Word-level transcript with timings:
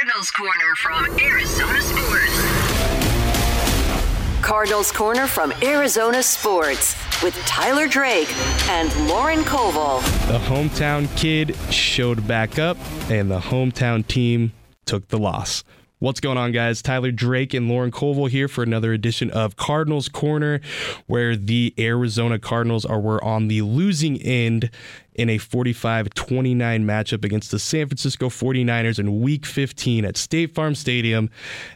Cardinals 0.00 0.30
Corner 0.30 0.74
from 0.76 1.04
Arizona 1.20 1.82
Sports. 1.82 2.40
Cardinals 4.40 4.92
Corner 4.92 5.26
from 5.26 5.52
Arizona 5.62 6.22
Sports 6.22 6.96
with 7.22 7.34
Tyler 7.44 7.86
Drake 7.86 8.34
and 8.70 8.90
Lauren 9.08 9.40
Koval. 9.40 10.00
The 10.26 10.38
hometown 10.38 11.14
kid 11.18 11.54
showed 11.70 12.26
back 12.26 12.58
up, 12.58 12.78
and 13.10 13.30
the 13.30 13.40
hometown 13.40 14.06
team 14.06 14.52
took 14.86 15.06
the 15.08 15.18
loss. 15.18 15.64
What's 15.98 16.20
going 16.20 16.38
on, 16.38 16.52
guys? 16.52 16.80
Tyler 16.80 17.10
Drake 17.10 17.52
and 17.52 17.68
Lauren 17.68 17.90
Koval 17.90 18.30
here 18.30 18.48
for 18.48 18.62
another 18.62 18.94
edition 18.94 19.30
of 19.30 19.56
Cardinals 19.56 20.08
Corner, 20.08 20.62
where 21.08 21.36
the 21.36 21.74
Arizona 21.78 22.38
Cardinals 22.38 22.86
are 22.86 22.98
were 22.98 23.22
on 23.22 23.48
the 23.48 23.60
losing 23.60 24.18
end 24.22 24.70
in 25.20 25.28
a 25.28 25.36
45 25.36 26.14
29 26.14 26.84
matchup 26.84 27.24
against 27.26 27.50
the 27.50 27.58
San 27.58 27.86
Francisco 27.88 28.30
49ers 28.30 28.98
in 28.98 29.20
week 29.20 29.44
15 29.44 30.06
at 30.06 30.16
State 30.16 30.54
Farm 30.54 30.74
Stadium. 30.74 31.28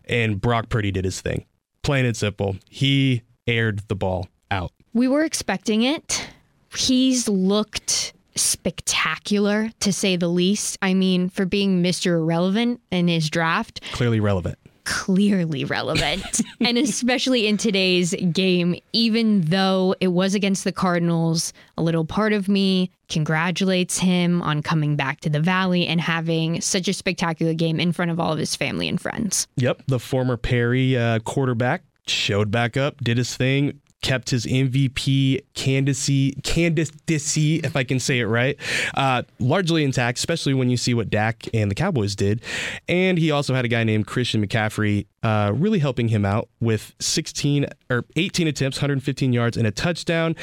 And 0.07 0.41
Brock 0.41 0.71
Purdy 0.71 0.91
did 0.91 1.05
his 1.05 1.21
thing. 1.21 1.45
Plain 1.83 2.07
and 2.07 2.17
simple. 2.17 2.57
He 2.71 3.23
aired 3.47 3.81
the 3.89 3.95
ball 3.95 4.29
out. 4.51 4.73
We 4.95 5.09
were 5.09 5.25
expecting 5.25 5.83
it. 5.83 6.27
He's 6.75 7.29
looked 7.29 8.15
spectacular 8.35 9.71
to 9.81 9.93
say 9.93 10.17
the 10.17 10.29
least. 10.29 10.79
I 10.81 10.95
mean, 10.95 11.29
for 11.29 11.45
being 11.45 11.83
Mr. 11.83 12.13
Irrelevant 12.13 12.81
in 12.91 13.09
his 13.09 13.29
draft, 13.29 13.83
Clearly 13.93 14.21
relevant. 14.21 14.59
Clearly 14.85 15.65
relevant. 15.65 16.41
and 16.61 16.79
especially 16.79 17.47
in 17.47 17.57
today's 17.57 18.15
game, 18.33 18.77
even 18.93 19.43
though 19.43 19.95
it 20.01 20.09
was 20.09 20.35
against 20.35 20.65
the 20.65 20.73
Cardinals, 20.73 21.53
a 21.77 21.83
little 21.83 22.05
part 22.05 22.33
of 22.33 22.49
me 22.49 22.91
congratulates 23.09 23.99
him 23.99 24.43
on 24.43 24.63
coming 24.63 24.97
back 24.97 25.21
to 25.21 25.31
the 25.31 25.41
Valley 25.41 25.87
and 25.87 26.01
having 26.01 26.61
such 26.61 26.89
a 26.89 26.93
spectacular 26.93 27.55
game 27.55 27.81
in 27.81 27.93
front 27.93 28.11
of 28.11 28.19
all 28.19 28.33
of 28.33 28.39
his 28.39 28.57
family 28.57 28.89
and 28.89 29.01
friends. 29.01 29.47
Yep, 29.57 29.83
the 29.87 29.99
former 29.99 30.37
Perry 30.37 30.97
uh, 30.97 31.19
quarterback 31.21 31.83
showed 32.07 32.51
back 32.51 32.77
up, 32.77 33.03
did 33.03 33.17
his 33.17 33.37
thing, 33.37 33.81
kept 34.05 34.29
his 34.29 34.45
MVP 34.45 35.41
candidacy, 35.55 36.33
candidacy, 36.43 37.57
if 37.61 37.75
I 37.75 37.85
can 37.85 37.99
say 37.99 38.21
it 38.21 38.27
right, 38.27 38.57
uh, 38.95 39.23
largely 39.41 39.83
intact, 39.83 40.19
especially 40.19 40.53
when 40.53 40.69
you 40.69 40.77
see 40.77 40.93
what 40.93 41.09
Dak 41.09 41.49
and 41.55 41.71
the 41.71 41.75
Cowboys 41.75 42.15
did. 42.15 42.43
And 42.87 43.17
he 43.17 43.31
also 43.31 43.55
had 43.55 43.65
a 43.65 43.69
guy 43.69 43.83
named 43.83 44.07
Christian 44.07 44.47
McCaffrey 44.47 45.07
uh, 45.23 45.53
really 45.55 45.79
helping 45.79 46.09
him 46.09 46.27
out 46.27 46.51
with 46.61 46.95
16 47.01 47.67
or 47.89 48.05
18 48.15 48.47
attempts, 48.47 48.77
115 48.77 49.33
yards, 49.33 49.57
and 49.57 49.67
a 49.67 49.71
touchdown 49.71 50.37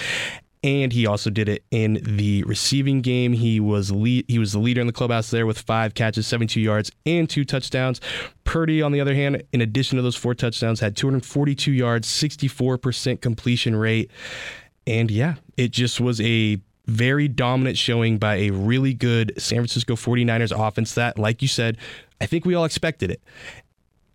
and 0.63 0.93
he 0.93 1.07
also 1.07 1.29
did 1.29 1.49
it 1.49 1.63
in 1.71 1.99
the 2.03 2.43
receiving 2.43 3.01
game. 3.01 3.33
He 3.33 3.59
was 3.59 3.91
lead, 3.91 4.25
he 4.27 4.37
was 4.37 4.53
the 4.53 4.59
leader 4.59 4.81
in 4.81 4.87
the 4.87 4.93
clubhouse 4.93 5.31
there 5.31 5.45
with 5.45 5.59
five 5.59 5.93
catches, 5.93 6.27
72 6.27 6.59
yards, 6.59 6.91
and 7.05 7.29
two 7.29 7.45
touchdowns. 7.45 7.99
Purdy, 8.43 8.81
on 8.81 8.91
the 8.91 9.01
other 9.01 9.15
hand, 9.15 9.43
in 9.51 9.61
addition 9.61 9.95
to 9.95 10.01
those 10.01 10.15
four 10.15 10.35
touchdowns, 10.35 10.79
had 10.79 10.95
242 10.95 11.71
yards, 11.71 12.07
64% 12.07 13.21
completion 13.21 13.75
rate, 13.75 14.11
and 14.85 15.09
yeah, 15.09 15.35
it 15.57 15.71
just 15.71 15.99
was 15.99 16.21
a 16.21 16.59
very 16.87 17.27
dominant 17.27 17.77
showing 17.77 18.17
by 18.17 18.35
a 18.35 18.49
really 18.51 18.93
good 18.93 19.33
San 19.37 19.59
Francisco 19.59 19.95
49ers 19.95 20.51
offense 20.57 20.95
that, 20.95 21.17
like 21.17 21.41
you 21.41 21.47
said, 21.47 21.77
I 22.19 22.25
think 22.25 22.45
we 22.45 22.55
all 22.55 22.65
expected 22.65 23.11
it. 23.11 23.21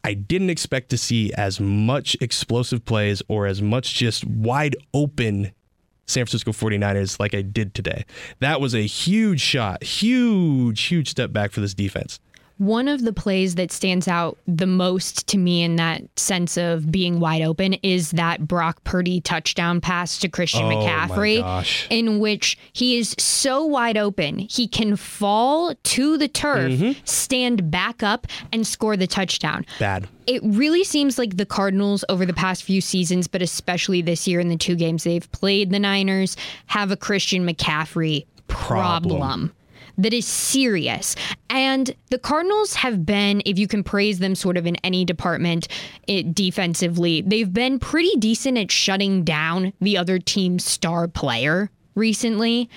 I 0.04 0.14
didn't 0.14 0.50
expect 0.50 0.90
to 0.90 0.98
see 0.98 1.32
as 1.32 1.58
much 1.58 2.16
explosive 2.20 2.84
plays 2.84 3.22
or 3.26 3.46
as 3.46 3.60
much 3.60 3.94
just 3.94 4.24
wide 4.24 4.76
open 4.94 5.52
San 6.06 6.24
Francisco 6.24 6.52
49ers 6.52 7.18
like 7.18 7.34
I 7.34 7.42
did 7.42 7.74
today. 7.74 8.04
That 8.40 8.60
was 8.60 8.74
a 8.74 8.86
huge 8.86 9.40
shot, 9.40 9.82
huge, 9.82 10.82
huge 10.82 11.08
step 11.10 11.32
back 11.32 11.52
for 11.52 11.60
this 11.60 11.74
defense. 11.74 12.20
One 12.58 12.88
of 12.88 13.02
the 13.04 13.12
plays 13.12 13.56
that 13.56 13.70
stands 13.70 14.08
out 14.08 14.38
the 14.46 14.66
most 14.66 15.26
to 15.28 15.36
me 15.36 15.62
in 15.62 15.76
that 15.76 16.02
sense 16.18 16.56
of 16.56 16.90
being 16.90 17.20
wide 17.20 17.42
open 17.42 17.74
is 17.82 18.12
that 18.12 18.48
Brock 18.48 18.82
Purdy 18.84 19.20
touchdown 19.20 19.80
pass 19.82 20.18
to 20.20 20.28
Christian 20.28 20.64
Oh, 20.64 20.70
McCaffrey, 20.70 21.86
in 21.90 22.18
which 22.18 22.56
he 22.72 22.96
is 22.96 23.14
so 23.18 23.64
wide 23.66 23.98
open, 23.98 24.38
he 24.38 24.66
can 24.66 24.96
fall 24.96 25.74
to 25.74 26.16
the 26.16 26.28
turf, 26.28 26.72
Mm-hmm. 26.72 26.92
stand 27.04 27.70
back 27.70 28.02
up, 28.02 28.26
and 28.52 28.66
score 28.66 28.96
the 28.96 29.06
touchdown. 29.06 29.66
Bad. 29.78 30.08
It 30.26 30.40
really 30.42 30.82
seems 30.82 31.18
like 31.18 31.36
the 31.36 31.46
Cardinals 31.46 32.04
over 32.08 32.24
the 32.24 32.32
past 32.32 32.62
few 32.64 32.80
seasons, 32.80 33.26
but 33.28 33.42
especially 33.42 34.00
this 34.00 34.26
year 34.26 34.40
in 34.40 34.48
the 34.48 34.56
two 34.56 34.76
games 34.76 35.04
they've 35.04 35.30
played 35.30 35.70
the 35.70 35.78
Niners, 35.78 36.36
have 36.66 36.90
a 36.90 36.96
Christian 36.96 37.46
McCaffrey 37.46 38.24
problem. 38.48 39.18
Problem. 39.20 39.52
That 39.98 40.12
is 40.12 40.26
serious. 40.26 41.16
And 41.48 41.94
the 42.10 42.18
Cardinals 42.18 42.74
have 42.74 43.06
been, 43.06 43.42
if 43.46 43.58
you 43.58 43.66
can 43.66 43.82
praise 43.82 44.18
them 44.18 44.34
sort 44.34 44.56
of 44.56 44.66
in 44.66 44.76
any 44.76 45.04
department 45.04 45.68
it, 46.06 46.34
defensively, 46.34 47.22
they've 47.22 47.52
been 47.52 47.78
pretty 47.78 48.14
decent 48.18 48.58
at 48.58 48.70
shutting 48.70 49.24
down 49.24 49.72
the 49.80 49.96
other 49.96 50.18
team's 50.18 50.64
star 50.64 51.08
player 51.08 51.70
recently. 51.94 52.68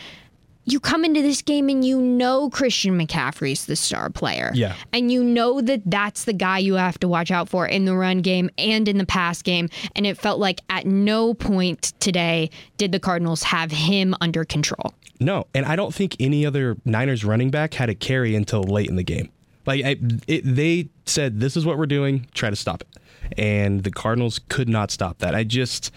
You 0.66 0.80
come 0.80 1.04
into 1.04 1.22
this 1.22 1.42
game 1.42 1.68
and 1.68 1.84
you 1.84 2.00
know 2.00 2.50
Christian 2.52 2.98
McCaffrey's 2.98 3.66
the 3.66 3.76
star 3.76 4.10
player. 4.12 4.52
Yeah. 4.54 4.76
And 4.94 5.12
you 5.12 5.24
know 5.24 5.62
that 5.62 5.82
that's 5.86 6.26
the 6.26 6.34
guy 6.34 6.60
you 6.60 6.76
have 6.76 7.00
to 7.00 7.08
watch 7.08 7.32
out 7.32 7.50
for 7.50 7.66
in 7.66 7.86
the 7.86 7.96
run 7.96 8.22
game 8.22 8.52
and 8.58 8.88
in 8.88 9.00
the 9.00 9.06
pass 9.06 9.42
game. 9.42 9.70
And 9.96 10.06
it 10.06 10.18
felt 10.18 10.40
like 10.40 10.62
at 10.70 10.86
no 10.86 11.34
point 11.34 11.94
today 12.00 12.52
did 12.78 12.92
the 12.92 13.00
Cardinals 13.00 13.42
have 13.44 13.72
him 13.72 14.14
under 14.22 14.46
control. 14.46 14.94
No, 15.20 15.48
and 15.54 15.66
I 15.66 15.76
don't 15.76 15.94
think 15.94 16.16
any 16.20 16.46
other 16.46 16.78
Niners 16.86 17.26
running 17.26 17.50
back 17.50 17.74
had 17.74 17.90
a 17.90 17.96
carry 17.96 18.36
until 18.36 18.64
late 18.64 18.90
in 18.90 18.96
the 18.96 19.04
game. 19.04 19.30
Like 19.66 19.84
I, 19.84 19.98
it, 20.28 20.42
they 20.44 20.90
said, 21.06 21.40
"This 21.40 21.58
is 21.58 21.66
what 21.66 21.78
we're 21.78 21.86
doing. 21.86 22.28
Try 22.34 22.50
to 22.50 22.56
stop 22.56 22.82
it," 22.82 23.38
and 23.38 23.84
the 23.84 23.92
Cardinals 23.92 24.40
could 24.50 24.70
not 24.70 24.92
stop 24.92 25.20
that. 25.20 25.36
I 25.36 25.44
just 25.44 25.92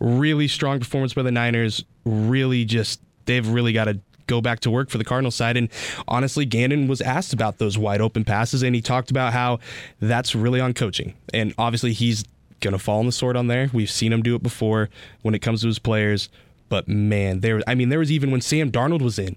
really 0.00 0.48
strong 0.48 0.80
performance 0.80 1.14
by 1.14 1.22
the 1.22 1.30
Niners. 1.30 1.84
Really, 2.04 2.64
just 2.64 3.00
they've 3.26 3.46
really 3.46 3.72
got 3.72 3.84
to 3.84 4.00
go 4.26 4.40
back 4.40 4.60
to 4.60 4.70
work 4.70 4.88
for 4.88 4.98
the 4.98 5.04
Cardinals 5.04 5.34
side. 5.34 5.56
And 5.56 5.68
honestly, 6.08 6.44
Gannon 6.44 6.88
was 6.88 7.00
asked 7.00 7.32
about 7.32 7.58
those 7.58 7.76
wide 7.76 8.00
open 8.00 8.24
passes, 8.24 8.62
and 8.62 8.74
he 8.74 8.80
talked 8.80 9.10
about 9.10 9.32
how 9.32 9.58
that's 10.00 10.34
really 10.34 10.60
on 10.60 10.72
coaching. 10.72 11.14
And 11.34 11.54
obviously, 11.58 11.92
he's 11.92 12.24
going 12.60 12.72
to 12.72 12.78
fall 12.78 13.00
on 13.00 13.06
the 13.06 13.12
sword 13.12 13.36
on 13.36 13.48
there. 13.48 13.68
We've 13.72 13.90
seen 13.90 14.12
him 14.12 14.22
do 14.22 14.34
it 14.34 14.42
before 14.42 14.88
when 15.22 15.34
it 15.34 15.40
comes 15.40 15.60
to 15.62 15.66
his 15.66 15.78
players. 15.78 16.28
But 16.72 16.88
man, 16.88 17.40
there 17.40 17.60
I 17.66 17.74
mean, 17.74 17.90
there 17.90 17.98
was 17.98 18.10
even 18.10 18.30
when 18.30 18.40
Sam 18.40 18.72
Darnold 18.72 19.02
was 19.02 19.18
in, 19.18 19.36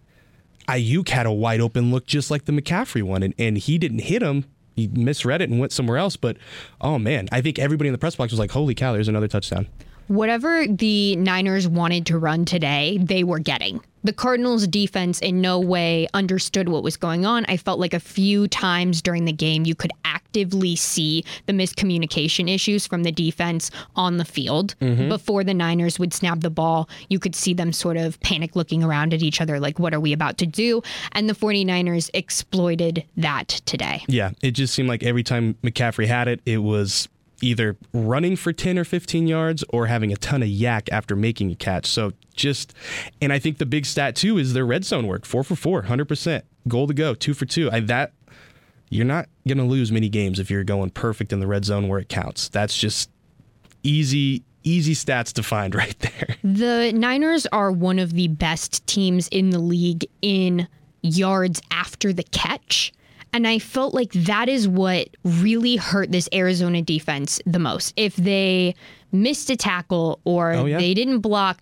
Aiyuk 0.70 1.10
had 1.10 1.26
a 1.26 1.34
wide 1.34 1.60
open 1.60 1.92
look 1.92 2.06
just 2.06 2.32
like 2.32 2.46
the 2.46 2.54
McCaffrey 2.54 3.04
one, 3.04 3.24
and, 3.24 3.34
and 3.38 3.58
he 3.58 3.78
didn't 3.78 4.00
hit 4.00 4.22
him. 4.22 4.46
He 4.74 4.88
misread 4.88 5.42
it 5.42 5.50
and 5.50 5.60
went 5.60 5.74
somewhere 5.74 5.98
else. 5.98 6.16
But 6.16 6.38
oh 6.80 6.98
man, 6.98 7.28
I 7.34 7.42
think 7.42 7.60
everybody 7.60 7.90
in 7.90 7.92
the 7.92 7.98
press 7.98 8.16
box 8.16 8.32
was 8.32 8.40
like, 8.40 8.52
"Holy 8.52 8.74
cow, 8.74 8.94
there's 8.94 9.10
another 9.10 9.28
touchdown." 9.28 9.68
Whatever 10.08 10.68
the 10.68 11.16
Niners 11.16 11.68
wanted 11.68 12.06
to 12.08 12.18
run 12.18 12.46
today, 12.46 13.00
they 13.02 13.24
were 13.24 13.40
getting. 13.40 13.82
The 14.04 14.14
Cardinals 14.14 14.68
defense 14.68 15.20
in 15.20 15.42
no 15.42 15.60
way 15.60 16.08
understood 16.14 16.70
what 16.70 16.84
was 16.84 16.96
going 16.96 17.26
on. 17.26 17.44
I 17.48 17.58
felt 17.58 17.80
like 17.80 17.96
a 17.96 18.00
few 18.00 18.48
times 18.48 19.02
during 19.02 19.26
the 19.26 19.34
game 19.34 19.66
you 19.66 19.74
could 19.74 19.92
actively 20.04 20.76
see 20.76 21.24
the 21.48 21.54
miscommunication 21.54 22.48
issues 22.48 22.86
from 22.86 23.02
the 23.02 23.12
defense 23.12 23.72
on 23.96 24.18
the 24.18 24.26
field. 24.26 24.76
Mm-hmm. 24.80 25.10
Before 25.10 25.44
the 25.44 25.56
Niners 25.56 25.98
would 25.98 26.14
snap 26.14 26.42
the 26.42 26.52
ball, 26.52 26.88
you 27.10 27.18
could 27.18 27.34
see 27.34 27.56
them 27.56 27.74
sort 27.74 27.98
of 27.98 28.20
panic 28.20 28.56
looking 28.56 28.84
around 28.84 29.12
at 29.12 29.24
each 29.24 29.42
other 29.42 29.60
like 29.60 29.80
what 29.80 29.92
are 29.92 30.00
we 30.00 30.14
about 30.14 30.38
to 30.38 30.46
do? 30.46 30.84
And 31.14 31.28
the 31.28 31.34
49ers 31.34 32.12
exploited 32.14 33.04
that 33.18 33.48
today. 33.66 34.04
Yeah, 34.08 34.34
it 34.44 34.52
just 34.52 34.76
seemed 34.76 34.88
like 34.88 35.02
every 35.02 35.24
time 35.24 35.56
McCaffrey 35.64 36.06
had 36.06 36.28
it, 36.28 36.42
it 36.46 36.60
was 36.60 37.10
either 37.42 37.78
running 37.94 38.36
for 38.36 38.54
10 38.54 38.78
or 38.78 38.84
15 38.84 39.28
yards 39.28 39.64
or 39.70 39.88
having 39.88 40.12
a 40.12 40.16
ton 40.18 40.42
of 40.42 40.50
YAC 40.50 40.90
after 40.92 41.16
making 41.16 41.52
a 41.52 41.56
catch. 41.56 41.86
So 41.86 42.14
just, 42.36 42.74
and 43.22 43.34
I 43.34 43.40
think 43.40 43.58
the 43.58 43.66
big 43.66 43.86
stat 43.86 44.16
too 44.16 44.38
is 44.38 44.54
their 44.54 44.66
red 44.66 44.86
zone 44.86 45.08
work 45.08 45.26
four 45.26 45.44
for 45.44 45.56
four, 45.56 45.84
100%. 45.84 46.44
Goal 46.68 46.88
to 46.88 46.94
go, 46.94 47.14
two 47.14 47.34
for 47.34 47.46
two. 47.46 47.70
I, 47.72 47.80
that, 47.82 48.14
you're 48.90 49.06
not 49.06 49.28
going 49.48 49.58
to 49.58 49.64
lose 49.64 49.92
many 49.92 50.10
games 50.10 50.40
if 50.40 50.50
you're 50.50 50.64
going 50.64 50.90
perfect 50.92 51.34
in 51.34 51.40
the 51.40 51.48
red 51.48 51.66
zone 51.66 51.88
where 51.88 52.00
it 52.00 52.10
counts. 52.10 52.50
That's 52.50 52.78
just 52.78 53.10
easy, 53.84 54.44
easy 54.64 54.94
stats 54.94 55.34
to 55.34 55.44
find 55.44 55.76
right 55.76 55.98
there. 56.00 56.36
The 56.44 56.92
Niners 56.94 57.46
are 57.48 57.72
one 57.72 58.00
of 58.00 58.14
the 58.14 58.28
best 58.28 58.86
teams 58.88 59.28
in 59.30 59.50
the 59.50 59.60
league 59.60 60.06
in 60.22 60.68
yards 61.02 61.62
after 61.72 62.14
the 62.14 62.24
catch. 62.24 62.92
And 63.36 63.46
I 63.46 63.60
felt 63.60 63.94
like 63.94 64.14
that 64.14 64.48
is 64.48 64.66
what 64.66 65.10
really 65.26 65.76
hurt 65.76 66.10
this 66.10 66.30
Arizona 66.34 66.82
defense 66.82 67.42
the 67.46 67.60
most. 67.60 67.94
If 67.98 68.16
they 68.16 68.76
missed 69.12 69.50
a 69.50 69.58
tackle 69.58 70.22
or 70.24 70.54
Oh, 70.54 70.64
yeah. 70.64 70.78
they 70.78 70.94
didn't 70.94 71.20
block, 71.20 71.62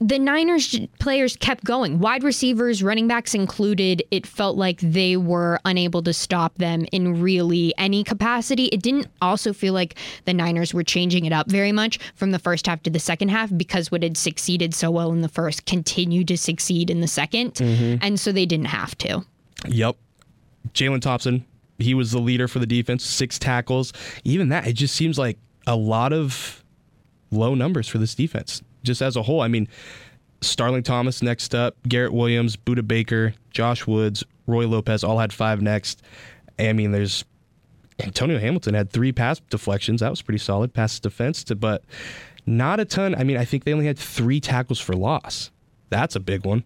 the 0.00 0.16
Niners 0.16 0.78
players 1.00 1.34
kept 1.34 1.64
going. 1.64 1.98
Wide 1.98 2.22
receivers, 2.22 2.84
running 2.84 3.08
backs 3.08 3.34
included, 3.34 4.00
it 4.12 4.28
felt 4.28 4.56
like 4.56 4.78
they 4.80 5.16
were 5.16 5.58
unable 5.64 6.04
to 6.04 6.12
stop 6.12 6.54
them 6.58 6.86
in 6.92 7.20
really 7.20 7.74
any 7.78 8.04
capacity. 8.04 8.66
It 8.66 8.80
didn't 8.80 9.08
also 9.20 9.52
feel 9.52 9.74
like 9.74 9.96
the 10.24 10.34
Niners 10.34 10.72
were 10.72 10.84
changing 10.84 11.24
it 11.24 11.32
up 11.32 11.50
very 11.50 11.72
much 11.72 11.98
from 12.14 12.30
the 12.30 12.38
first 12.38 12.68
half 12.68 12.80
to 12.84 12.90
the 12.90 13.00
second 13.00 13.30
half 13.30 13.50
because 13.56 13.90
what 13.90 14.04
had 14.04 14.16
succeeded 14.16 14.72
so 14.72 14.88
well 14.92 15.10
in 15.10 15.22
the 15.22 15.28
first 15.28 15.66
continued 15.66 16.28
to 16.28 16.38
succeed 16.38 16.90
in 16.90 17.00
the 17.00 17.08
2nd 17.08 17.54
mm-hmm. 17.54 17.96
And 18.02 18.20
so 18.20 18.30
they 18.30 18.46
didn't 18.46 18.66
have 18.66 18.96
to. 18.98 19.24
Yep. 19.66 19.96
Jalen 20.72 21.00
Thompson, 21.00 21.44
he 21.78 21.94
was 21.94 22.12
the 22.12 22.18
leader 22.18 22.48
for 22.48 22.58
the 22.58 22.66
defense, 22.66 23.04
six 23.04 23.38
tackles. 23.38 23.92
Even 24.24 24.48
that, 24.48 24.66
it 24.66 24.74
just 24.74 24.94
seems 24.94 25.18
like 25.18 25.38
a 25.66 25.76
lot 25.76 26.12
of 26.12 26.64
low 27.30 27.54
numbers 27.54 27.88
for 27.88 27.98
this 27.98 28.14
defense, 28.14 28.62
just 28.82 29.02
as 29.02 29.16
a 29.16 29.22
whole. 29.22 29.40
I 29.40 29.48
mean, 29.48 29.68
Starling 30.40 30.82
Thomas 30.82 31.22
next 31.22 31.54
up, 31.54 31.76
Garrett 31.88 32.12
Williams, 32.12 32.56
Budda 32.56 32.86
Baker, 32.86 33.34
Josh 33.50 33.86
Woods, 33.86 34.24
Roy 34.46 34.66
Lopez 34.66 35.04
all 35.04 35.18
had 35.18 35.32
five 35.32 35.60
next. 35.60 36.02
I 36.58 36.72
mean, 36.72 36.92
there's 36.92 37.24
Antonio 38.00 38.38
Hamilton 38.38 38.74
had 38.74 38.90
three 38.90 39.12
pass 39.12 39.40
deflections. 39.40 40.00
That 40.00 40.10
was 40.10 40.22
pretty 40.22 40.38
solid 40.38 40.72
pass 40.72 40.98
defense, 41.00 41.44
to, 41.44 41.56
but 41.56 41.84
not 42.46 42.80
a 42.80 42.84
ton. 42.84 43.14
I 43.14 43.24
mean, 43.24 43.36
I 43.36 43.44
think 43.44 43.64
they 43.64 43.72
only 43.72 43.86
had 43.86 43.98
three 43.98 44.40
tackles 44.40 44.80
for 44.80 44.94
loss. 44.94 45.50
That's 45.90 46.16
a 46.16 46.20
big 46.20 46.44
one. 46.44 46.64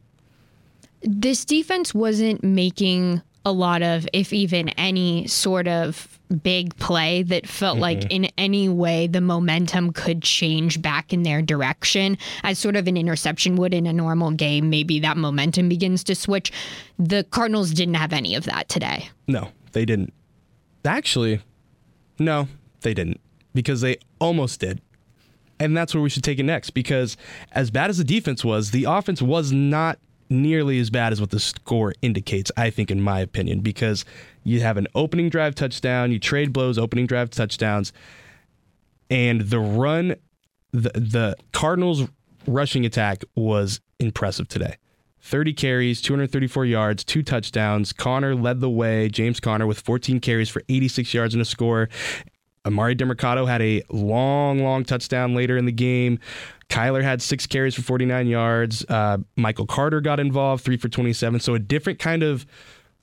This 1.02 1.44
defense 1.44 1.94
wasn't 1.94 2.44
making 2.44 3.22
a 3.44 3.52
lot 3.52 3.82
of, 3.82 4.08
if 4.12 4.32
even 4.32 4.68
any, 4.70 5.26
sort 5.26 5.66
of 5.68 6.18
big 6.42 6.74
play 6.76 7.22
that 7.22 7.46
felt 7.46 7.78
like 7.78 7.98
mm-hmm. 7.98 8.24
in 8.24 8.24
any 8.38 8.68
way 8.68 9.06
the 9.06 9.20
momentum 9.20 9.92
could 9.92 10.22
change 10.22 10.80
back 10.80 11.12
in 11.12 11.22
their 11.24 11.42
direction. 11.42 12.16
As 12.42 12.58
sort 12.58 12.76
of 12.76 12.86
an 12.86 12.96
interception 12.96 13.56
would 13.56 13.74
in 13.74 13.86
a 13.86 13.92
normal 13.92 14.30
game 14.30 14.70
maybe 14.70 15.00
that 15.00 15.16
momentum 15.16 15.68
begins 15.68 16.02
to 16.04 16.14
switch. 16.14 16.52
The 16.98 17.24
cardinals 17.24 17.72
didn't 17.72 17.94
have 17.94 18.12
any 18.12 18.34
of 18.34 18.44
that 18.44 18.68
today. 18.68 19.10
No, 19.28 19.48
they 19.72 19.84
didn't. 19.84 20.12
Actually, 20.84 21.40
no, 22.18 22.48
they 22.80 22.94
didn't. 22.94 23.20
Because 23.54 23.82
they 23.82 23.98
almost 24.18 24.60
did. 24.60 24.80
And 25.60 25.76
that's 25.76 25.94
where 25.94 26.02
we 26.02 26.08
should 26.08 26.24
take 26.24 26.38
it 26.38 26.44
next. 26.44 26.70
Because 26.70 27.16
as 27.52 27.70
bad 27.70 27.90
as 27.90 27.98
the 27.98 28.04
defense 28.04 28.44
was, 28.44 28.70
the 28.70 28.84
offense 28.84 29.20
was 29.20 29.52
not 29.52 29.98
nearly 30.32 30.78
as 30.78 30.90
bad 30.90 31.12
as 31.12 31.20
what 31.20 31.30
the 31.30 31.40
score 31.40 31.94
indicates, 32.02 32.50
I 32.56 32.70
think, 32.70 32.90
in 32.90 33.00
my 33.00 33.20
opinion, 33.20 33.60
because 33.60 34.04
you 34.44 34.60
have 34.60 34.76
an 34.76 34.88
opening 34.94 35.28
drive 35.28 35.54
touchdown, 35.54 36.10
you 36.10 36.18
trade 36.18 36.52
blows, 36.52 36.78
opening 36.78 37.06
drive 37.06 37.30
touchdowns, 37.30 37.92
and 39.10 39.42
the 39.42 39.60
run, 39.60 40.16
the, 40.72 40.90
the 40.94 41.36
Cardinals' 41.52 42.08
rushing 42.46 42.84
attack 42.84 43.24
was 43.36 43.80
impressive 44.00 44.48
today. 44.48 44.76
30 45.20 45.52
carries, 45.52 46.00
234 46.00 46.64
yards, 46.64 47.04
two 47.04 47.22
touchdowns. 47.22 47.92
Conner 47.92 48.34
led 48.34 48.60
the 48.60 48.70
way. 48.70 49.08
James 49.08 49.38
Conner 49.38 49.66
with 49.66 49.80
14 49.80 50.18
carries 50.18 50.48
for 50.48 50.62
86 50.68 51.14
yards 51.14 51.34
and 51.34 51.40
a 51.40 51.44
score. 51.44 51.88
Emari 52.64 52.96
Demercado 52.96 53.46
had 53.46 53.62
a 53.62 53.82
long, 53.90 54.62
long 54.62 54.84
touchdown 54.84 55.34
later 55.34 55.56
in 55.56 55.64
the 55.64 55.72
game. 55.72 56.18
Kyler 56.72 57.02
had 57.02 57.20
six 57.20 57.46
carries 57.46 57.74
for 57.74 57.82
49 57.82 58.26
yards. 58.26 58.82
Uh, 58.88 59.18
Michael 59.36 59.66
Carter 59.66 60.00
got 60.00 60.18
involved, 60.18 60.64
three 60.64 60.78
for 60.78 60.88
27. 60.88 61.38
So 61.40 61.54
a 61.54 61.58
different 61.58 61.98
kind 61.98 62.22
of 62.22 62.46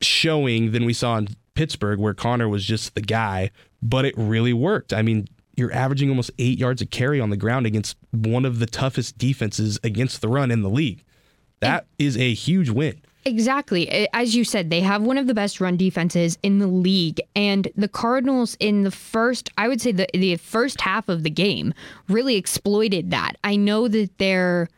showing 0.02 0.72
than 0.72 0.86
we 0.86 0.94
saw 0.94 1.18
in 1.18 1.28
Pittsburgh, 1.54 2.00
where 2.00 2.16
Conner 2.16 2.50
was 2.50 2.66
just 2.66 2.96
the 2.96 3.02
guy, 3.02 3.52
but 3.84 4.06
it 4.06 4.16
really 4.18 4.54
worked. 4.54 4.92
I 4.92 5.04
mean, 5.04 5.28
you're 5.56 5.72
averaging 5.72 6.10
almost 6.10 6.32
eight 6.40 6.58
yards 6.58 6.82
a 6.82 6.88
carry 6.88 7.22
on 7.22 7.30
the 7.30 7.38
ground 7.38 7.68
against 7.68 7.96
one 8.10 8.44
of 8.44 8.58
the 8.58 8.66
toughest 8.66 9.20
defenses 9.20 9.80
against 9.84 10.22
the 10.22 10.30
run 10.30 10.50
in 10.50 10.64
the 10.64 10.70
league. 10.70 11.04
That 11.60 11.86
is 12.00 12.18
a 12.18 12.34
huge 12.34 12.72
win. 12.72 13.00
Exactly. 13.26 14.08
As 14.14 14.36
you 14.36 14.44
said, 14.44 14.70
they 14.70 14.82
have 14.82 15.02
one 15.02 15.18
of 15.18 15.28
the 15.28 15.34
best 15.34 15.60
run 15.60 15.78
defenses 15.78 16.38
in 16.42 16.60
the 16.60 16.68
league. 16.68 17.20
And 17.36 17.68
the 17.76 17.90
Cardinals, 17.90 18.56
in 18.60 18.84
the 18.84 18.92
first, 18.92 19.50
I 19.58 19.68
would 19.68 19.82
say 19.82 19.92
the, 19.92 20.08
the 20.14 20.38
first 20.38 20.82
half 20.82 21.10
of 21.10 21.24
the 21.24 21.30
game, 21.30 21.74
really 22.08 22.36
exploited 22.36 23.12
that. 23.12 23.34
I 23.44 23.56
know 23.56 23.88
that 23.88 24.18
their 24.18 24.70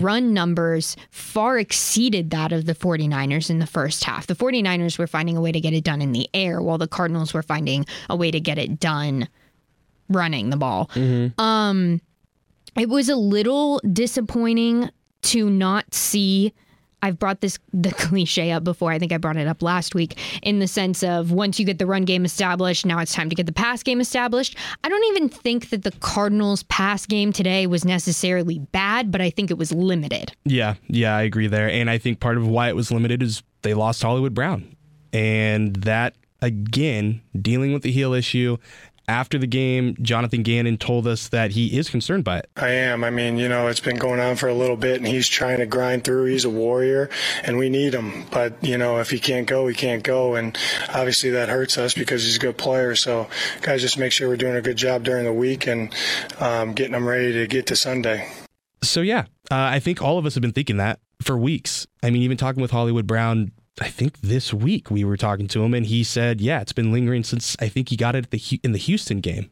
run 0.00 0.32
numbers 0.32 0.96
far 1.10 1.58
exceeded 1.58 2.30
that 2.30 2.52
of 2.52 2.66
the 2.66 2.74
49ers 2.76 3.50
in 3.50 3.58
the 3.58 3.66
first 3.66 4.04
half. 4.04 4.26
The 4.28 4.36
49ers 4.36 4.98
were 4.98 5.08
finding 5.08 5.36
a 5.36 5.40
way 5.40 5.50
to 5.50 5.60
get 5.60 5.72
it 5.72 5.82
done 5.82 6.00
in 6.00 6.12
the 6.12 6.28
air, 6.32 6.62
while 6.62 6.78
the 6.78 6.86
Cardinals 6.86 7.34
were 7.34 7.42
finding 7.42 7.84
a 8.08 8.14
way 8.14 8.30
to 8.30 8.38
get 8.38 8.56
it 8.56 8.78
done 8.78 9.28
running 10.08 10.50
the 10.50 10.56
ball. 10.56 10.90
Um, 11.38 12.00
it 12.76 12.88
was 12.88 13.08
a 13.08 13.16
little 13.16 13.80
disappointing 13.92 14.90
to 15.22 15.50
not 15.50 15.92
see 15.92 16.52
I've 17.04 17.18
brought 17.18 17.42
this 17.42 17.58
the 17.74 17.92
cliche 17.98 18.50
up 18.50 18.64
before. 18.64 18.90
I 18.90 18.98
think 18.98 19.12
I 19.12 19.18
brought 19.18 19.36
it 19.36 19.46
up 19.46 19.62
last 19.62 19.94
week 19.94 20.18
in 20.42 20.58
the 20.58 20.66
sense 20.66 21.02
of 21.02 21.32
once 21.32 21.60
you 21.60 21.66
get 21.66 21.78
the 21.78 21.86
run 21.86 22.06
game 22.06 22.24
established, 22.24 22.86
now 22.86 22.98
it's 22.98 23.12
time 23.12 23.28
to 23.28 23.36
get 23.36 23.44
the 23.44 23.52
pass 23.52 23.82
game 23.82 24.00
established. 24.00 24.56
I 24.82 24.88
don't 24.88 25.04
even 25.04 25.28
think 25.28 25.68
that 25.68 25.82
the 25.82 25.92
Cardinals 25.92 26.62
pass 26.64 27.04
game 27.04 27.30
today 27.30 27.66
was 27.66 27.84
necessarily 27.84 28.58
bad, 28.58 29.12
but 29.12 29.20
I 29.20 29.28
think 29.28 29.50
it 29.50 29.58
was 29.58 29.70
limited. 29.70 30.32
Yeah, 30.46 30.74
yeah, 30.88 31.14
I 31.14 31.22
agree 31.22 31.46
there. 31.46 31.68
And 31.68 31.90
I 31.90 31.98
think 31.98 32.20
part 32.20 32.38
of 32.38 32.48
why 32.48 32.68
it 32.68 32.76
was 32.76 32.90
limited 32.90 33.22
is 33.22 33.42
they 33.60 33.74
lost 33.74 34.02
Hollywood 34.02 34.32
Brown. 34.32 34.74
And 35.12 35.76
that, 35.76 36.14
again, 36.40 37.20
dealing 37.38 37.74
with 37.74 37.82
the 37.82 37.92
heel 37.92 38.14
issue. 38.14 38.56
After 39.06 39.36
the 39.38 39.46
game, 39.46 39.96
Jonathan 40.00 40.42
Gannon 40.42 40.78
told 40.78 41.06
us 41.06 41.28
that 41.28 41.50
he 41.50 41.76
is 41.76 41.90
concerned 41.90 42.24
by 42.24 42.38
it. 42.38 42.50
I 42.56 42.70
am. 42.70 43.04
I 43.04 43.10
mean, 43.10 43.36
you 43.36 43.48
know, 43.48 43.66
it's 43.68 43.80
been 43.80 43.96
going 43.96 44.18
on 44.18 44.36
for 44.36 44.48
a 44.48 44.54
little 44.54 44.76
bit, 44.76 44.96
and 44.96 45.06
he's 45.06 45.28
trying 45.28 45.58
to 45.58 45.66
grind 45.66 46.04
through. 46.04 46.24
He's 46.24 46.46
a 46.46 46.50
warrior, 46.50 47.10
and 47.42 47.58
we 47.58 47.68
need 47.68 47.92
him. 47.92 48.24
But, 48.30 48.62
you 48.64 48.78
know, 48.78 49.00
if 49.00 49.10
he 49.10 49.18
can't 49.18 49.46
go, 49.46 49.66
he 49.66 49.74
can't 49.74 50.02
go. 50.02 50.36
And 50.36 50.56
obviously 50.88 51.30
that 51.30 51.50
hurts 51.50 51.76
us 51.76 51.92
because 51.92 52.24
he's 52.24 52.36
a 52.36 52.40
good 52.40 52.56
player. 52.56 52.94
So, 52.94 53.28
guys, 53.60 53.82
just 53.82 53.98
make 53.98 54.12
sure 54.12 54.28
we're 54.28 54.36
doing 54.36 54.56
a 54.56 54.62
good 54.62 54.76
job 54.76 55.04
during 55.04 55.24
the 55.24 55.32
week 55.32 55.66
and 55.66 55.94
um, 56.40 56.72
getting 56.72 56.94
him 56.94 57.06
ready 57.06 57.32
to 57.34 57.46
get 57.46 57.66
to 57.66 57.76
Sunday. 57.76 58.26
So, 58.82 59.02
yeah, 59.02 59.24
uh, 59.50 59.56
I 59.56 59.80
think 59.80 60.00
all 60.00 60.18
of 60.18 60.24
us 60.24 60.34
have 60.34 60.42
been 60.42 60.52
thinking 60.52 60.78
that 60.78 61.00
for 61.22 61.36
weeks. 61.36 61.86
I 62.02 62.10
mean, 62.10 62.22
even 62.22 62.36
talking 62.36 62.62
with 62.62 62.70
Hollywood 62.70 63.06
Brown, 63.06 63.52
I 63.80 63.88
think 63.88 64.20
this 64.20 64.54
week 64.54 64.90
we 64.90 65.04
were 65.04 65.16
talking 65.16 65.48
to 65.48 65.64
him, 65.64 65.74
and 65.74 65.86
he 65.86 66.04
said, 66.04 66.40
yeah, 66.40 66.60
it's 66.60 66.72
been 66.72 66.92
lingering 66.92 67.24
since 67.24 67.56
I 67.60 67.68
think 67.68 67.88
he 67.88 67.96
got 67.96 68.14
it 68.14 68.24
at 68.26 68.30
the 68.30 68.60
in 68.62 68.72
the 68.72 68.78
Houston 68.78 69.20
game. 69.20 69.50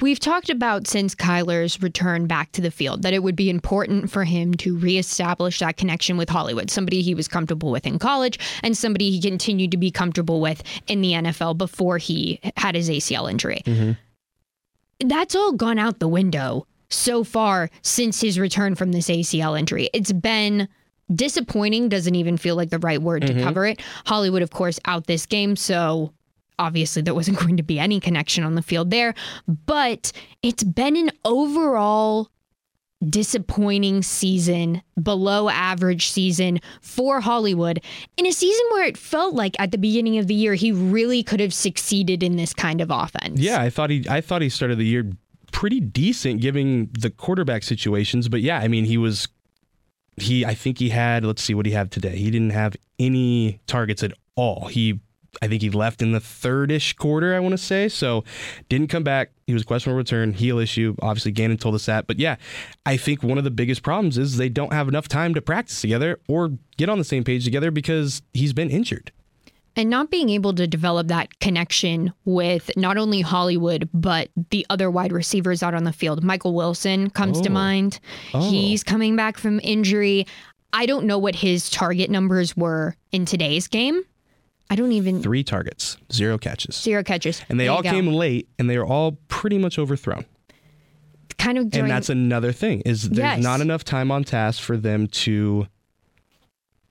We've 0.00 0.20
talked 0.20 0.48
about 0.48 0.86
since 0.86 1.14
Kyler's 1.14 1.82
return 1.82 2.26
back 2.26 2.52
to 2.52 2.62
the 2.62 2.70
field 2.70 3.02
that 3.02 3.12
it 3.12 3.22
would 3.22 3.34
be 3.34 3.50
important 3.50 4.10
for 4.10 4.24
him 4.24 4.54
to 4.54 4.78
reestablish 4.78 5.58
that 5.58 5.76
connection 5.76 6.16
with 6.16 6.28
Hollywood, 6.28 6.70
somebody 6.70 7.02
he 7.02 7.14
was 7.14 7.26
comfortable 7.26 7.72
with 7.72 7.84
in 7.84 7.98
college 7.98 8.38
and 8.62 8.76
somebody 8.76 9.10
he 9.10 9.20
continued 9.20 9.72
to 9.72 9.76
be 9.76 9.90
comfortable 9.90 10.40
with 10.40 10.62
in 10.86 11.00
the 11.00 11.12
NFL 11.12 11.58
before 11.58 11.98
he 11.98 12.40
had 12.56 12.74
his 12.76 12.88
ACL 12.88 13.30
injury. 13.30 13.62
Mm-hmm. 13.66 15.08
That's 15.08 15.34
all 15.34 15.52
gone 15.52 15.78
out 15.78 15.98
the 15.98 16.08
window 16.08 16.66
so 16.88 17.24
far 17.24 17.68
since 17.82 18.20
his 18.20 18.38
return 18.38 18.76
from 18.76 18.92
this 18.92 19.08
ACL 19.08 19.58
injury. 19.58 19.90
It's 19.92 20.12
been 20.12 20.68
disappointing, 21.14 21.88
doesn't 21.88 22.14
even 22.14 22.36
feel 22.36 22.56
like 22.56 22.70
the 22.70 22.78
right 22.78 23.00
word 23.00 23.26
to 23.26 23.32
mm-hmm. 23.32 23.42
cover 23.42 23.66
it. 23.66 23.80
Hollywood, 24.06 24.42
of 24.42 24.50
course, 24.50 24.80
out 24.84 25.06
this 25.06 25.26
game, 25.26 25.56
so 25.56 26.12
obviously 26.58 27.02
there 27.02 27.14
wasn't 27.14 27.38
going 27.40 27.56
to 27.56 27.62
be 27.62 27.78
any 27.78 28.00
connection 28.00 28.44
on 28.44 28.54
the 28.54 28.62
field 28.62 28.90
there, 28.90 29.14
but 29.46 30.12
it's 30.42 30.64
been 30.64 30.96
an 30.96 31.10
overall 31.24 32.30
disappointing 33.08 34.02
season, 34.02 34.82
below 35.00 35.48
average 35.48 36.08
season 36.08 36.60
for 36.80 37.20
Hollywood 37.20 37.82
in 38.16 38.26
a 38.26 38.32
season 38.32 38.64
where 38.72 38.84
it 38.84 38.96
felt 38.96 39.34
like 39.34 39.54
at 39.58 39.70
the 39.70 39.78
beginning 39.78 40.18
of 40.18 40.26
the 40.26 40.34
year 40.34 40.54
he 40.54 40.72
really 40.72 41.22
could 41.22 41.40
have 41.40 41.52
succeeded 41.52 42.22
in 42.22 42.36
this 42.36 42.54
kind 42.54 42.80
of 42.80 42.90
offense. 42.90 43.38
Yeah, 43.38 43.60
I 43.60 43.70
thought 43.70 43.90
he 43.90 44.06
I 44.08 44.20
thought 44.20 44.42
he 44.42 44.48
started 44.48 44.78
the 44.78 44.86
year 44.86 45.10
pretty 45.52 45.80
decent 45.80 46.40
given 46.40 46.90
the 46.98 47.10
quarterback 47.10 47.62
situations, 47.62 48.28
but 48.28 48.40
yeah, 48.40 48.58
I 48.58 48.68
mean 48.68 48.84
he 48.84 48.96
was 48.96 49.28
he 50.16 50.44
I 50.44 50.54
think 50.54 50.78
he 50.78 50.90
had 50.90 51.24
let's 51.24 51.42
see 51.42 51.54
what 51.54 51.66
he 51.66 51.72
had 51.72 51.90
today. 51.90 52.16
He 52.16 52.30
didn't 52.30 52.50
have 52.50 52.76
any 52.98 53.60
targets 53.66 54.02
at 54.02 54.12
all. 54.34 54.66
He 54.68 55.00
I 55.42 55.48
think 55.48 55.60
he 55.60 55.70
left 55.70 56.00
in 56.00 56.12
the 56.12 56.20
third-ish 56.20 56.94
quarter, 56.94 57.34
I 57.34 57.40
want 57.40 57.52
to 57.52 57.58
say. 57.58 57.88
So 57.88 58.24
didn't 58.68 58.88
come 58.88 59.02
back. 59.02 59.32
He 59.46 59.52
was 59.52 59.64
questionable 59.64 59.98
return, 59.98 60.32
heel 60.32 60.58
issue. 60.58 60.96
Obviously, 61.02 61.32
Gannon 61.32 61.58
told 61.58 61.74
us 61.74 61.86
that. 61.86 62.06
But 62.06 62.18
yeah, 62.18 62.36
I 62.86 62.96
think 62.96 63.22
one 63.22 63.36
of 63.36 63.44
the 63.44 63.50
biggest 63.50 63.82
problems 63.82 64.16
is 64.16 64.38
they 64.38 64.48
don't 64.48 64.72
have 64.72 64.88
enough 64.88 65.08
time 65.08 65.34
to 65.34 65.42
practice 65.42 65.80
together 65.80 66.20
or 66.26 66.52
get 66.78 66.88
on 66.88 66.98
the 66.98 67.04
same 67.04 67.22
page 67.22 67.44
together 67.44 67.70
because 67.70 68.22
he's 68.32 68.52
been 68.52 68.70
injured. 68.70 69.12
And 69.76 69.90
not 69.90 70.10
being 70.10 70.30
able 70.30 70.52
to 70.54 70.66
develop 70.66 71.08
that 71.08 71.38
connection 71.38 72.12
with 72.24 72.70
not 72.76 72.96
only 72.96 73.20
Hollywood 73.20 73.88
but 73.92 74.30
the 74.50 74.64
other 74.70 74.90
wide 74.90 75.12
receivers 75.12 75.62
out 75.62 75.74
on 75.74 75.84
the 75.84 75.92
field. 75.92 76.24
Michael 76.24 76.54
Wilson 76.54 77.10
comes 77.10 77.40
to 77.42 77.50
Oh. 77.50 77.52
mind. 77.52 78.00
Oh. 78.34 78.50
He's 78.50 78.82
coming 78.82 79.14
back 79.16 79.36
from 79.38 79.60
injury. 79.62 80.26
I 80.72 80.86
don't 80.86 81.06
know 81.06 81.18
what 81.18 81.34
his 81.36 81.70
target 81.70 82.10
numbers 82.10 82.56
were 82.56 82.96
in 83.12 83.24
today's 83.26 83.68
game. 83.68 84.02
I 84.68 84.74
don't 84.74 84.90
even 84.92 85.22
Three 85.22 85.44
targets, 85.44 85.96
zero 86.12 86.38
catches. 86.38 86.74
zero 86.74 87.04
catches. 87.04 87.40
And 87.48 87.60
they 87.60 87.64
There 87.64 87.72
all 87.72 87.82
came 87.82 88.08
late 88.08 88.48
and 88.58 88.68
they 88.68 88.76
were 88.78 88.86
all 88.86 89.12
pretty 89.28 89.58
much 89.58 89.78
overthrown. 89.78 90.24
kind 91.38 91.58
of 91.58 91.70
during, 91.70 91.84
and 91.84 91.90
that's 91.90 92.08
another 92.08 92.50
thing 92.50 92.80
is 92.86 93.10
there's 93.10 93.18
Yes. 93.36 93.42
not 93.42 93.60
enough 93.60 93.84
time 93.84 94.10
on 94.10 94.24
task 94.24 94.60
for 94.60 94.76
them 94.76 95.06
to 95.08 95.66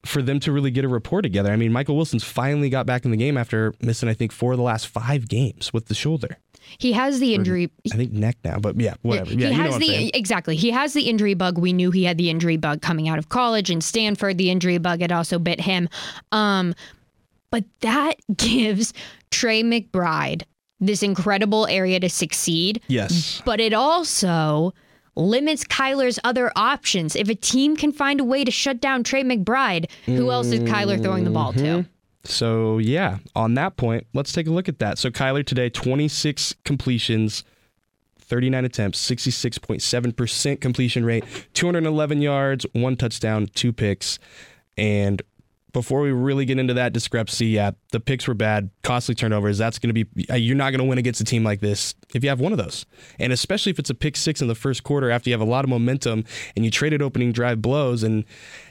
for 0.06 0.22
them 0.22 0.40
to 0.42 0.52
really 0.52 0.72
get 0.72 0.86
a 0.86 0.88
rapport 0.88 1.22
together. 1.22 1.52
I 1.52 1.56
mean, 1.56 1.72
Michael 1.72 1.96
Wilson's 1.96 2.24
finally 2.24 2.70
got 2.70 2.86
back 2.86 3.06
in 3.06 3.12
the 3.12 3.18
game 3.18 3.38
after 3.38 3.74
missing 3.82 4.08
I 4.08 4.14
think 4.14 4.32
four 4.32 4.52
of 4.54 4.58
the 4.58 4.64
last 4.64 4.88
five 4.88 5.28
games 5.28 5.74
with 5.74 5.88
the 5.88 5.96
shoulder. 5.96 6.38
he 6.78 6.94
has 6.94 7.20
the 7.20 7.34
injury. 7.36 7.72
I 7.92 7.96
think 7.96 8.12
neck 8.12 8.38
now, 8.44 8.60
but 8.60 8.80
yeah, 8.80 8.96
whatever. 9.02 9.32
Yeah, 9.32 9.48
he 9.50 9.54
you 9.54 9.58
know 9.58 9.64
has 9.72 9.78
the 9.80 10.18
exactly. 10.18 10.56
He 10.56 10.72
has 10.72 10.94
the 10.94 11.10
injury 11.10 11.34
bug. 11.34 11.58
We 11.58 11.74
knew 11.74 11.92
he 11.92 12.04
had 12.06 12.18
the 12.18 12.30
injury 12.30 12.58
bug 12.58 12.82
coming 12.82 13.10
out 13.10 13.20
of 13.20 13.30
college 13.30 13.70
and 13.70 13.84
Stanford. 13.84 14.38
The 14.38 14.50
injury 14.50 14.78
bug 14.78 15.02
had 15.02 15.12
also 15.12 15.40
bit 15.40 15.60
him. 15.62 15.90
Um, 16.32 16.74
But 17.52 17.66
that 17.82 18.16
gives 18.36 18.94
Trey 19.32 19.64
McBride 19.64 20.44
this 20.80 21.02
incredible 21.04 21.68
area 21.68 22.00
to 22.00 22.10
succeed. 22.10 22.82
Yes. 22.88 23.42
But 23.46 23.60
it 23.62 23.74
also 23.74 24.74
limits 25.16 25.64
Kyler's 25.64 26.20
other 26.24 26.52
options. 26.56 27.16
If 27.16 27.30
a 27.30 27.36
team 27.36 27.76
can 27.76 27.92
find 27.92 28.20
a 28.20 28.24
way 28.24 28.44
to 28.44 28.52
shut 28.52 28.82
down 28.82 29.04
Trey 29.04 29.24
McBride, 29.24 29.90
who 30.06 30.32
else 30.32 30.48
is 30.48 30.62
Kyler 30.62 31.02
throwing 31.02 31.24
the 31.24 31.30
ball 31.30 31.54
to? 31.54 31.60
Mm-hmm. 31.60 31.90
So 32.26 32.80
yeah, 32.80 33.20
on 33.36 33.54
that 33.54 33.78
point, 33.78 34.08
let's 34.14 34.32
take 34.32 34.48
a 34.48 34.52
look 34.52 34.68
at 34.68 34.80
that. 34.80 34.98
So 34.98 35.10
Kyler 35.10 35.46
today, 35.46 35.70
26 35.70 36.56
completions, 36.64 37.44
39 38.20 38.66
attempts, 38.66 39.10
66.7% 39.10 40.60
completion 40.60 41.06
rate, 41.06 41.24
211 41.54 42.22
yards, 42.22 42.66
one 42.74 42.96
touchdown, 42.96 43.48
two 43.54 43.72
picks. 43.72 44.20
And 44.78 45.22
before 45.76 46.00
we 46.00 46.12
really 46.12 46.46
get 46.46 46.58
into 46.58 46.74
that 46.74 46.94
discrepancy, 46.94 47.48
yeah, 47.48 47.72
the 47.92 48.00
picks 48.00 48.30
were 48.30 48.34
bad, 48.34 48.70
costly 48.82 49.14
turnovers. 49.14 49.58
That's 49.58 49.78
going 49.78 49.94
to 49.94 50.06
be, 50.06 50.26
uh, 50.30 50.36
you're 50.36 50.56
not 50.56 50.72
going 50.72 50.80
to 50.80 50.86
win 50.86 50.98
against 50.98 51.20
a 51.20 51.26
team 51.26 51.44
like 51.44 51.60
this 51.60 51.94
if 52.14 52.24
you 52.24 52.30
have 52.30 52.40
one 52.40 52.54
of 52.54 52.58
those. 52.58 52.86
And 53.20 53.34
especially 53.34 53.72
if 53.72 53.78
it's 53.78 53.90
a 53.90 53.94
pick 53.94 54.16
six 54.16 54.42
in 54.42 54.48
the 54.48 54.56
first 54.56 54.86
quarter 54.86 55.12
after 55.12 55.30
you 55.30 55.34
have 55.34 55.42
a 55.42 55.52
lot 55.52 55.66
of 55.66 55.70
momentum 55.70 56.24
and 56.56 56.64
you 56.64 56.72
traded 56.72 57.02
opening 57.02 57.34
drive 57.34 57.62
blows. 57.62 58.04
And 58.04 58.24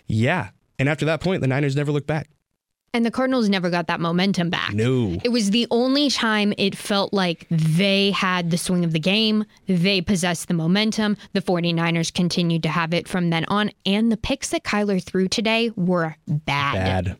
yeah. 0.07 0.49
And 0.79 0.89
after 0.89 1.05
that 1.05 1.21
point, 1.21 1.43
the 1.43 1.47
Niners 1.47 1.77
never 1.77 1.93
looked 1.93 2.07
back. 2.07 2.31
And 2.95 3.05
the 3.05 3.11
Cardinals 3.11 3.49
never 3.49 3.71
got 3.71 3.89
that 3.89 3.99
momentum 4.01 4.51
back. 4.51 4.73
No. 4.73 5.19
It 5.25 5.31
was 5.31 5.51
the 5.51 5.67
only 5.73 6.09
time 6.09 6.55
it 6.57 6.77
felt 6.77 7.13
like 7.13 7.45
they 7.51 8.13
had 8.13 8.53
the 8.53 8.57
swing 8.57 8.85
of 8.85 8.93
the 8.93 9.01
game. 9.01 9.45
They 9.67 10.01
possessed 10.01 10.47
the 10.47 10.55
momentum. 10.55 11.17
The 11.33 11.43
49ers 11.43 12.15
continued 12.15 12.63
to 12.63 12.69
have 12.69 12.95
it 12.95 13.09
from 13.09 13.31
then 13.31 13.47
on. 13.49 13.73
And 13.85 14.13
the 14.13 14.17
picks 14.17 14.51
that 14.51 14.63
Kyler 14.63 15.03
threw 15.03 15.27
today 15.27 15.73
were 15.75 16.17
bad. 16.29 16.75
bad. 16.75 17.17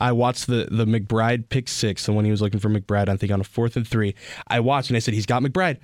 I 0.00 0.12
watched 0.12 0.46
the 0.46 0.66
the 0.70 0.86
McBride 0.86 1.50
pick 1.50 1.68
six, 1.68 2.06
the 2.06 2.12
one 2.12 2.24
he 2.24 2.30
was 2.30 2.40
looking 2.40 2.60
for 2.60 2.68
McBride, 2.68 3.08
I 3.08 3.16
think 3.16 3.32
on 3.32 3.40
a 3.40 3.44
fourth 3.44 3.76
and 3.76 3.86
three. 3.86 4.14
I 4.46 4.60
watched 4.60 4.88
and 4.88 4.96
I 4.96 5.00
said, 5.00 5.12
he's 5.12 5.26
got 5.26 5.42
McBride. 5.42 5.78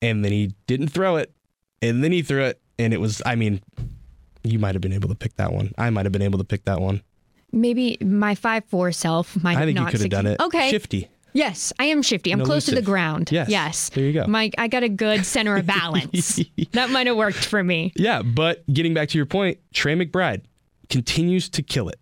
And 0.00 0.24
then 0.24 0.32
he 0.32 0.52
didn't 0.66 0.88
throw 0.88 1.14
it. 1.14 1.32
And 1.80 2.02
then 2.02 2.10
he 2.10 2.22
threw 2.22 2.42
it. 2.42 2.60
And 2.76 2.92
it 2.92 3.00
was, 3.00 3.22
I 3.24 3.36
mean, 3.36 3.62
you 4.42 4.58
might 4.58 4.74
have 4.74 4.82
been 4.82 4.92
able 4.92 5.08
to 5.10 5.14
pick 5.14 5.36
that 5.36 5.52
one. 5.52 5.72
I 5.78 5.90
might 5.90 6.06
have 6.06 6.12
been 6.12 6.22
able 6.22 6.38
to 6.38 6.44
pick 6.44 6.64
that 6.64 6.80
one. 6.80 7.02
Maybe 7.52 7.98
my 8.00 8.34
five 8.34 8.64
four 8.66 8.92
self 8.92 9.40
might 9.42 9.56
I 9.56 9.66
think 9.66 9.78
you 9.78 9.84
not 9.84 9.90
could 9.90 10.00
have 10.00 10.10
done 10.10 10.26
it. 10.26 10.40
Okay. 10.40 10.70
Shifty. 10.70 11.08
Yes, 11.34 11.72
I 11.78 11.84
am 11.86 12.02
shifty. 12.02 12.30
I'm 12.30 12.44
close 12.44 12.66
to 12.66 12.74
the 12.74 12.82
ground. 12.82 13.30
Yes. 13.32 13.48
Yes. 13.48 13.88
There 13.90 14.04
you 14.04 14.12
go. 14.12 14.26
Mike, 14.26 14.54
I 14.58 14.68
got 14.68 14.82
a 14.82 14.88
good 14.88 15.24
center 15.24 15.56
of 15.56 15.66
balance. 15.66 16.38
that 16.72 16.90
might 16.90 17.06
have 17.06 17.16
worked 17.16 17.44
for 17.44 17.64
me. 17.64 17.92
Yeah, 17.96 18.22
but 18.22 18.66
getting 18.72 18.92
back 18.92 19.08
to 19.10 19.18
your 19.18 19.26
point, 19.26 19.58
Trey 19.72 19.94
McBride 19.94 20.42
continues 20.90 21.48
to 21.50 21.62
kill 21.62 21.88
it. 21.88 21.98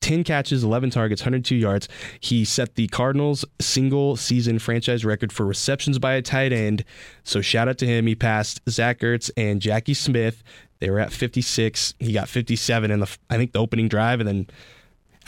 10 0.00 0.22
catches, 0.22 0.62
11 0.62 0.90
targets, 0.90 1.22
102 1.22 1.56
yards. 1.56 1.88
He 2.20 2.44
set 2.44 2.76
the 2.76 2.86
Cardinals 2.86 3.44
single 3.60 4.16
season 4.16 4.60
franchise 4.60 5.04
record 5.04 5.32
for 5.32 5.44
receptions 5.44 5.98
by 5.98 6.14
a 6.14 6.22
tight 6.22 6.52
end. 6.52 6.84
So 7.24 7.40
shout 7.40 7.68
out 7.68 7.78
to 7.78 7.86
him. 7.86 8.06
He 8.06 8.14
passed 8.14 8.60
Zach 8.68 9.00
Ertz 9.00 9.28
and 9.36 9.60
Jackie 9.60 9.94
Smith. 9.94 10.44
They 10.78 10.90
were 10.90 11.00
at 11.00 11.12
56. 11.12 11.94
He 11.98 12.12
got 12.12 12.28
57 12.28 12.90
in 12.92 13.00
the 13.00 13.16
I 13.28 13.36
think 13.36 13.52
the 13.52 13.58
opening 13.58 13.88
drive 13.88 14.20
and 14.20 14.28
then 14.28 14.46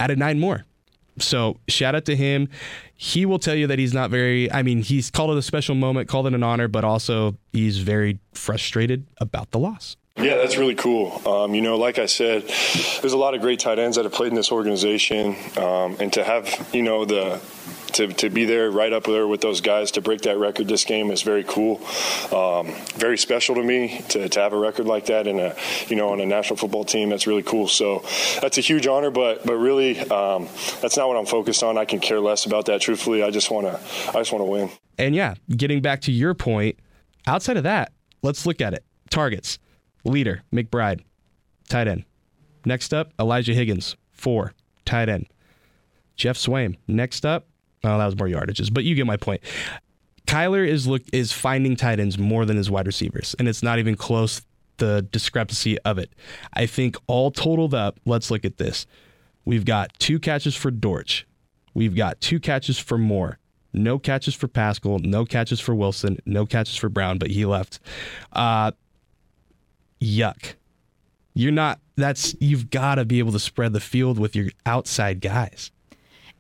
added 0.01 0.19
nine 0.19 0.41
more. 0.41 0.65
So 1.19 1.59
shout 1.69 1.95
out 1.95 2.07
to 2.07 2.17
him. 2.17 2.49
He 2.97 3.27
will 3.27 3.39
tell 3.39 3.55
you 3.55 3.67
that 3.67 3.79
he's 3.79 3.95
not 3.95 4.11
very 4.11 4.51
I 4.51 4.63
mean, 4.63 4.83
he's 4.83 5.11
called 5.11 5.31
it 5.31 5.39
a 5.39 5.43
special 5.43 5.75
moment, 5.75 6.09
called 6.09 6.27
it 6.27 6.35
an 6.35 6.43
honor, 6.43 6.69
but 6.69 6.85
also 6.85 7.37
he's 7.53 7.79
very 7.79 8.19
frustrated 8.33 9.07
about 9.19 9.51
the 9.51 9.59
loss. 9.59 9.97
Yeah, 10.17 10.37
that's 10.37 10.57
really 10.57 10.75
cool. 10.75 11.27
Um, 11.27 11.55
you 11.55 11.63
know, 11.63 11.77
like 11.77 11.99
I 11.99 12.07
said, 12.07 12.43
there's 13.01 13.13
a 13.13 13.19
lot 13.19 13.35
of 13.35 13.41
great 13.41 13.61
tight 13.61 13.79
ends 13.79 13.97
that 13.97 14.05
have 14.05 14.13
played 14.13 14.29
in 14.29 14.35
this 14.35 14.53
organization, 14.53 15.35
um, 15.57 15.97
and 15.99 16.13
to 16.13 16.25
have 16.25 16.69
you 16.75 16.83
know 16.83 17.05
the 17.05 17.41
to, 17.95 18.09
to 18.09 18.31
be 18.31 18.45
there 18.45 18.71
right 18.71 18.93
up 18.93 19.05
there 19.05 19.27
with 19.27 19.41
those 19.41 19.61
guys 19.61 19.91
to 19.93 20.01
break 20.01 20.23
that 20.23 20.39
record 20.39 20.69
this 20.69 20.85
game 20.85 21.11
is 21.11 21.23
very 21.23 21.45
cool, 21.45 21.77
um, 22.33 22.75
very 22.97 23.19
special 23.19 23.55
to 23.57 23.63
me 23.63 24.03
to, 24.09 24.29
to 24.29 24.41
have 24.41 24.53
a 24.53 24.59
record 24.59 24.87
like 24.87 25.07
that 25.07 25.27
in 25.27 25.39
a 25.39 25.55
you 25.89 25.97
know 25.97 26.11
on 26.11 26.21
a 26.21 26.27
national 26.27 26.57
football 26.57 26.85
team. 26.85 27.11
That's 27.11 27.27
really 27.27 27.43
cool. 27.43 27.69
So 27.69 28.05
that's 28.41 28.59
a 28.59 28.61
huge 28.61 28.87
honor, 28.87 29.11
but 29.11 29.45
but 29.45 29.57
really 29.57 29.99
um, 30.11 30.49
that's 30.81 30.97
not 30.97 31.09
what 31.09 31.17
I'm 31.17 31.27
focused 31.27 31.63
on. 31.63 31.79
I 31.79 31.85
can 31.85 32.01
care 32.01 32.21
less 32.21 32.47
about 32.47 32.67
that. 32.67 32.81
Truthfully, 32.81 33.23
I 33.23 33.31
just 33.31 33.51
want 33.51 33.67
to 33.67 33.81
I 34.09 34.21
just 34.21 34.33
want 34.33 34.43
to 34.43 34.51
win. 34.51 34.71
And 34.99 35.15
yeah, 35.15 35.35
getting 35.57 35.81
back 35.81 36.03
to 36.03 36.13
your 36.13 36.35
point, 36.35 36.79
outside 37.27 37.57
of 37.57 37.63
that, 37.65 37.93
let's 38.23 38.47
look 38.47 38.61
at 38.61 38.75
it. 38.75 38.85
Targets. 39.11 39.59
Leader, 40.05 40.43
McBride, 40.53 41.03
tight 41.69 41.87
end. 41.87 42.05
Next 42.65 42.95
up, 42.95 43.13
Elijah 43.19 43.55
Higgins, 43.55 43.97
four, 44.13 44.55
tight 44.85 45.09
end. 45.09 45.27
Geoff 46.17 46.37
Swaim. 46.37 46.77
Next 46.87 47.25
up, 47.25 47.47
oh, 47.85 47.99
that 47.99 48.07
was 48.07 48.17
more 48.17 48.29
yardages, 48.29 48.73
but 48.73 48.85
you 48.85 48.95
get 48.95 49.07
my 49.07 49.17
point. 49.17 49.41
Kyler 50.27 50.67
is 50.67 50.87
look 50.87 51.03
is 51.13 51.33
finding 51.33 51.77
tight 51.77 51.99
ends 51.99 52.19
more 52.19 52.45
than 52.45 52.57
his 52.57 52.71
wide 52.71 52.87
receivers, 52.87 53.35
and 53.39 53.49
it's 53.49 53.63
not 53.63 53.79
even 53.79 53.97
close 53.97 54.43
the 54.77 55.07
discrepancy 55.13 55.79
of 55.81 55.99
it. 55.99 56.11
I 56.55 56.67
think 56.67 56.97
all 57.07 57.31
totaled 57.31 57.75
up, 57.75 58.01
let's 58.05 58.31
look 58.31 58.45
at 58.45 58.57
this. 58.57 58.87
We've 59.45 59.65
got 59.65 59.93
two 59.99 60.19
catches 60.19 60.57
for 60.57 60.71
Dortch. 60.71 61.27
We've 61.75 61.95
got 61.95 62.21
two 62.21 62.41
catches 62.41 62.79
for 62.79 62.99
Moore. 62.99 63.39
No 63.73 63.99
catches 63.99 64.35
for 64.35 64.49
Pascal. 64.49 64.99
No 64.99 65.25
catches 65.25 65.61
for 65.61 65.75
Wilson. 65.75 66.19
No 66.27 66.45
catches 66.45 66.77
for 66.77 66.89
Brown, 66.89 67.19
but 67.19 67.31
he 67.31 67.45
left. 67.45 67.79
Uh, 68.33 68.73
yuck. 70.01 70.55
You're 71.35 71.53
not, 71.53 71.79
that's, 71.97 72.35
you've 72.41 72.71
got 72.71 72.97
to 72.97 73.05
be 73.05 73.21
able 73.21 73.33
to 73.33 73.39
spread 73.39 73.73
the 73.73 73.81
field 73.81 74.19
with 74.19 74.35
your 74.35 74.49
outside 74.67 75.21
guys. 75.21 75.71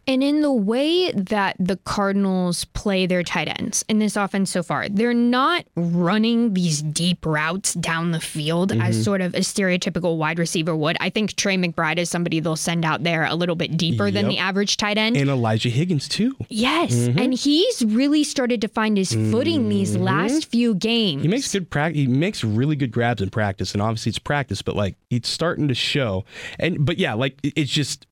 And 0.06 0.22
in 0.24 0.40
the 0.42 0.52
way 0.52 1.12
that 1.12 1.56
the 1.58 1.76
Cardinals 1.76 2.64
play 2.64 3.06
their 3.06 3.22
tight 3.22 3.48
ends 3.60 3.84
in 3.88 3.98
this 4.00 4.16
offense 4.16 4.50
so 4.50 4.62
far, 4.62 4.88
they're 4.88 5.14
not 5.14 5.64
running 5.76 6.54
these 6.54 6.82
deep 6.82 7.24
routes 7.24 7.74
down 7.74 8.10
the 8.12 8.20
field 8.20 8.70
Mm-hmm. 8.70 8.82
as 8.82 9.04
sort 9.04 9.20
of 9.20 9.34
a 9.34 9.38
stereotypical 9.40 10.16
wide 10.16 10.38
receiver 10.38 10.74
would. 10.76 10.96
I 11.00 11.10
think 11.10 11.34
Trey 11.36 11.56
McBride 11.56 11.98
is 11.98 12.10
somebody 12.10 12.40
they'll 12.40 12.56
send 12.56 12.84
out 12.84 13.02
there 13.04 13.24
a 13.24 13.34
little 13.34 13.54
bit 13.56 13.76
deeper 13.76 14.10
than 14.10 14.28
the 14.28 14.38
average 14.38 14.76
tight 14.76 14.98
end. 14.98 15.16
And 15.16 15.28
Elijah 15.30 15.68
Higgins, 15.70 16.08
too. 16.08 16.36
yes. 16.48 16.92
Mm-hmm. 16.94 17.18
And 17.18 17.34
he's 17.34 17.84
really 17.84 18.24
started 18.24 18.60
to 18.62 18.68
find 18.68 18.96
his 18.96 19.12
footing 19.12 19.68
these 19.68 19.96
last 19.96 20.46
few 20.50 20.74
games. 20.74 21.22
He 21.22 21.28
makes 21.28 21.50
good 21.52 21.70
practice. 21.70 22.00
He 22.00 22.06
makes 22.06 22.42
really 22.44 22.76
good 22.76 22.90
grabs 22.92 23.22
in 23.22 23.30
practice, 23.30 23.72
and 23.72 23.82
obviously 23.82 24.10
it's 24.10 24.18
practice, 24.18 24.62
but 24.62 24.76
like 24.76 24.96
it's 25.10 25.28
starting 25.28 25.68
to 25.68 25.74
show. 25.74 26.24
And 26.58 26.84
but 26.84 26.98
yeah, 26.98 27.14
like 27.14 27.38
it's 27.42 27.70
just 27.70 28.06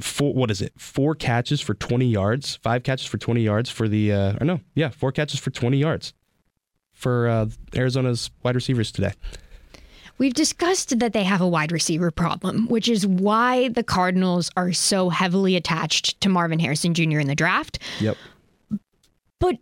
four. 0.00 0.34
What 0.34 0.50
is 0.50 0.60
it? 0.60 0.72
Four 0.76 1.14
catches 1.14 1.60
for 1.60 1.74
twenty 1.74 2.06
yards. 2.06 2.56
Five 2.56 2.82
catches 2.82 3.06
for 3.06 3.18
twenty 3.18 3.42
yards 3.42 3.70
for 3.70 3.88
the. 3.88 4.12
Uh, 4.12 4.36
or 4.40 4.44
no, 4.44 4.60
yeah, 4.74 4.90
four 4.90 5.12
catches 5.12 5.40
for 5.40 5.50
twenty 5.50 5.78
yards 5.78 6.12
for 6.92 7.28
uh, 7.28 7.46
Arizona's 7.74 8.30
wide 8.42 8.54
receivers 8.54 8.90
today. 8.90 9.12
We've 10.18 10.34
discussed 10.34 10.98
that 10.98 11.12
they 11.12 11.24
have 11.24 11.42
a 11.42 11.48
wide 11.48 11.72
receiver 11.72 12.10
problem, 12.10 12.68
which 12.68 12.88
is 12.88 13.06
why 13.06 13.68
the 13.68 13.82
Cardinals 13.82 14.50
are 14.56 14.72
so 14.72 15.10
heavily 15.10 15.56
attached 15.56 16.18
to 16.22 16.30
Marvin 16.30 16.58
Harrison 16.58 16.94
Jr. 16.94 17.18
in 17.18 17.26
the 17.26 17.34
draft. 17.34 17.78
Yep. 18.00 18.16
But 19.38 19.56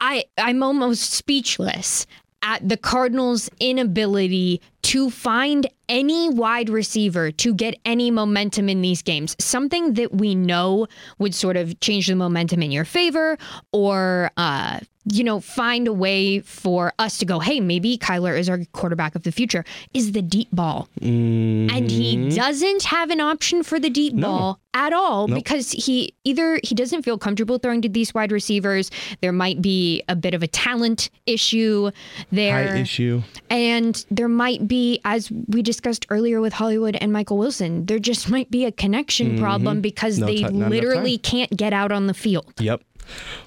I 0.00 0.24
I'm 0.38 0.62
almost 0.62 1.12
speechless 1.12 2.06
at 2.42 2.66
the 2.68 2.76
Cardinals' 2.76 3.50
inability 3.58 4.60
to 4.86 5.10
find 5.10 5.68
any 5.88 6.30
wide 6.30 6.68
receiver 6.68 7.32
to 7.32 7.52
get 7.52 7.74
any 7.84 8.08
momentum 8.10 8.68
in 8.68 8.82
these 8.82 9.02
games. 9.02 9.34
Something 9.40 9.94
that 9.94 10.14
we 10.14 10.34
know 10.36 10.86
would 11.18 11.34
sort 11.34 11.56
of 11.56 11.78
change 11.80 12.06
the 12.06 12.14
momentum 12.14 12.62
in 12.62 12.70
your 12.70 12.84
favor 12.84 13.36
or 13.72 14.30
uh 14.36 14.78
you 15.12 15.22
know, 15.22 15.38
find 15.38 15.86
a 15.86 15.92
way 15.92 16.40
for 16.40 16.92
us 16.98 17.18
to 17.18 17.24
go, 17.24 17.38
hey, 17.38 17.60
maybe 17.60 17.96
Kyler 17.96 18.36
is 18.36 18.48
our 18.48 18.58
quarterback 18.72 19.14
of 19.14 19.22
the 19.22 19.30
future, 19.30 19.64
is 19.94 20.10
the 20.12 20.20
deep 20.22 20.48
ball. 20.52 20.88
And 21.00 21.88
he 21.88 22.28
doesn't 22.30 22.82
have 22.82 23.10
an 23.10 23.20
option 23.20 23.62
for 23.62 23.78
the 23.78 23.88
deep 23.88 24.18
ball 24.20 24.58
at 24.74 24.92
all 24.92 25.28
because 25.28 25.70
he 25.70 26.12
either 26.24 26.58
he 26.64 26.74
doesn't 26.74 27.02
feel 27.02 27.18
comfortable 27.18 27.58
throwing 27.58 27.82
to 27.82 27.88
these 27.88 28.12
wide 28.14 28.32
receivers. 28.32 28.90
There 29.20 29.32
might 29.32 29.62
be 29.62 30.02
a 30.08 30.16
bit 30.16 30.34
of 30.34 30.42
a 30.42 30.48
talent 30.48 31.08
issue 31.24 31.92
there. 32.32 32.68
High 32.68 32.78
issue. 32.80 33.22
And 33.48 34.04
there 34.10 34.28
might 34.28 34.66
be, 34.66 34.75
as 35.04 35.30
we 35.48 35.62
discussed 35.62 36.06
earlier 36.10 36.40
with 36.40 36.52
Hollywood 36.52 36.96
and 36.96 37.12
Michael 37.12 37.38
Wilson, 37.38 37.86
there 37.86 37.98
just 37.98 38.30
might 38.34 38.50
be 38.50 38.64
a 38.64 38.72
connection 38.72 39.38
problem 39.38 39.80
because 39.80 40.18
Mm-hmm. 40.18 40.20
No 40.20 40.26
they 40.26 40.36
ti- 40.36 40.42
not 40.42 40.52
enough 40.52 40.70
literally 40.70 41.18
can't 41.18 41.56
get 41.56 41.72
out 41.72 41.92
on 41.92 42.06
the 42.06 42.14
field. 42.14 42.52
Yep. 42.58 42.82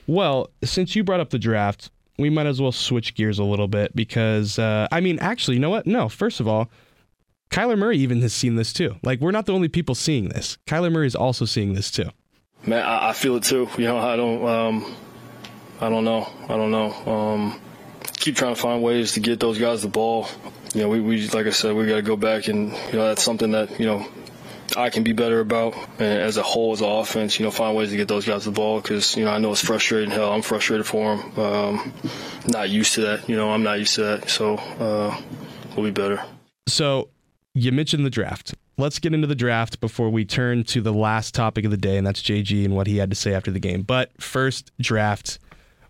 Well, 0.08 0.50
since 0.64 0.96
you 0.96 1.04
brought 1.04 1.20
up 1.20 1.30
the 1.32 1.40
draft, 1.40 1.90
we 2.18 2.30
might 2.30 2.46
as 2.46 2.62
well 2.62 2.72
switch 2.72 3.16
gears 3.16 3.40
a 3.40 3.44
little 3.44 3.68
bit 3.68 3.96
because, 3.96 4.60
uh, 4.60 4.88
I 4.92 5.00
mean, 5.02 5.20
actually, 5.20 5.56
you 5.56 5.60
know 5.62 5.70
what? 5.70 5.88
No, 5.88 6.10
first 6.10 6.40
of 6.40 6.48
all, 6.48 6.70
Kyler 7.50 7.78
Murray 7.78 7.98
even 7.98 8.22
has 8.22 8.34
seen 8.34 8.56
this 8.56 8.72
too. 8.74 8.96
Like, 9.04 9.20
we're 9.22 9.32
not 9.32 9.46
the 9.46 9.54
only 9.54 9.68
people 9.70 9.96
seeing 9.96 10.30
this. 10.30 10.58
Kyler 10.68 10.92
Murray 10.92 11.08
is 11.08 11.16
also 11.16 11.46
seeing 11.46 11.74
this 11.74 11.90
too. 11.92 12.10
Man, 12.66 12.86
I, 12.86 13.10
I 13.10 13.14
feel 13.14 13.36
it 13.38 13.44
too. 13.44 13.68
You 13.78 13.86
know, 13.86 13.98
I 13.98 14.16
don't, 14.16 14.46
um, 14.48 14.96
I 15.82 15.90
don't 15.90 16.04
know. 16.04 16.28
I 16.50 16.58
don't 16.58 16.72
know. 16.72 16.92
Um, 17.12 17.62
keep 18.18 18.36
trying 18.36 18.54
to 18.54 18.60
find 18.62 18.84
ways 18.84 19.14
to 19.14 19.20
get 19.22 19.40
those 19.40 19.58
guys 19.58 19.82
the 19.82 19.88
ball. 19.88 20.28
You 20.74 20.82
know, 20.82 20.90
we, 20.90 21.00
we 21.00 21.28
like 21.30 21.48
I 21.48 21.52
said, 21.52 21.76
we 21.76 21.86
got 21.86 21.96
to 21.96 22.02
go 22.02 22.16
back 22.16 22.48
and 22.48 22.72
you 22.72 22.94
know 22.94 23.08
that's 23.08 23.24
something 23.24 23.52
that 23.52 23.80
you 23.80 23.86
know 23.86 24.06
I 24.78 24.90
can 24.90 25.04
be 25.04 25.14
better 25.14 25.40
about 25.40 25.76
and 26.00 26.22
as 26.22 26.38
a 26.38 26.44
whole 26.44 26.74
as 26.74 26.82
an 26.82 26.90
offense. 26.90 27.40
You 27.40 27.46
know, 27.46 27.52
find 27.52 27.76
ways 27.76 27.90
to 27.90 27.98
get 27.98 28.08
those 28.08 28.26
guys 28.26 28.46
the 28.46 28.52
ball 28.52 28.82
because 28.82 29.16
you 29.16 29.26
know 29.26 29.32
I 29.32 29.40
know 29.40 29.52
it's 29.52 29.66
frustrating. 29.66 30.12
Hell, 30.12 30.32
I'm 30.32 30.42
frustrated 30.42 30.86
for 30.86 31.18
them. 31.18 31.40
Um, 31.40 31.94
not 32.48 32.70
used 32.70 32.94
to 32.96 33.02
that. 33.02 33.28
You 33.28 33.36
know, 33.36 33.52
I'm 33.52 33.64
not 33.64 33.80
used 33.80 33.96
to 33.96 34.04
that. 34.04 34.30
So 34.30 34.56
uh, 34.56 35.20
we'll 35.76 35.86
be 35.86 35.92
better. 35.92 36.24
So 36.68 37.10
you 37.54 37.72
mentioned 37.72 38.06
the 38.06 38.12
draft. 38.12 38.54
Let's 38.78 39.00
get 39.00 39.14
into 39.14 39.28
the 39.28 39.36
draft 39.36 39.82
before 39.82 40.10
we 40.10 40.24
turn 40.24 40.64
to 40.66 40.82
the 40.82 40.94
last 40.94 41.34
topic 41.34 41.66
of 41.66 41.72
the 41.72 41.78
day, 41.78 41.98
and 41.98 42.08
that's 42.08 42.22
JG 42.22 42.64
and 42.64 42.76
what 42.76 42.88
he 42.88 42.98
had 42.98 43.10
to 43.10 43.16
say 43.16 43.34
after 43.34 43.52
the 43.52 43.60
game. 43.60 43.82
But 43.82 44.12
first, 44.22 44.72
draft. 44.80 45.40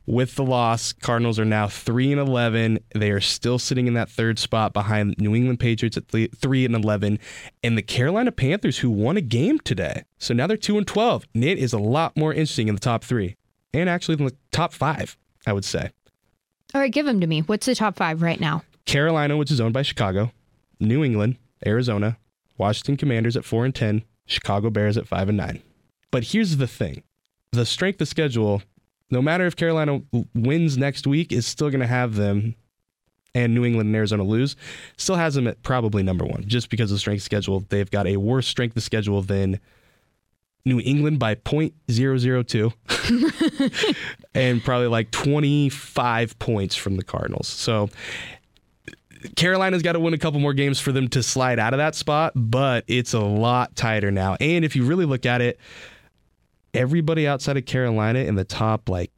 With 0.10 0.34
the 0.34 0.44
loss, 0.44 0.92
Cardinals 0.92 1.38
are 1.38 1.46
now 1.46 1.68
three 1.68 2.12
and 2.12 2.20
eleven. 2.20 2.80
They 2.96 3.12
are 3.12 3.22
still 3.22 3.60
sitting 3.60 3.86
in 3.86 3.94
that 3.94 4.10
third 4.10 4.40
spot 4.40 4.74
behind 4.74 5.14
New 5.20 5.36
England 5.36 5.60
Patriots 5.60 5.98
at 5.98 6.08
three 6.08 6.66
and 6.66 6.74
eleven, 6.74 7.20
and 7.64 7.78
the 7.78 7.84
Carolina 7.84 8.32
Panthers, 8.32 8.80
who 8.80 8.90
won 8.90 9.18
a 9.18 9.22
game 9.22 9.60
today. 9.60 10.06
So 10.18 10.34
now 10.34 10.48
they're 10.48 10.58
two 10.58 10.80
and 10.80 10.88
twelve. 10.88 11.28
And 11.36 11.44
it 11.44 11.60
is 11.60 11.74
a 11.74 11.78
lot 11.78 12.18
more 12.18 12.34
interesting 12.34 12.68
in 12.68 12.74
the 12.74 12.82
top 12.82 13.04
three, 13.04 13.36
and 13.72 13.88
actually 13.88 14.18
in 14.18 14.26
the 14.26 14.36
top 14.52 14.74
five, 14.74 15.16
I 15.46 15.54
would 15.54 15.64
say. 15.64 15.92
All 16.74 16.82
right, 16.82 16.92
give 16.92 17.06
them 17.06 17.22
to 17.22 17.28
me. 17.28 17.42
What's 17.42 17.68
the 17.68 17.76
top 17.76 17.96
five 17.96 18.24
right 18.24 18.40
now? 18.40 18.64
Carolina, 18.86 19.38
which 19.38 19.52
is 19.52 19.62
owned 19.62 19.76
by 19.76 19.84
Chicago, 19.84 20.32
New 20.80 21.04
England, 21.04 21.38
Arizona, 21.68 22.18
Washington 22.58 22.98
Commanders 22.98 23.38
at 23.38 23.46
four 23.46 23.64
and 23.64 23.76
ten, 23.76 24.04
Chicago 24.26 24.72
Bears 24.72 24.98
at 24.98 25.08
five 25.08 25.30
and 25.30 25.38
nine. 25.38 25.62
But 26.10 26.24
here's 26.24 26.58
the 26.58 26.66
thing: 26.66 27.04
the 27.52 27.64
strength 27.64 28.02
of 28.02 28.08
schedule 28.08 28.64
no 29.12 29.22
matter 29.22 29.46
if 29.46 29.56
Carolina 29.56 30.02
wins 30.34 30.78
next 30.78 31.08
week, 31.08 31.32
is 31.32 31.46
still 31.48 31.70
going 31.70 31.82
to 31.82 31.88
have 31.88 32.16
them 32.16 32.56
and 33.36 33.54
New 33.54 33.64
England 33.66 33.88
and 33.88 33.96
Arizona 33.96 34.24
lose, 34.24 34.56
still 34.98 35.16
has 35.16 35.36
them 35.36 35.48
at 35.48 35.62
probably 35.64 36.04
number 36.04 36.26
one 36.26 36.44
just 36.48 36.70
because 36.70 36.92
of 36.92 37.00
strength 37.00 37.24
schedule. 37.24 37.64
They've 37.70 37.90
got 37.90 38.08
a 38.08 38.18
worse 38.18 38.48
strength 38.48 38.76
of 38.76 38.84
schedule 38.84 39.22
than 39.22 39.60
New 40.66 40.80
England 40.80 41.20
by 41.20 41.36
0.002 41.36 42.74
and 44.34 44.64
probably 44.64 44.88
like 44.88 45.12
25 45.12 46.40
points 46.40 46.76
from 46.76 46.98
the 46.98 47.04
Cardinals. 47.04 47.48
So 47.48 47.90
Carolina's 49.36 49.82
got 49.82 49.94
to 49.94 50.00
win 50.00 50.14
a 50.14 50.18
couple 50.18 50.40
more 50.40 50.54
games 50.54 50.80
for 50.80 50.92
them 50.92 51.08
to 51.10 51.24
slide 51.24 51.60
out 51.60 51.74
of 51.74 51.78
that 51.78 51.96
spot, 51.96 52.34
but 52.36 52.84
it's 52.88 53.14
a 53.14 53.20
lot 53.20 53.76
tighter 53.76 54.12
now. 54.12 54.38
And 54.40 54.66
if 54.66 54.76
you 54.76 54.86
really 54.86 55.06
look 55.06 55.26
at 55.26 55.42
it, 55.42 55.60
everybody 56.74 57.28
outside 57.28 57.58
of 57.58 57.66
Carolina 57.66 58.20
in 58.20 58.36
the 58.36 58.44
top 58.44 58.90
like 58.90 59.12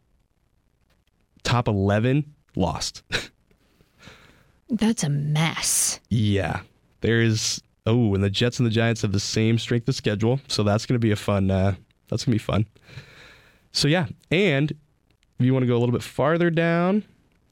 top 1.43 1.67
11 1.67 2.34
lost. 2.55 3.03
That's 4.70 5.03
a 5.03 5.10
mess. 5.10 6.00
Yeah. 6.10 6.62
There's 7.01 7.62
oh, 7.86 8.13
and 8.13 8.24
the 8.24 8.29
Jets 8.29 8.60
and 8.60 8.65
the 8.65 8.72
Giants 8.72 9.01
have 9.01 9.12
the 9.12 9.20
same 9.20 9.58
strength 9.58 9.88
of 9.89 9.96
schedule, 9.96 10.39
so 10.48 10.63
that's 10.63 10.86
going 10.86 10.96
to 10.96 11.00
be 11.00 11.12
a 11.12 11.15
fun 11.15 11.50
uh 11.50 11.74
that's 12.10 12.25
going 12.25 12.38
to 12.38 12.43
be 12.43 12.43
fun. 12.43 12.67
So 13.72 13.88
yeah, 13.88 14.05
and 14.29 14.72
if 14.72 15.46
you 15.46 15.53
want 15.53 15.63
to 15.63 15.67
go 15.67 15.75
a 15.75 15.79
little 15.79 15.93
bit 15.93 16.03
farther 16.03 16.50
down, 16.50 17.03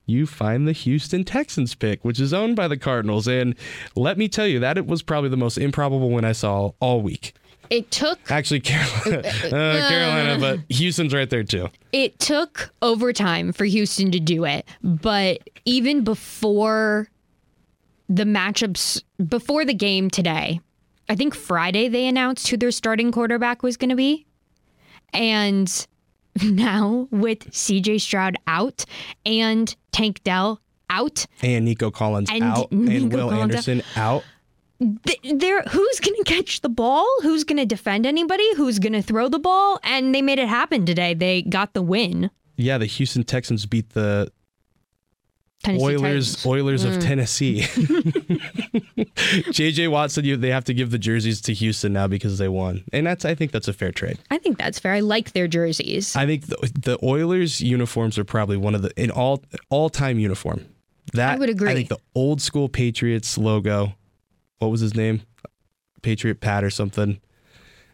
you 0.05 0.25
find 0.25 0.67
the 0.67 0.71
Houston 0.71 1.23
Texans 1.23 1.75
pick, 1.75 2.03
which 2.03 2.19
is 2.19 2.33
owned 2.33 2.55
by 2.55 2.67
the 2.67 2.77
Cardinals. 2.77 3.27
And 3.27 3.55
let 3.95 4.17
me 4.17 4.27
tell 4.27 4.47
you, 4.47 4.59
that 4.59 4.77
it 4.77 4.85
was 4.85 5.01
probably 5.01 5.29
the 5.29 5.37
most 5.37 5.57
improbable 5.57 6.09
win 6.09 6.25
I 6.25 6.33
saw 6.33 6.71
all 6.79 7.01
week. 7.01 7.33
It 7.69 7.91
took 7.91 8.19
actually 8.31 8.61
Carolina, 8.61 9.27
uh, 9.45 9.89
Carolina, 9.89 10.37
but 10.39 10.59
Houston's 10.75 11.13
right 11.13 11.29
there 11.29 11.43
too. 11.43 11.69
It 11.91 12.19
took 12.19 12.73
overtime 12.81 13.53
for 13.53 13.65
Houston 13.65 14.11
to 14.11 14.19
do 14.19 14.45
it, 14.45 14.67
but 14.83 15.47
even 15.65 16.03
before 16.03 17.09
the 18.07 18.23
matchups, 18.23 19.03
before 19.27 19.65
the 19.65 19.73
game 19.73 20.09
today, 20.09 20.61
I 21.07 21.15
think 21.15 21.35
Friday 21.35 21.87
they 21.87 22.07
announced 22.07 22.47
who 22.47 22.57
their 22.57 22.71
starting 22.71 23.11
quarterback 23.11 23.61
was 23.61 23.77
going 23.77 23.89
to 23.91 23.95
be, 23.95 24.25
and 25.13 25.87
now 26.43 27.07
with 27.11 27.53
C.J. 27.53 27.99
Stroud 27.99 28.35
out 28.47 28.85
and 29.25 29.75
Tank 29.91 30.23
Dell 30.23 30.59
out 30.89 31.25
and 31.43 31.65
Nico 31.65 31.91
Collins 31.91 32.29
and 32.31 32.43
out 32.43 32.71
Nico 32.71 33.03
and 33.03 33.13
Will 33.13 33.29
Collins 33.29 33.41
Anderson 33.41 33.83
out 33.95 34.23
there 34.79 35.61
who's 35.63 35.99
going 35.99 36.15
to 36.15 36.23
catch 36.25 36.61
the 36.61 36.69
ball 36.69 37.05
who's 37.21 37.43
going 37.43 37.57
to 37.57 37.65
defend 37.65 38.05
anybody 38.05 38.55
who's 38.55 38.79
going 38.79 38.93
to 38.93 39.01
throw 39.01 39.27
the 39.27 39.39
ball 39.39 39.79
and 39.83 40.15
they 40.15 40.21
made 40.21 40.39
it 40.39 40.47
happen 40.47 40.85
today 40.85 41.13
they 41.13 41.41
got 41.41 41.73
the 41.73 41.81
win 41.81 42.31
yeah 42.55 42.77
the 42.77 42.85
houston 42.85 43.23
texans 43.23 43.65
beat 43.65 43.89
the 43.89 44.31
Tennessee 45.63 45.85
Oilers, 45.85 46.35
Titans. 46.35 46.45
Oilers 46.45 46.85
mm. 46.85 46.95
of 46.95 47.03
Tennessee. 47.03 47.59
JJ 49.51 49.91
Watt 49.91 50.09
said 50.09 50.25
you 50.25 50.37
they 50.37 50.51
have 50.51 50.63
to 50.65 50.73
give 50.73 50.91
the 50.91 50.97
jerseys 50.97 51.41
to 51.41 51.53
Houston 51.53 51.91
now 51.91 52.07
because 52.07 52.37
they 52.37 52.47
won, 52.47 52.85
and 52.93 53.05
that's 53.05 53.25
I 53.25 53.35
think 53.35 53.51
that's 53.51 53.67
a 53.67 53.73
fair 53.73 53.91
trade. 53.91 54.17
I 54.31 54.37
think 54.37 54.57
that's 54.57 54.79
fair. 54.79 54.93
I 54.93 55.01
like 55.01 55.33
their 55.33 55.49
jerseys. 55.49 56.15
I 56.15 56.25
think 56.25 56.45
the, 56.45 56.71
the 56.79 56.97
Oilers 57.03 57.59
uniforms 57.59 58.17
are 58.17 58.23
probably 58.23 58.55
one 58.55 58.73
of 58.73 58.83
the 58.83 58.93
in 59.01 59.11
all 59.11 59.43
all 59.69 59.89
time 59.89 60.17
uniform. 60.17 60.65
That 61.11 61.35
I 61.35 61.37
would 61.37 61.49
agree. 61.49 61.71
I 61.71 61.73
think 61.73 61.89
the 61.89 61.99
old 62.15 62.41
school 62.41 62.69
Patriots 62.69 63.37
logo 63.37 63.95
what 64.59 64.69
was 64.71 64.81
his 64.81 64.95
name? 64.95 65.21
Patriot 66.01 66.39
Pat 66.39 66.63
or 66.63 66.69
something. 66.69 67.19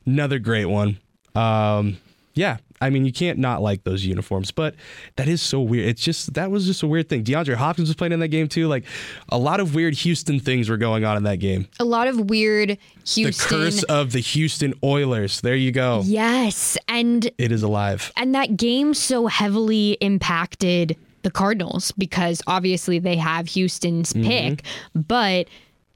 Another 0.05 0.39
great 0.39 0.65
one. 0.65 0.99
Um, 1.33 1.97
yeah, 2.35 2.57
I 2.81 2.89
mean, 2.89 3.05
you 3.05 3.13
can't 3.13 3.39
not 3.39 3.61
like 3.61 3.83
those 3.83 4.05
uniforms, 4.05 4.51
but 4.51 4.75
that 5.15 5.27
is 5.27 5.41
so 5.41 5.61
weird. 5.61 5.87
It's 5.87 6.01
just 6.01 6.33
that 6.33 6.51
was 6.51 6.65
just 6.65 6.83
a 6.83 6.87
weird 6.87 7.07
thing. 7.07 7.23
DeAndre 7.23 7.55
Hopkins 7.55 7.87
was 7.87 7.95
playing 7.95 8.11
in 8.11 8.19
that 8.19 8.27
game 8.27 8.47
too. 8.47 8.67
Like 8.67 8.83
a 9.29 9.37
lot 9.37 9.59
of 9.59 9.73
weird 9.73 9.93
Houston 9.95 10.39
things 10.39 10.69
were 10.69 10.77
going 10.77 11.05
on 11.05 11.15
in 11.15 11.23
that 11.23 11.39
game. 11.39 11.67
A 11.79 11.85
lot 11.85 12.07
of 12.07 12.29
weird 12.29 12.77
Houston. 13.07 13.57
The 13.57 13.63
curse 13.63 13.83
of 13.83 14.11
the 14.11 14.19
Houston 14.19 14.73
Oilers. 14.83 15.41
There 15.41 15.55
you 15.55 15.71
go. 15.71 16.01
Yes, 16.05 16.77
and 16.89 17.29
it 17.37 17.51
is 17.51 17.63
alive. 17.63 18.11
And 18.17 18.35
that 18.35 18.57
game 18.57 18.93
so 18.93 19.27
heavily 19.27 19.91
impacted 20.01 20.97
the 21.21 21.31
Cardinals 21.31 21.91
because 21.93 22.41
obviously 22.45 22.99
they 22.99 23.15
have 23.15 23.47
Houston's 23.47 24.13
mm-hmm. 24.13 24.27
pick, 24.27 24.63
but 24.93 25.47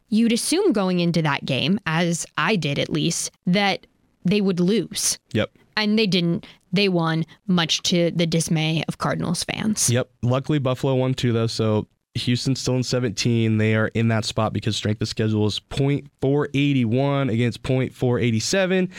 you'd 0.10 0.34
assume 0.34 0.74
going 0.74 1.00
into 1.00 1.22
that 1.22 1.46
game, 1.46 1.80
as 1.86 2.26
I 2.38 2.56
did 2.56 2.80
at 2.80 2.90
least, 2.90 3.32
that 3.46 3.88
they 4.26 4.42
would 4.42 4.60
lose. 4.60 5.20
Yep. 5.34 5.52
And 5.78 5.98
they 5.98 6.08
didn't. 6.08 6.46
They 6.72 6.90
won, 6.90 7.26
much 7.48 7.82
to 7.84 8.12
the 8.12 8.28
dismay 8.28 8.84
of 8.88 9.00
Cardinals 9.00 9.44
fans. 9.44 9.90
Yep. 9.90 10.10
Luckily, 10.22 10.60
Buffalo 10.60 10.94
won 10.96 11.14
too, 11.14 11.34
though. 11.34 11.48
So 11.48 11.88
Houston's 12.16 12.60
still 12.60 12.76
in 12.76 12.84
17. 12.84 13.58
They 13.58 13.76
are 13.76 13.88
in 13.88 14.08
that 14.10 14.26
spot 14.26 14.54
because 14.54 14.76
strength 14.76 15.02
of 15.02 15.08
schedule 15.08 15.48
is 15.48 15.60
0.481 15.60 17.32
against 17.32 17.64
0.487. 17.64 18.90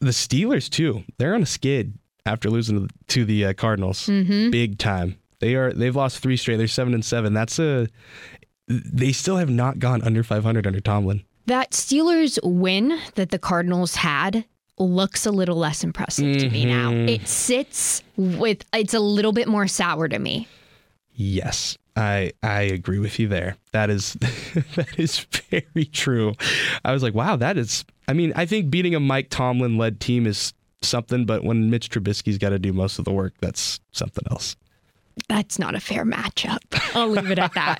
The 0.00 0.10
Steelers, 0.10 0.68
too, 0.68 1.04
they're 1.18 1.34
on 1.34 1.42
a 1.42 1.46
skid 1.46 1.98
after 2.26 2.50
losing 2.50 2.90
to 3.08 3.24
the 3.24 3.46
uh, 3.46 3.52
Cardinals. 3.52 4.06
Mm-hmm. 4.06 4.50
Big 4.50 4.78
time. 4.78 5.16
They 5.38 5.54
are 5.54 5.72
they've 5.72 5.94
lost 5.94 6.18
three 6.18 6.36
straight. 6.36 6.56
They're 6.56 6.66
seven 6.66 6.94
and 6.94 7.04
seven. 7.04 7.34
That's 7.34 7.58
a 7.58 7.88
they 8.68 9.12
still 9.12 9.36
have 9.36 9.50
not 9.50 9.78
gone 9.78 10.02
under 10.02 10.22
500 10.22 10.66
under 10.66 10.80
Tomlin. 10.80 11.24
That 11.46 11.70
Steelers 11.70 12.38
win 12.42 12.98
that 13.14 13.30
the 13.30 13.38
Cardinals 13.38 13.96
had 13.96 14.44
looks 14.78 15.24
a 15.24 15.30
little 15.30 15.56
less 15.56 15.84
impressive 15.84 16.24
mm-hmm. 16.24 16.38
to 16.40 16.50
me 16.50 16.64
now. 16.66 16.90
Mm-hmm. 16.90 17.08
It 17.08 17.28
sits 17.28 18.02
with 18.16 18.64
it's 18.74 18.94
a 18.94 19.00
little 19.00 19.32
bit 19.32 19.48
more 19.48 19.68
sour 19.68 20.08
to 20.08 20.18
me. 20.18 20.48
Yes. 21.14 21.78
I 21.94 22.32
I 22.42 22.62
agree 22.62 22.98
with 22.98 23.18
you 23.18 23.28
there. 23.28 23.56
That 23.72 23.88
is 23.90 24.14
that 24.74 24.98
is 24.98 25.20
very 25.50 25.86
true. 25.86 26.34
I 26.84 26.92
was 26.92 27.02
like, 27.02 27.14
wow, 27.14 27.36
that 27.36 27.56
is 27.56 27.84
I 28.08 28.12
mean, 28.12 28.32
I 28.36 28.44
think 28.44 28.70
beating 28.70 28.94
a 28.94 29.00
Mike 29.00 29.30
Tomlin 29.30 29.78
led 29.78 30.00
team 30.00 30.26
is 30.26 30.52
something, 30.82 31.24
but 31.24 31.42
when 31.42 31.70
Mitch 31.70 31.88
Trubisky's 31.88 32.38
got 32.38 32.50
to 32.50 32.58
do 32.58 32.72
most 32.72 32.98
of 32.98 33.04
the 33.04 33.12
work, 33.12 33.34
that's 33.40 33.80
something 33.92 34.24
else 34.30 34.56
that's 35.28 35.58
not 35.58 35.74
a 35.74 35.80
fair 35.80 36.04
matchup. 36.04 36.58
I'll 36.94 37.08
leave 37.08 37.30
it 37.30 37.38
at 37.38 37.54
that. 37.54 37.78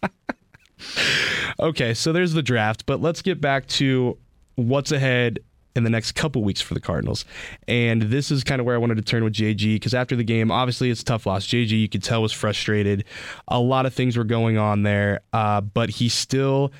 okay, 1.60 1.94
so 1.94 2.12
there's 2.12 2.32
the 2.32 2.42
draft, 2.42 2.86
but 2.86 3.00
let's 3.00 3.22
get 3.22 3.40
back 3.40 3.66
to 3.68 4.16
what's 4.56 4.92
ahead 4.92 5.40
in 5.76 5.84
the 5.84 5.90
next 5.90 6.12
couple 6.12 6.42
weeks 6.42 6.60
for 6.60 6.74
the 6.74 6.80
Cardinals. 6.80 7.24
And 7.68 8.02
this 8.02 8.30
is 8.30 8.42
kind 8.42 8.60
of 8.60 8.66
where 8.66 8.74
I 8.74 8.78
wanted 8.78 8.96
to 8.96 9.02
turn 9.02 9.22
with 9.22 9.32
JG 9.32 9.76
because 9.76 9.94
after 9.94 10.16
the 10.16 10.24
game, 10.24 10.50
obviously 10.50 10.90
it's 10.90 11.02
a 11.02 11.04
tough 11.04 11.26
loss. 11.26 11.46
JG, 11.46 11.70
you 11.70 11.88
could 11.88 12.02
tell, 12.02 12.22
was 12.22 12.32
frustrated. 12.32 13.04
A 13.48 13.60
lot 13.60 13.86
of 13.86 13.94
things 13.94 14.16
were 14.16 14.24
going 14.24 14.58
on 14.58 14.82
there, 14.82 15.20
uh, 15.32 15.60
but 15.60 15.90
he 15.90 16.08
still 16.08 16.72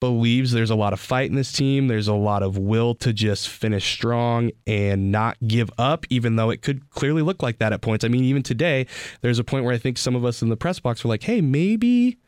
believes 0.00 0.52
there's 0.52 0.70
a 0.70 0.74
lot 0.74 0.92
of 0.92 1.00
fight 1.00 1.30
in 1.30 1.36
this 1.36 1.52
team. 1.52 1.88
There's 1.88 2.08
a 2.08 2.14
lot 2.14 2.42
of 2.42 2.58
will 2.58 2.94
to 2.96 3.12
just 3.12 3.48
finish 3.48 3.92
strong 3.92 4.50
and 4.66 5.10
not 5.10 5.36
give 5.46 5.70
up, 5.78 6.06
even 6.10 6.36
though 6.36 6.50
it 6.50 6.62
could 6.62 6.90
clearly 6.90 7.22
look 7.22 7.42
like 7.42 7.58
that 7.58 7.72
at 7.72 7.80
points. 7.80 8.04
I 8.04 8.08
mean, 8.08 8.24
even 8.24 8.42
today, 8.42 8.86
there's 9.22 9.38
a 9.38 9.44
point 9.44 9.64
where 9.64 9.74
I 9.74 9.78
think 9.78 9.98
some 9.98 10.14
of 10.14 10.24
us 10.24 10.42
in 10.42 10.48
the 10.48 10.56
press 10.56 10.80
box 10.80 11.02
were 11.02 11.08
like, 11.08 11.22
hey, 11.22 11.40
maybe 11.40 12.18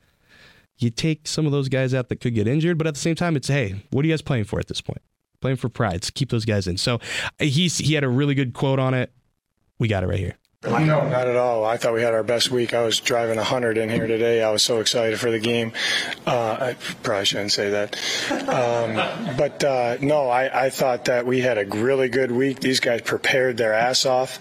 you 0.78 0.90
take 0.90 1.26
some 1.26 1.44
of 1.44 1.52
those 1.52 1.68
guys 1.68 1.92
out 1.92 2.08
that 2.08 2.20
could 2.20 2.34
get 2.34 2.48
injured. 2.48 2.78
But 2.78 2.86
at 2.86 2.94
the 2.94 3.00
same 3.00 3.14
time, 3.14 3.36
it's, 3.36 3.48
hey, 3.48 3.84
what 3.90 4.04
are 4.04 4.08
you 4.08 4.12
guys 4.12 4.22
playing 4.22 4.44
for 4.44 4.58
at 4.58 4.68
this 4.68 4.80
point? 4.80 5.02
Playing 5.40 5.56
for 5.56 5.68
pride. 5.68 6.04
So 6.04 6.10
keep 6.14 6.30
those 6.30 6.44
guys 6.44 6.66
in. 6.66 6.78
So 6.78 6.96
uh, 7.40 7.44
he's, 7.44 7.78
he 7.78 7.94
had 7.94 8.04
a 8.04 8.08
really 8.08 8.34
good 8.34 8.54
quote 8.54 8.78
on 8.78 8.94
it. 8.94 9.12
We 9.78 9.88
got 9.88 10.02
it 10.02 10.06
right 10.06 10.18
here. 10.18 10.36
No, 10.64 10.80
not 10.80 11.28
at 11.28 11.36
all. 11.36 11.64
I 11.64 11.76
thought 11.76 11.94
we 11.94 12.02
had 12.02 12.14
our 12.14 12.24
best 12.24 12.50
week. 12.50 12.74
I 12.74 12.82
was 12.82 12.98
driving 12.98 13.36
100 13.36 13.78
in 13.78 13.88
here 13.88 14.08
today. 14.08 14.42
I 14.42 14.50
was 14.50 14.60
so 14.60 14.80
excited 14.80 15.20
for 15.20 15.30
the 15.30 15.38
game. 15.38 15.72
Uh, 16.26 16.56
I 16.60 16.76
probably 17.04 17.26
shouldn't 17.26 17.52
say 17.52 17.70
that. 17.70 17.96
Um, 18.48 19.36
but 19.36 19.62
uh, 19.62 19.98
no, 20.00 20.28
I, 20.28 20.64
I, 20.64 20.70
thought 20.70 21.04
that 21.04 21.26
we 21.26 21.42
had 21.42 21.58
a 21.58 21.64
really 21.64 22.08
good 22.08 22.32
week. 22.32 22.58
These 22.58 22.80
guys 22.80 23.02
prepared 23.02 23.56
their 23.56 23.72
ass 23.72 24.04
off. 24.04 24.40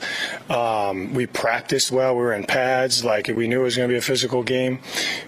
Um, 0.50 1.14
we 1.14 1.28
practiced 1.28 1.92
well. 1.92 2.16
We 2.16 2.24
were 2.24 2.34
in 2.34 2.46
pads. 2.46 3.06
Like 3.06 3.28
we 3.28 3.48
knew 3.48 3.60
it 3.60 3.66
was 3.66 3.78
going 3.78 3.88
to 3.88 3.94
be 3.94 4.00
a 4.00 4.02
physical 4.02 4.42
game. 4.42 4.80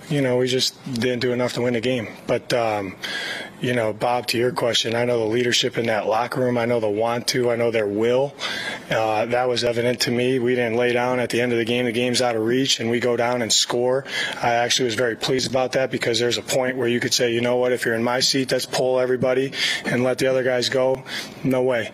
You 0.10 0.24
know, 0.24 0.38
we 0.38 0.48
just 0.48 0.76
didn't 0.92 1.20
do 1.20 1.34
enough 1.34 1.54
to 1.54 1.62
win 1.62 1.76
the 1.76 1.82
game. 1.82 2.08
But 2.26 2.52
um, 2.52 2.96
you 3.62 3.74
know, 3.74 3.92
Bob, 3.94 4.28
to 4.28 4.38
your 4.38 4.52
question, 4.52 4.96
I 4.96 5.06
know 5.06 5.20
the 5.20 5.26
leadership 5.26 5.78
in 5.78 5.88
that 5.88 6.08
locker 6.08 6.42
room. 6.42 6.58
I 6.58 6.66
know 6.66 6.80
the 6.80 6.90
want 6.90 7.28
to. 7.30 7.52
I 7.52 7.56
know 7.56 7.72
their 7.72 7.88
will. 7.88 8.34
Uh, 8.90 9.26
that 9.26 9.50
was 9.50 9.64
evident 9.64 10.02
to 10.02 10.12
me. 10.12 10.40
We 10.40 10.56
didn't 10.56 10.78
lay 10.78 10.94
down 10.94 11.20
at 11.20 11.30
the 11.30 11.42
end 11.42 11.52
of 11.52 11.58
the 11.58 11.66
game. 11.66 11.86
The 11.86 11.92
game's 11.92 12.22
out 12.22 12.36
of 12.36 12.44
reach, 12.44 12.80
and 12.80 12.90
we 12.90 13.00
go 13.00 13.18
down 13.18 13.42
and 13.42 13.52
score. 13.52 14.06
I 14.42 14.54
actually 14.54 14.86
was 14.86 14.96
very 14.96 15.16
pleased 15.16 15.50
about 15.50 15.74
that 15.74 15.92
because 15.92 16.20
there's 16.20 16.38
a 16.38 16.42
point 16.42 16.78
where 16.78 16.88
you 16.88 17.00
could 17.00 17.14
say, 17.14 17.34
you 17.34 17.42
know 17.42 17.58
what, 17.58 17.72
if 17.74 17.86
you're 17.86 17.96
in 17.96 18.04
my 18.04 18.22
seat, 18.22 18.52
let's 18.52 18.66
pull 18.66 19.00
everybody 19.00 19.52
and 19.86 20.04
let 20.04 20.20
the 20.20 20.28
other 20.28 20.44
guys 20.44 20.70
go. 20.70 21.04
No 21.44 21.62
way. 21.64 21.92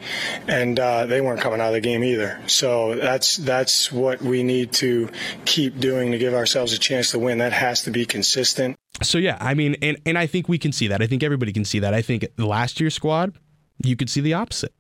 And 0.48 0.80
uh, 0.80 1.08
they 1.08 1.22
weren't 1.22 1.42
coming 1.42 1.62
out 1.62 1.68
of 1.68 1.74
the 1.74 1.82
game 1.82 2.04
either. 2.04 2.42
So 2.48 2.96
that's 2.96 3.38
that's 3.38 3.92
what 3.92 4.22
we 4.22 4.44
need 4.44 4.72
to 4.74 5.10
keep 5.46 5.80
doing 5.80 6.12
to 6.12 6.18
give 6.18 6.34
ourselves 6.34 6.74
a 6.74 6.80
chance 6.80 7.12
to 7.12 7.20
win. 7.20 7.40
That 7.40 7.54
has 7.54 7.84
to 7.84 7.92
be 7.92 8.06
consistent. 8.06 8.78
So 9.02 9.18
yeah, 9.18 9.38
I 9.42 9.54
mean, 9.54 9.76
and 9.82 9.98
and 10.06 10.18
I 10.18 10.26
think 10.26 10.48
we 10.48 10.58
can 10.58 10.72
see 10.72 10.88
that. 10.88 11.02
I 11.02 11.08
think 11.08 11.24
everybody 11.24 11.52
can 11.52 11.66
see 11.66 11.80
that. 11.80 11.94
I 11.94 12.02
think 12.02 12.26
last 12.38 12.80
year's 12.80 12.94
squad, 12.94 13.38
you 13.84 13.96
could 13.96 14.10
see 14.10 14.22
the 14.22 14.34
opposite. 14.34 14.74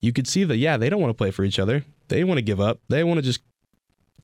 You 0.00 0.12
could 0.12 0.26
see 0.26 0.44
that 0.44 0.56
yeah, 0.56 0.76
they 0.76 0.88
don't 0.88 1.00
want 1.00 1.10
to 1.10 1.16
play 1.16 1.30
for 1.30 1.44
each 1.44 1.58
other. 1.58 1.84
They 2.08 2.24
want 2.24 2.38
to 2.38 2.42
give 2.42 2.60
up. 2.60 2.80
They 2.88 3.04
want 3.04 3.18
to 3.18 3.22
just 3.22 3.40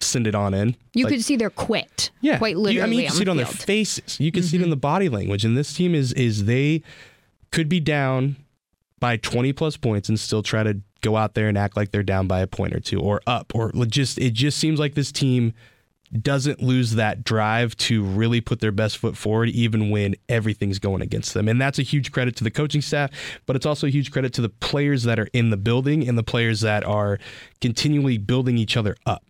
send 0.01 0.27
it 0.27 0.35
on 0.35 0.55
in. 0.55 0.77
You 0.95 1.05
like, 1.05 1.15
could 1.15 1.25
see 1.25 1.37
their 1.37 1.51
quit. 1.51 2.11
Yeah, 2.21 2.39
quite 2.39 2.57
literally. 2.57 2.77
You, 2.77 2.83
I 2.83 2.87
mean, 2.87 3.01
you 3.01 3.07
can 3.07 3.17
see 3.17 3.23
it 3.23 3.29
on 3.29 3.37
field. 3.37 3.49
their 3.49 3.55
faces. 3.55 4.19
You 4.19 4.33
can 4.33 4.43
mm-hmm. 4.43 4.49
see 4.49 4.57
it 4.57 4.63
in 4.63 4.71
the 4.71 4.77
body 4.77 5.09
language. 5.09 5.45
And 5.45 5.57
this 5.57 5.73
team 5.75 5.95
is 5.95 6.13
is 6.15 6.47
they 6.47 6.83
could 7.51 7.69
be 7.69 7.81
down 7.81 8.37
by 8.99 9.17
20 9.19 9.53
plus 9.53 9.77
points 9.77 10.09
and 10.09 10.19
still 10.19 10.43
try 10.43 10.63
to 10.63 10.81
go 11.03 11.17
out 11.17 11.35
there 11.35 11.49
and 11.49 11.59
act 11.59 11.77
like 11.77 11.93
they're 11.93 12.03
down 12.03 12.27
by 12.27 12.41
a 12.41 12.47
point 12.47 12.75
or 12.75 12.81
two 12.81 12.99
or 12.99 13.21
up 13.27 13.53
or 13.55 13.71
just 13.87 14.19
it 14.19 14.33
just 14.33 14.59
seems 14.59 14.81
like 14.81 14.95
this 14.95 15.13
team 15.13 15.53
doesn't 16.21 16.63
lose 16.63 16.93
that 16.93 17.25
drive 17.25 17.77
to 17.77 18.03
really 18.03 18.41
put 18.41 18.61
their 18.61 18.73
best 18.73 18.99
foot 18.99 19.17
forward, 19.17 19.49
even 19.51 19.91
when 19.91 20.15
everything's 20.29 20.79
going 20.79 21.03
against 21.03 21.35
them. 21.35 21.49
And 21.49 21.61
that's 21.61 21.79
a 21.79 21.83
huge 21.83 22.13
credit 22.13 22.37
to 22.37 22.45
the 22.45 22.51
coaching 22.51 22.83
staff, 22.83 23.11
but 23.47 23.57
it's 23.57 23.67
also 23.67 23.87
a 23.87 23.91
huge 23.91 24.11
credit 24.11 24.33
to 24.35 24.43
the 24.43 24.49
players 24.49 25.05
that 25.05 25.19
are 25.19 25.29
in 25.33 25.51
the 25.51 25.57
building 25.57 26.09
and 26.09 26.17
the 26.17 26.23
players 26.23 26.61
that 26.61 26.85
are 26.85 27.19
continually 27.61 28.19
building 28.19 28.59
each 28.59 28.77
other 28.77 28.97
up. 29.07 29.23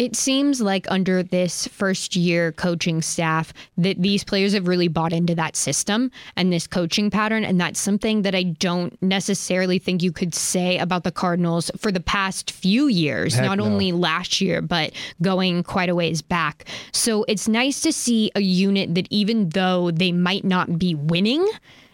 It 0.00 0.16
seems 0.16 0.62
like 0.62 0.90
under 0.90 1.22
this 1.22 1.66
first 1.66 2.16
year 2.16 2.52
coaching 2.52 3.02
staff 3.02 3.52
that 3.76 4.00
these 4.00 4.24
players 4.24 4.54
have 4.54 4.66
really 4.66 4.88
bought 4.88 5.12
into 5.12 5.34
that 5.34 5.56
system 5.56 6.10
and 6.36 6.50
this 6.50 6.66
coaching 6.66 7.10
pattern. 7.10 7.44
And 7.44 7.60
that's 7.60 7.78
something 7.78 8.22
that 8.22 8.34
I 8.34 8.44
don't 8.44 8.96
necessarily 9.02 9.78
think 9.78 10.02
you 10.02 10.10
could 10.10 10.34
say 10.34 10.78
about 10.78 11.04
the 11.04 11.12
Cardinals 11.12 11.70
for 11.76 11.92
the 11.92 12.00
past 12.00 12.50
few 12.50 12.86
years, 12.86 13.34
Heck 13.34 13.44
not 13.44 13.58
no. 13.58 13.64
only 13.64 13.92
last 13.92 14.40
year, 14.40 14.62
but 14.62 14.92
going 15.20 15.62
quite 15.64 15.90
a 15.90 15.94
ways 15.94 16.22
back. 16.22 16.64
So 16.92 17.24
it's 17.28 17.46
nice 17.46 17.82
to 17.82 17.92
see 17.92 18.30
a 18.34 18.40
unit 18.40 18.94
that 18.94 19.06
even 19.10 19.50
though 19.50 19.90
they 19.90 20.12
might 20.12 20.46
not 20.46 20.78
be 20.78 20.94
winning, 20.94 21.46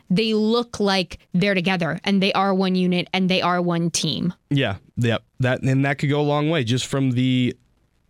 they 0.09 0.33
look 0.33 0.79
like 0.79 1.19
they're 1.35 1.55
together 1.55 1.99
and 2.05 2.23
they 2.23 2.33
are 2.35 2.55
one 2.55 2.77
unit 2.77 3.09
and 3.12 3.29
they 3.29 3.42
are 3.42 3.61
one 3.61 3.90
team. 3.90 4.33
Yeah, 4.49 4.77
yeah, 4.97 5.19
that 5.40 5.62
and 5.62 5.85
that 5.85 5.99
could 5.99 6.09
go 6.09 6.21
a 6.21 6.23
long 6.23 6.51
way 6.51 6.62
just 6.62 6.87
from 6.87 7.11
the 7.11 7.57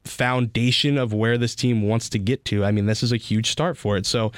foundation 0.07 0.99
of 0.99 1.13
where 1.13 1.39
this 1.39 1.55
team 1.55 1.83
wants 1.83 2.09
to 2.11 2.19
get 2.19 2.45
to. 2.47 2.65
I 2.65 2.73
mean, 2.73 2.87
this 2.87 3.03
is 3.03 3.13
a 3.13 3.17
huge 3.17 3.51
start 3.51 3.77
for 3.77 3.97
it. 3.97 4.07
So 4.07 4.33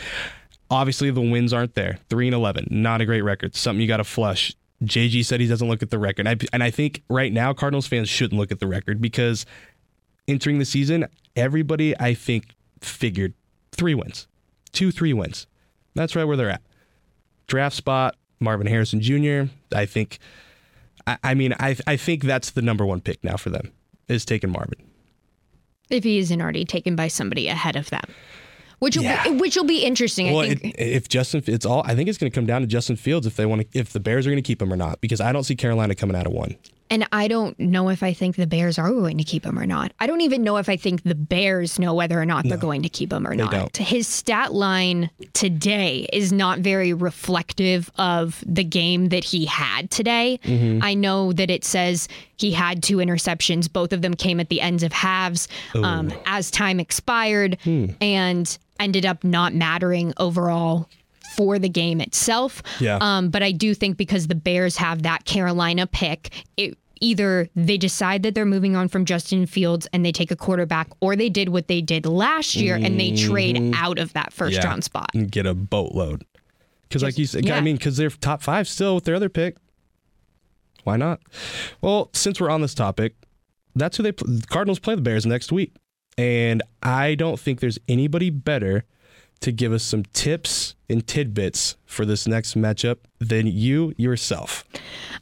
obviously 0.71 1.11
the 1.11 1.21
wins 1.21 1.53
aren't 1.53 1.75
there. 1.75 1.99
3 2.09 2.29
and 2.29 2.35
11, 2.35 2.69
not 2.71 3.01
a 3.01 3.07
great 3.07 3.23
record. 3.23 3.55
Something 3.55 3.81
you 3.81 3.89
got 3.89 3.99
to 3.99 4.05
flush. 4.05 4.55
JG 4.85 5.25
said 5.25 5.41
he 5.41 5.47
doesn't 5.47 5.69
look 5.69 5.83
at 5.83 5.91
the 5.91 5.99
record. 5.99 6.27
And 6.27 6.43
I, 6.43 6.47
and 6.53 6.63
I 6.63 6.71
think 6.71 7.03
right 7.09 7.33
now 7.33 7.53
Cardinals 7.53 7.87
fans 7.87 8.09
shouldn't 8.09 8.39
look 8.39 8.53
at 8.53 8.61
the 8.61 8.67
record 8.67 9.01
because 9.01 9.45
entering 10.27 10.59
the 10.59 10.65
season, 10.65 11.07
everybody 11.35 11.99
I 11.99 12.15
think 12.15 12.55
figured 12.81 13.35
3 13.73 13.95
wins. 13.95 14.29
2 14.73 14.93
3 14.93 15.13
wins. 15.15 15.47
That's 15.95 16.15
right 16.15 16.25
where 16.25 16.37
they're 16.37 16.51
at. 16.51 16.63
Draft 17.49 17.75
spot, 17.75 18.15
Marvin 18.39 18.67
Harrison 18.67 19.01
Jr. 19.01 19.51
I 19.75 19.87
think 19.87 20.19
I, 21.07 21.19
I 21.25 21.35
mean 21.35 21.55
I 21.59 21.77
I 21.87 21.97
think 21.97 22.23
that's 22.23 22.51
the 22.51 22.63
number 22.63 22.87
1 22.87 23.01
pick 23.01 23.25
now 23.25 23.37
for 23.37 23.51
them. 23.51 23.73
Is 24.07 24.25
taking 24.25 24.51
Marvin 24.51 24.88
if 25.91 26.05
he 26.05 26.19
isn't 26.19 26.41
already 26.41 26.65
taken 26.65 26.97
by 26.97 27.09
somebody 27.09 27.49
ahead 27.49 27.77
of 27.77 27.91
them. 27.91 28.05
Which 28.79 28.97
will 28.97 29.05
yeah. 29.05 29.25
be, 29.25 29.31
which 29.31 29.57
will 29.57 29.65
be 29.65 29.85
interesting. 29.85 30.33
Well, 30.33 30.43
I 30.43 30.55
think. 30.55 30.77
It, 30.77 30.81
if 30.81 31.09
Justin, 31.09 31.43
it's 31.47 31.67
all. 31.67 31.83
I 31.85 31.97
think 31.97 32.09
it's 32.09 32.17
going 32.17 32.31
to 32.31 32.35
come 32.35 32.47
down 32.47 32.61
to 32.61 32.67
Justin 32.67 32.95
Fields 32.95 33.27
if 33.27 33.35
they 33.35 33.45
want 33.45 33.63
to, 33.63 33.79
if 33.79 33.93
the 33.93 33.99
Bears 33.99 34.25
are 34.25 34.31
going 34.31 34.43
to 34.43 34.47
keep 34.47 34.63
him 34.63 34.73
or 34.73 34.77
not, 34.77 35.01
because 35.01 35.21
I 35.21 35.33
don't 35.33 35.43
see 35.43 35.57
Carolina 35.57 35.97
coming 35.97 36.17
out 36.17 36.27
of 36.27 36.33
one. 36.33 36.57
And 36.91 37.07
I 37.13 37.29
don't 37.29 37.59
know 37.59 37.89
if 37.91 38.03
I 38.03 38.13
think 38.13 38.37
the 38.37 38.47
Bears 38.47 38.79
are 38.79 38.91
going 38.91 39.19
to 39.19 39.25
keep 39.25 39.45
him 39.45 39.59
or 39.59 39.67
not. 39.67 39.93
I 40.01 40.07
don't 40.07 40.21
even 40.23 40.43
know 40.43 40.57
if 40.57 40.69
I 40.69 40.77
think 40.77 41.03
the 41.03 41.15
Bears 41.15 41.79
know 41.79 41.95
whether 41.95 42.21
or 42.21 42.25
not 42.25 42.49
they're 42.49 42.57
going 42.57 42.83
to 42.83 42.89
keep 42.89 43.13
him 43.13 43.27
or 43.27 43.35
not. 43.35 43.51
Don't. 43.51 43.77
His 43.77 44.07
stat 44.07 44.55
line 44.55 45.11
today 45.33 46.09
is 46.13 46.33
not 46.33 46.61
very 46.61 46.93
reflective 46.93 47.91
of 47.97 48.43
the 48.47 48.65
game 48.65 49.09
that 49.09 49.25
he 49.25 49.45
had 49.45 49.91
today. 49.91 50.41
Mm-hmm. 50.45 50.83
I 50.83 50.95
know 50.95 51.33
that 51.33 51.51
it 51.51 51.65
says 51.65 52.09
he 52.37 52.53
had 52.53 52.83
two 52.83 52.99
interceptions. 52.99 53.73
Both 53.73 53.93
of 53.93 54.03
them 54.03 54.15
came 54.15 54.41
at 54.41 54.49
the 54.49 54.61
ends 54.61 54.83
of 54.83 54.93
halves 54.93 55.49
um, 55.75 56.13
as 56.27 56.51
time 56.51 56.81
expired 56.81 57.59
hmm. 57.65 57.87
and 58.01 58.59
ended 58.81 59.05
up 59.05 59.25
not 59.25 59.55
mattering 59.55 60.13
overall 60.19 60.89
for 61.39 61.57
the 61.57 61.69
game 61.69 62.01
itself. 62.01 62.65
Yeah. 62.81 62.99
Um, 63.01 63.29
but 63.31 63.45
I 63.45 63.53
do 63.53 63.73
think 63.73 63.97
because 63.97 64.27
the 64.27 64.35
Bears 64.35 64.77
have 64.77 65.05
that 65.05 65.25
Carolina 65.25 65.87
pick, 65.87 66.45
it 66.57 66.77
either 67.01 67.49
they 67.55 67.79
decide 67.79 68.25
that 68.25 68.35
they're 68.35 68.45
moving 68.45 68.75
on 68.75 68.89
from 68.89 69.05
Justin 69.05 69.47
Fields 69.47 69.87
and 69.93 70.05
they 70.05 70.11
take 70.11 70.33
a 70.33 70.37
quarterback, 70.37 70.89
or 71.01 71.15
they 71.15 71.29
did 71.29 71.51
what 71.51 71.69
they 71.69 71.81
did 71.81 72.07
last 72.07 72.57
year 72.57 72.75
mm-hmm. 72.75 72.87
and 72.87 73.01
they 73.01 73.15
trade 73.15 73.55
mm-hmm. 73.55 73.73
out 73.75 74.01
of 74.01 74.13
that 74.15 74.33
first 74.33 74.57
yeah. 74.57 74.67
round 74.67 74.83
spot 74.83 75.11
and 75.15 75.31
get 75.31 75.47
a 75.47 75.55
boatload. 75.55 76.25
Because, 76.89 77.05
like 77.05 77.17
you 77.19 77.27
said, 77.27 77.45
yeah. 77.45 77.57
I 77.57 77.61
mean, 77.61 77.77
because 77.77 77.97
they're 77.97 78.11
top 78.11 78.43
five 78.43 78.67
still 78.67 78.97
with 78.97 79.05
their 79.05 79.15
other 79.15 79.29
pick. 79.29 79.57
Why 80.83 80.97
not? 80.97 81.21
Well, 81.81 82.11
since 82.15 82.41
we're 82.41 82.51
on 82.51 82.63
this 82.63 82.75
topic, 82.75 83.15
that's 83.77 83.97
who 83.97 84.03
they 84.03 84.11
the 84.11 84.45
Cardinals 84.49 84.81
play 84.81 84.97
the 84.97 85.03
Bears 85.03 85.25
next 85.25 85.53
week, 85.53 85.77
and 86.17 86.65
I 86.83 87.15
don't 87.15 87.39
think 87.39 87.61
there's 87.61 87.79
anybody 87.87 88.31
better 88.31 88.85
to 89.41 89.53
give 89.53 89.73
us 89.73 89.85
some 89.85 90.03
tips 90.13 90.75
and 90.91 91.07
tidbits 91.07 91.77
for 91.85 92.05
this 92.05 92.27
next 92.27 92.57
matchup 92.57 92.99
than 93.19 93.47
you 93.47 93.93
yourself. 93.97 94.65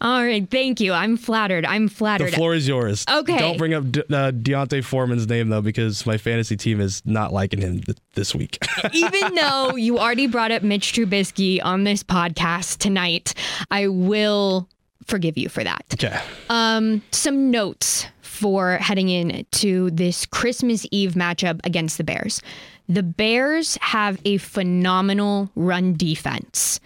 All 0.01 0.23
right, 0.25 0.49
thank 0.51 0.81
you. 0.81 0.93
I'm 0.93 1.17
flattered. 1.17 1.65
I'm 1.65 1.89
flattered. 1.89 2.33
The 2.33 2.37
floor 2.37 2.55
is 2.55 2.69
yours. 2.69 3.05
Okay. 3.11 3.39
Don't 3.39 3.59
bring 3.59 3.75
up 3.75 3.91
De- 3.91 4.17
uh, 4.17 4.31
D'Onta 4.31 4.83
Foreman's 4.85 5.29
name 5.29 5.49
though, 5.49 5.63
because 5.63 6.07
my 6.07 6.19
fantasy 6.19 6.57
team 6.57 6.81
is 6.81 7.03
not 7.05 7.33
liking 7.33 7.61
him 7.61 7.81
th- 7.81 7.99
this 8.15 8.35
week. 8.35 8.59
Even 8.93 9.35
though 9.35 9.75
you 9.77 9.99
already 9.99 10.27
brought 10.27 10.51
up 10.53 10.63
Mitch 10.63 10.93
Trubisky 10.93 11.61
on 11.65 11.85
this 11.85 12.03
podcast 12.03 12.79
tonight, 12.79 13.35
I 13.71 13.89
will 13.89 14.69
forgive 15.07 15.39
you 15.39 15.49
for 15.49 15.65
that. 15.65 15.85
Okay. 15.95 16.19
Um, 16.49 17.03
some 17.13 17.51
notes 17.51 18.07
for 18.21 18.77
heading 18.77 19.09
into 19.09 19.91
this 19.91 20.27
Christmas 20.27 20.87
Eve 20.91 21.13
matchup 21.13 21.61
against 21.65 21.97
the 21.97 22.05
Bears. 22.05 22.43
The 22.89 23.03
Bears 23.03 23.77
have 23.81 24.21
a 24.25 24.37
phenomenal 24.39 25.51
run 25.57 25.95
defense. 25.95 26.81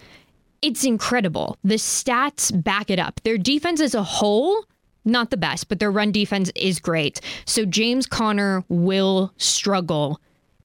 It's 0.61 0.83
incredible. 0.83 1.57
The 1.63 1.75
stats 1.75 2.51
back 2.63 2.89
it 2.89 2.99
up. 2.99 3.21
Their 3.23 3.37
defense 3.37 3.81
as 3.81 3.95
a 3.95 4.03
whole, 4.03 4.65
not 5.05 5.29
the 5.29 5.37
best, 5.37 5.69
but 5.69 5.79
their 5.79 5.91
run 5.91 6.11
defense 6.11 6.51
is 6.55 6.79
great. 6.79 7.21
So 7.45 7.65
James 7.65 8.05
Conner 8.05 8.63
will 8.69 9.33
struggle 9.37 10.19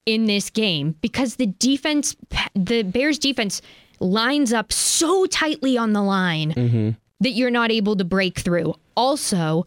in 0.05 0.27
this 0.27 0.51
game 0.51 0.95
because 1.01 1.37
the 1.37 1.47
defense, 1.47 2.17
the 2.55 2.83
Bears 2.83 3.19
defense 3.19 3.61
lines 4.01 4.53
up 4.53 4.73
so 4.73 5.27
tightly 5.27 5.77
on 5.77 5.93
the 5.93 6.03
line 6.03 6.53
mm-hmm. 6.53 6.91
that 7.21 7.31
you're 7.31 7.51
not 7.51 7.71
able 7.71 7.97
to 7.97 8.05
break 8.05 8.39
through. 8.39 8.75
Also, 8.97 9.65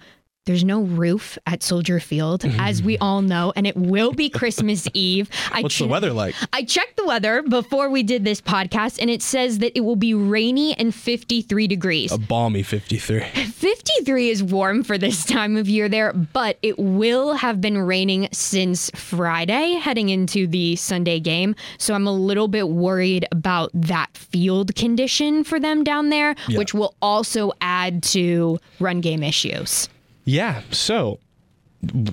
there's 0.50 0.64
no 0.66 0.82
roof 0.82 1.38
at 1.46 1.62
Soldier 1.62 2.00
Field, 2.00 2.42
mm-hmm. 2.42 2.60
as 2.60 2.82
we 2.82 2.98
all 2.98 3.22
know, 3.22 3.54
and 3.56 3.68
it 3.68 3.78
will 3.78 4.14
be 4.14 4.32
Christmas 4.32 4.88
Eve. 4.96 5.30
I 5.52 5.62
What's 5.62 5.76
che- 5.76 5.86
the 5.86 5.92
weather 5.92 6.12
like? 6.12 6.34
I 6.52 6.64
checked 6.64 6.98
the 6.98 7.06
weather 7.06 7.44
before 7.44 7.92
we 7.92 8.02
did 8.02 8.26
this 8.26 8.42
podcast, 8.42 8.98
and 9.00 9.12
it 9.12 9.22
says 9.22 9.60
that 9.60 9.78
it 9.78 9.82
will 9.82 9.96
be 9.96 10.16
rainy 10.16 10.74
and 10.74 10.94
53 10.96 11.68
degrees. 11.68 12.12
A 12.12 12.18
balmy 12.18 12.64
53. 12.64 13.20
53 13.20 14.30
is 14.30 14.42
warm 14.42 14.84
for 14.84 14.98
this 14.98 15.24
time 15.24 15.56
of 15.56 15.70
year 15.70 15.88
there, 15.88 16.14
but 16.14 16.58
it 16.64 16.80
will 16.80 17.36
have 17.36 17.62
been 17.62 17.78
raining 17.78 18.28
since 18.32 18.90
Friday 18.96 19.74
heading 19.74 20.10
into 20.10 20.48
the 20.48 20.76
Sunday 20.78 21.20
game. 21.20 21.54
So 21.78 21.94
I'm 21.94 22.08
a 22.08 22.12
little 22.12 22.48
bit 22.48 22.70
worried 22.70 23.28
about 23.32 23.70
that 23.76 24.18
field 24.18 24.74
condition 24.74 25.44
for 25.44 25.60
them 25.60 25.84
down 25.84 26.10
there, 26.10 26.34
yeah. 26.48 26.58
which 26.58 26.74
will 26.74 26.96
also 27.04 27.52
add 27.62 28.02
to 28.02 28.58
run 28.80 29.00
game 29.00 29.22
issues. 29.22 29.88
Yeah. 30.30 30.62
So 30.70 31.20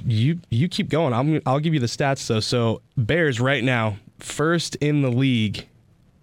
You 0.07 0.41
you 0.49 0.69
keep 0.69 0.89
going. 0.89 1.13
I'm 1.13 1.43
I'll 1.45 1.61
give 1.61 1.75
you 1.75 1.81
the 1.81 1.87
stats 1.87 2.27
though. 2.27 2.41
So 2.41 2.81
Bears 2.97 3.41
right 3.41 3.63
now 3.63 3.99
first 4.21 4.77
in 4.77 5.03
the 5.03 5.11
league 5.11 5.67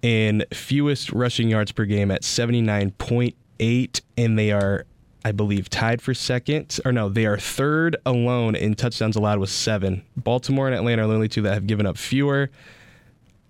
in 0.02 0.44
fewest 0.52 1.12
rushing 1.12 1.50
yards 1.50 1.72
per 1.72 1.86
game 1.86 2.10
at 2.10 2.24
79.8 2.24 4.02
and 4.18 4.40
they 4.40 4.52
are 4.52 4.86
I 5.24 5.32
believe 5.32 5.70
tied 5.70 6.02
for 6.02 6.14
second 6.16 6.80
or 6.84 6.92
no, 6.92 7.10
they 7.10 7.26
are 7.28 7.38
third 7.38 7.96
alone 8.06 8.56
in 8.56 8.74
touchdowns 8.74 9.16
allowed 9.16 9.40
with 9.40 9.52
7. 9.52 10.04
Baltimore 10.18 10.68
and 10.68 10.76
Atlanta 10.76 11.04
are 11.04 11.08
the 11.08 11.14
only 11.14 11.30
two 11.30 11.44
that 11.44 11.54
have 11.54 11.68
given 11.68 11.86
up 11.86 11.98
fewer. 11.98 12.50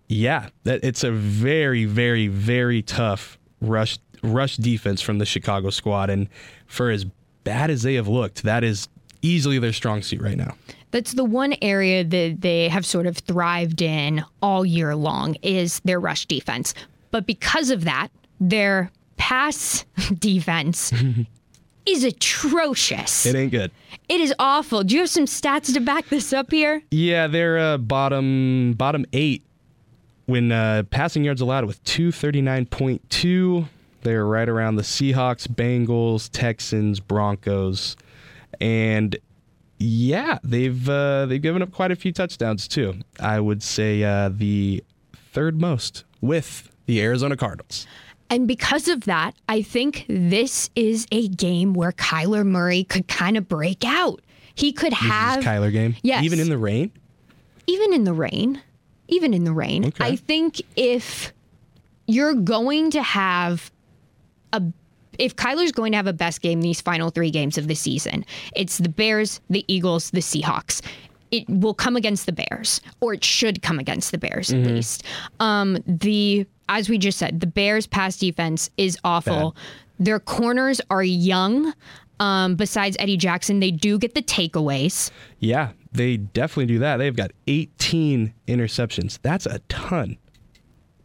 Yeah, 0.10 0.50
that 0.66 0.84
it's 0.84 1.04
a 1.06 1.12
very 1.12 1.86
very 1.86 2.28
very 2.28 2.82
tough 2.82 3.38
rush 3.62 4.00
rush 4.22 4.58
defense 4.58 5.02
from 5.02 5.20
the 5.20 5.26
Chicago 5.26 5.70
squad 5.70 6.10
and 6.10 6.28
for 6.68 6.90
as 6.92 7.06
bad 7.44 7.70
as 7.70 7.84
they 7.84 7.96
have 7.96 8.08
looked, 8.08 8.44
that 8.44 8.64
is 8.64 8.88
easily 9.22 9.60
their 9.60 9.74
strong 9.74 10.02
suit 10.02 10.22
right 10.22 10.38
now. 10.38 10.56
That's 10.92 11.14
the 11.14 11.24
one 11.24 11.56
area 11.62 12.04
that 12.04 12.42
they 12.42 12.70
have 12.70 12.86
sort 12.86 13.08
of 13.08 13.18
thrived 13.18 13.82
in 13.82 14.24
all 14.42 14.64
year 14.66 14.96
long 14.96 15.36
is 15.42 15.80
their 15.82 16.00
rush 16.00 16.26
defense. 16.28 16.74
But 17.10 17.26
because 17.26 17.70
of 17.72 17.86
that, 17.86 18.10
their 18.40 18.92
pass 19.18 19.86
defense 20.20 20.94
is 21.86 22.04
atrocious. 22.04 23.26
It 23.26 23.36
ain't 23.36 23.52
good. 23.52 23.72
It 24.10 24.22
is 24.22 24.34
awful. 24.38 24.84
Do 24.84 24.96
you 24.96 25.02
have 25.02 25.10
some 25.10 25.26
stats 25.26 25.74
to 25.74 25.80
back 25.80 26.10
this 26.10 26.34
up 26.34 26.52
here? 26.52 26.84
Yeah, 26.92 27.28
they're 27.28 27.58
uh, 27.58 27.78
bottom 27.78 28.74
bottom 28.74 29.06
eight 29.14 29.44
when 30.26 30.52
uh, 30.52 30.84
passing 30.90 31.24
yards 31.24 31.42
allowed 31.42 31.66
with 31.66 31.84
239.2 31.86 33.66
they're 34.04 34.26
right 34.26 34.48
around 34.50 34.76
the 34.76 34.84
Seahawks, 34.84 35.48
Bengals, 35.48 36.30
Texans, 36.32 37.00
Broncos, 37.00 37.96
and 38.62 39.16
yeah, 39.80 40.40
they've 40.44 40.88
uh, 40.88 41.26
they've 41.26 41.42
given 41.42 41.62
up 41.62 41.72
quite 41.72 41.92
a 41.92 41.96
few 41.96 42.12
touchdowns 42.12 42.68
too. 42.68 42.96
I 43.20 43.40
would 43.40 43.64
say 43.64 44.04
uh, 44.04 44.30
the 44.30 44.84
third 45.32 45.60
most 45.60 46.04
with 46.22 46.70
the 46.86 47.02
Arizona 47.02 47.36
Cardinals. 47.36 47.88
And 48.30 48.48
because 48.48 48.88
of 48.88 49.02
that, 49.02 49.36
I 49.48 49.62
think 49.62 50.06
this 50.08 50.70
is 50.76 51.06
a 51.12 51.28
game 51.28 51.74
where 51.74 51.92
Kyler 51.92 52.46
Murray 52.46 52.84
could 52.84 53.08
kind 53.08 53.38
of 53.38 53.48
break 53.48 53.84
out. 53.86 54.22
He 54.56 54.72
could 54.72 54.94
have 54.94 55.38
this 55.38 55.46
is 55.46 55.50
Kyler 55.52 55.72
game. 55.72 55.96
Yes. 56.02 56.24
even 56.24 56.40
in 56.40 56.50
the 56.50 56.58
rain. 56.58 56.92
even 57.68 57.94
in 57.94 58.06
the 58.06 58.14
rain, 58.14 58.62
even 59.08 59.34
in 59.34 59.44
the 59.44 59.52
rain, 59.54 59.86
Okay. 59.86 60.04
I 60.06 60.16
think 60.16 60.62
if 60.76 61.34
you're 62.08 62.34
going 62.34 62.92
to 62.92 63.04
have 63.04 63.72
a 64.54 64.64
if 65.20 65.36
Kyler's 65.36 65.72
going 65.72 65.92
to 65.92 65.98
have 65.98 66.08
a 66.08 66.14
best 66.14 66.42
game 66.42 66.62
these 66.62 66.82
final 66.82 67.12
three 67.12 67.30
games 67.30 67.58
of 67.58 67.68
the 67.68 67.76
season, 67.76 68.26
it's 68.56 68.80
the 68.80 68.90
Bears, 68.90 69.42
the 69.50 69.64
Eagles, 69.68 70.10
the 70.10 70.22
Seahawks. 70.22 70.82
It 71.30 71.48
will 71.50 71.74
come 71.74 71.96
against 71.96 72.26
the 72.26 72.32
Bears, 72.32 72.82
or 73.00 73.14
it 73.14 73.24
should 73.24 73.62
come 73.62 73.80
against 73.80 74.12
the 74.12 74.18
Bears 74.18 74.52
at 74.54 74.60
least. 74.66 75.04
Um, 75.40 75.78
the 75.86 76.46
as 76.70 76.90
we 76.90 76.98
just 76.98 77.18
said, 77.18 77.40
the 77.40 77.48
Bears' 77.48 77.88
pass 77.88 78.18
defense 78.18 78.70
is 78.78 78.98
awful. 79.04 79.56
Their 80.00 80.20
corners 80.20 80.80
are 80.90 81.04
young. 81.04 81.74
Um, 82.20 82.56
besides 82.56 82.96
Eddie 83.00 83.18
Jackson, 83.18 83.60
they 83.60 83.72
do 83.72 83.98
get 83.98 84.16
the 84.16 84.22
takeaways. 84.22 85.12
Yeah, 85.40 85.72
they 85.92 86.18
definitely 86.18 86.68
do 86.68 86.80
that. 86.80 86.98
They've 86.98 87.16
got 87.16 87.32
18 87.48 88.34
interceptions. 88.48 89.20
That's 89.22 89.46
a 89.46 89.60
ton. 89.70 90.18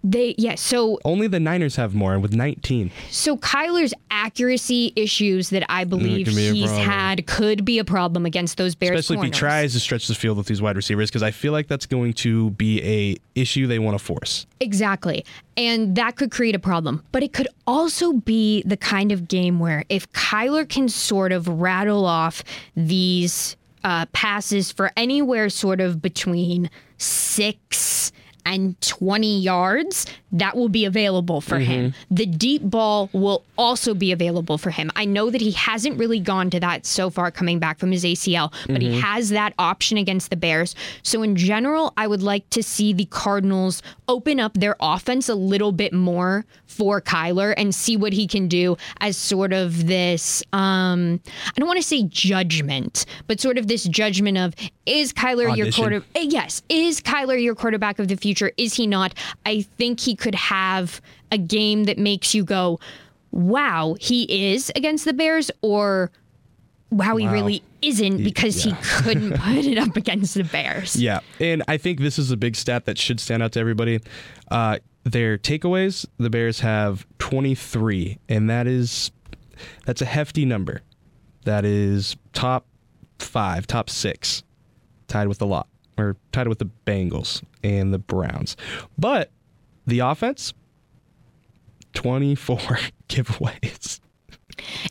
They 0.04 0.34
yeah. 0.38 0.54
So 0.54 1.00
Only 1.04 1.26
the 1.26 1.40
Niners 1.40 1.76
have 1.76 1.94
more 1.94 2.18
with 2.18 2.32
19. 2.34 2.90
So 3.10 3.36
Kyler's 3.36 3.92
accuracy 4.10 4.92
issues 4.94 5.50
that 5.50 5.64
I 5.68 5.84
believe 5.84 6.26
be 6.26 6.52
he's 6.52 6.70
had 6.70 7.26
could 7.26 7.64
be 7.64 7.78
a 7.78 7.84
problem 7.84 8.24
against 8.24 8.58
those 8.58 8.74
Bears 8.74 9.00
Especially 9.00 9.28
if 9.28 9.34
he 9.34 9.38
tries 9.38 9.72
to 9.72 9.80
stretch 9.80 10.06
the 10.06 10.14
field 10.14 10.36
with 10.36 10.46
these 10.46 10.62
wide 10.62 10.76
receivers, 10.76 11.10
because 11.10 11.22
I 11.22 11.32
feel 11.32 11.52
like 11.52 11.66
that's 11.66 11.86
going 11.86 12.12
to 12.14 12.50
be 12.50 12.82
a 12.82 13.16
issue 13.34 13.66
they 13.66 13.78
want 13.78 13.98
to 13.98 14.04
force. 14.04 14.46
Exactly. 14.60 15.24
And 15.56 15.96
that 15.96 16.16
could 16.16 16.30
create 16.30 16.54
a 16.54 16.60
problem. 16.60 17.04
But 17.10 17.24
it 17.24 17.32
could 17.32 17.48
also 17.66 18.12
be 18.12 18.62
the 18.62 18.76
kind 18.76 19.10
of 19.10 19.26
game 19.26 19.58
where 19.58 19.84
if 19.88 20.10
Kyler 20.12 20.68
can 20.68 20.88
sort 20.88 21.32
of 21.32 21.48
rattle 21.48 22.06
off 22.06 22.44
these 22.76 23.56
uh, 23.84 24.06
passes 24.12 24.70
for 24.70 24.92
anywhere 24.96 25.48
sort 25.48 25.80
of 25.80 26.00
between 26.00 26.70
six 26.98 28.12
and 28.48 28.80
20 28.80 29.40
yards, 29.40 30.06
that 30.32 30.56
will 30.56 30.68
be 30.68 30.84
available 30.84 31.40
for 31.40 31.58
him. 31.58 31.94
The 32.10 32.26
deep 32.26 32.62
ball 32.62 33.10
will 33.12 33.44
also 33.56 33.94
be 33.94 34.12
available 34.12 34.58
for 34.58 34.70
him. 34.70 34.90
I 34.96 35.04
know 35.04 35.30
that 35.30 35.40
he 35.40 35.52
hasn't 35.52 35.98
really 35.98 36.20
gone 36.20 36.50
to 36.50 36.60
that 36.60 36.86
so 36.86 37.10
far 37.10 37.30
coming 37.30 37.58
back 37.58 37.78
from 37.78 37.92
his 37.92 38.04
ACL, 38.04 38.52
but 38.66 38.80
he 38.82 38.98
has 39.00 39.30
that 39.30 39.54
option 39.58 39.98
against 39.98 40.30
the 40.30 40.36
Bears. 40.36 40.74
So, 41.02 41.22
in 41.22 41.36
general, 41.36 41.92
I 41.96 42.06
would 42.06 42.22
like 42.22 42.48
to 42.50 42.62
see 42.62 42.92
the 42.92 43.06
Cardinals 43.06 43.82
open 44.06 44.40
up 44.40 44.54
their 44.54 44.76
offense 44.80 45.28
a 45.28 45.34
little 45.34 45.72
bit 45.72 45.92
more 45.92 46.44
for 46.66 47.00
Kyler 47.00 47.54
and 47.56 47.74
see 47.74 47.96
what 47.96 48.12
he 48.12 48.26
can 48.26 48.46
do 48.48 48.76
as 49.00 49.16
sort 49.16 49.52
of 49.52 49.86
this, 49.86 50.42
um, 50.52 51.20
I 51.46 51.52
don't 51.58 51.66
want 51.66 51.78
to 51.80 51.86
say 51.86 52.04
judgment, 52.04 53.04
but 53.26 53.40
sort 53.40 53.58
of 53.58 53.66
this 53.66 53.84
judgment 53.84 54.38
of 54.38 54.54
is 54.86 55.12
Kyler 55.12 55.42
your 55.56 55.66
Audition. 55.66 55.82
quarter? 55.82 56.04
eh, 56.14 56.26
Yes. 56.28 56.62
Is 56.68 57.00
Kyler 57.00 57.42
your 57.42 57.54
quarterback 57.54 57.98
of 57.98 58.08
the 58.08 58.16
future? 58.16 58.37
Is 58.56 58.74
he 58.74 58.86
not? 58.86 59.14
I 59.44 59.62
think 59.62 60.00
he 60.00 60.14
could 60.14 60.34
have 60.34 61.00
a 61.30 61.38
game 61.38 61.84
that 61.84 61.98
makes 61.98 62.34
you 62.34 62.44
go, 62.44 62.80
wow, 63.30 63.96
he 64.00 64.52
is 64.52 64.70
against 64.74 65.04
the 65.04 65.12
Bears, 65.12 65.50
or 65.62 66.10
wow, 66.90 67.16
he 67.16 67.26
really 67.26 67.62
isn't 67.82 68.22
because 68.24 68.62
he 68.62 68.72
couldn't 68.82 69.32
put 69.40 69.64
it 69.64 69.78
up 69.78 69.96
against 69.96 70.34
the 70.34 70.44
Bears. 70.44 70.96
Yeah, 70.96 71.20
and 71.40 71.62
I 71.68 71.76
think 71.76 72.00
this 72.00 72.18
is 72.18 72.30
a 72.30 72.36
big 72.36 72.56
stat 72.56 72.86
that 72.86 72.98
should 72.98 73.20
stand 73.20 73.42
out 73.42 73.52
to 73.52 73.60
everybody. 73.60 74.00
Uh, 74.50 74.78
their 75.04 75.38
takeaways, 75.38 76.06
the 76.18 76.30
Bears 76.30 76.60
have 76.60 77.06
23, 77.18 78.18
and 78.28 78.50
that 78.50 78.66
is 78.66 79.10
that's 79.86 80.02
a 80.02 80.06
hefty 80.06 80.44
number. 80.44 80.82
That 81.44 81.64
is 81.64 82.16
top 82.32 82.66
five, 83.18 83.66
top 83.66 83.90
six, 83.90 84.42
tied 85.06 85.28
with 85.28 85.40
a 85.40 85.46
lot, 85.46 85.68
or 85.98 86.16
tied 86.32 86.48
with 86.48 86.58
the 86.58 86.70
Bengals 86.86 87.42
and 87.62 87.92
the 87.92 87.98
Browns. 87.98 88.56
But 88.96 89.30
the 89.86 89.98
offense, 90.00 90.54
24 91.94 92.58
giveaways. 93.08 94.00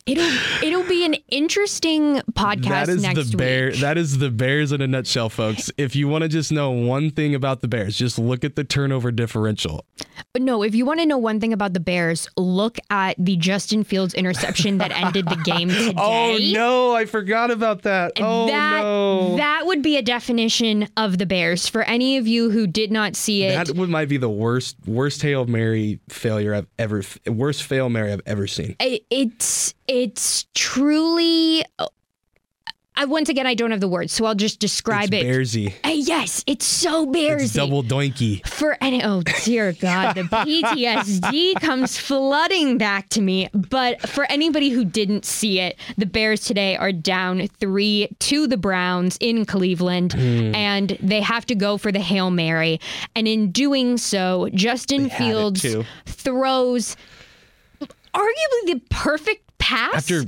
It'll 0.06 0.28
it'll 0.62 0.88
be 0.88 1.04
an 1.04 1.14
interesting 1.28 2.16
podcast 2.32 2.68
That 2.68 2.88
is 2.88 3.02
next 3.02 3.30
the 3.32 3.36
bear. 3.36 3.66
week. 3.70 3.80
That 3.80 3.98
is 3.98 4.18
the 4.18 4.30
Bears 4.30 4.72
in 4.72 4.80
a 4.80 4.86
nutshell, 4.86 5.28
folks. 5.28 5.70
If 5.76 5.94
you 5.96 6.08
want 6.08 6.22
to 6.22 6.28
just 6.28 6.52
know 6.52 6.70
one 6.70 7.10
thing 7.10 7.34
about 7.34 7.60
the 7.60 7.68
Bears, 7.68 7.96
just 7.96 8.18
look 8.18 8.44
at 8.44 8.56
the 8.56 8.64
turnover 8.64 9.10
differential. 9.10 9.84
No, 10.38 10.62
if 10.62 10.74
you 10.74 10.84
want 10.84 11.00
to 11.00 11.06
know 11.06 11.18
one 11.18 11.40
thing 11.40 11.52
about 11.52 11.72
the 11.74 11.80
Bears, 11.80 12.28
look 12.36 12.78
at 12.90 13.16
the 13.18 13.36
Justin 13.36 13.82
Fields 13.84 14.14
interception 14.14 14.78
that 14.78 14.90
ended 14.92 15.26
the 15.28 15.36
game 15.36 15.68
today. 15.68 15.94
Oh 15.96 16.38
no, 16.52 16.94
I 16.94 17.04
forgot 17.06 17.50
about 17.50 17.82
that. 17.82 18.12
Oh 18.20 18.46
that 18.46 18.82
no. 18.82 19.36
that 19.36 19.62
would 19.66 19.82
be 19.82 19.96
a 19.96 20.02
definition 20.02 20.88
of 20.96 21.18
the 21.18 21.26
Bears 21.26 21.68
for 21.68 21.82
any 21.82 22.16
of 22.16 22.26
you 22.26 22.50
who 22.50 22.66
did 22.66 22.90
not 22.92 23.16
see 23.16 23.44
it. 23.44 23.66
that 23.66 23.76
would 23.76 23.88
might 23.88 24.08
be 24.08 24.16
the 24.16 24.28
worst 24.28 24.76
worst 24.86 25.22
hail 25.22 25.46
mary 25.46 25.98
failure 26.08 26.54
I've 26.54 26.66
ever 26.78 27.02
worst 27.26 27.62
fail 27.64 27.88
mary 27.88 28.12
I've 28.12 28.22
ever 28.26 28.46
seen. 28.46 28.76
I- 28.80 29.00
it's 29.10 29.44
it's 29.86 30.46
truly. 30.54 31.64
I 33.00 33.04
once 33.04 33.28
again 33.28 33.46
I 33.46 33.54
don't 33.54 33.70
have 33.70 33.78
the 33.78 33.86
words, 33.86 34.12
so 34.12 34.24
I'll 34.24 34.34
just 34.34 34.58
describe 34.58 35.14
It's 35.14 35.22
it. 35.22 35.26
Bearsy. 35.26 35.74
Uh, 35.84 35.90
yes, 35.94 36.42
it's 36.48 36.64
so 36.66 37.06
Bearsy. 37.06 37.42
It's 37.44 37.52
double 37.52 37.84
doinky. 37.84 38.44
for 38.44 38.76
any 38.80 39.04
oh 39.04 39.22
dear 39.44 39.72
god 39.80 40.16
the 40.16 40.22
ptsd 40.22 41.54
comes 41.60 41.96
flooding 41.96 42.76
back 42.76 43.08
to 43.10 43.20
me 43.20 43.48
but 43.54 44.00
for 44.08 44.24
anybody 44.24 44.70
who 44.70 44.84
didn't 44.84 45.24
see 45.24 45.60
it 45.60 45.78
the 45.96 46.06
bears 46.06 46.40
today 46.40 46.76
are 46.76 46.90
down 46.90 47.46
three 47.60 48.08
to 48.18 48.48
the 48.48 48.56
browns 48.56 49.16
in 49.20 49.46
cleveland 49.46 50.12
Hmm. 50.14 50.52
and 50.56 50.98
they 51.00 51.20
have 51.20 51.46
to 51.46 51.54
go 51.54 51.78
for 51.78 51.92
the 51.92 52.00
hail 52.00 52.30
mary 52.32 52.80
and 53.14 53.28
in 53.28 53.52
doing 53.52 53.96
so 53.96 54.48
justin 54.54 55.06
it, 55.06 55.12
fields 55.12 55.64
throws 56.06 56.96
arguably 58.12 58.66
the 58.66 58.82
perfect 58.90 59.47
pass 59.58 59.94
After 59.94 60.24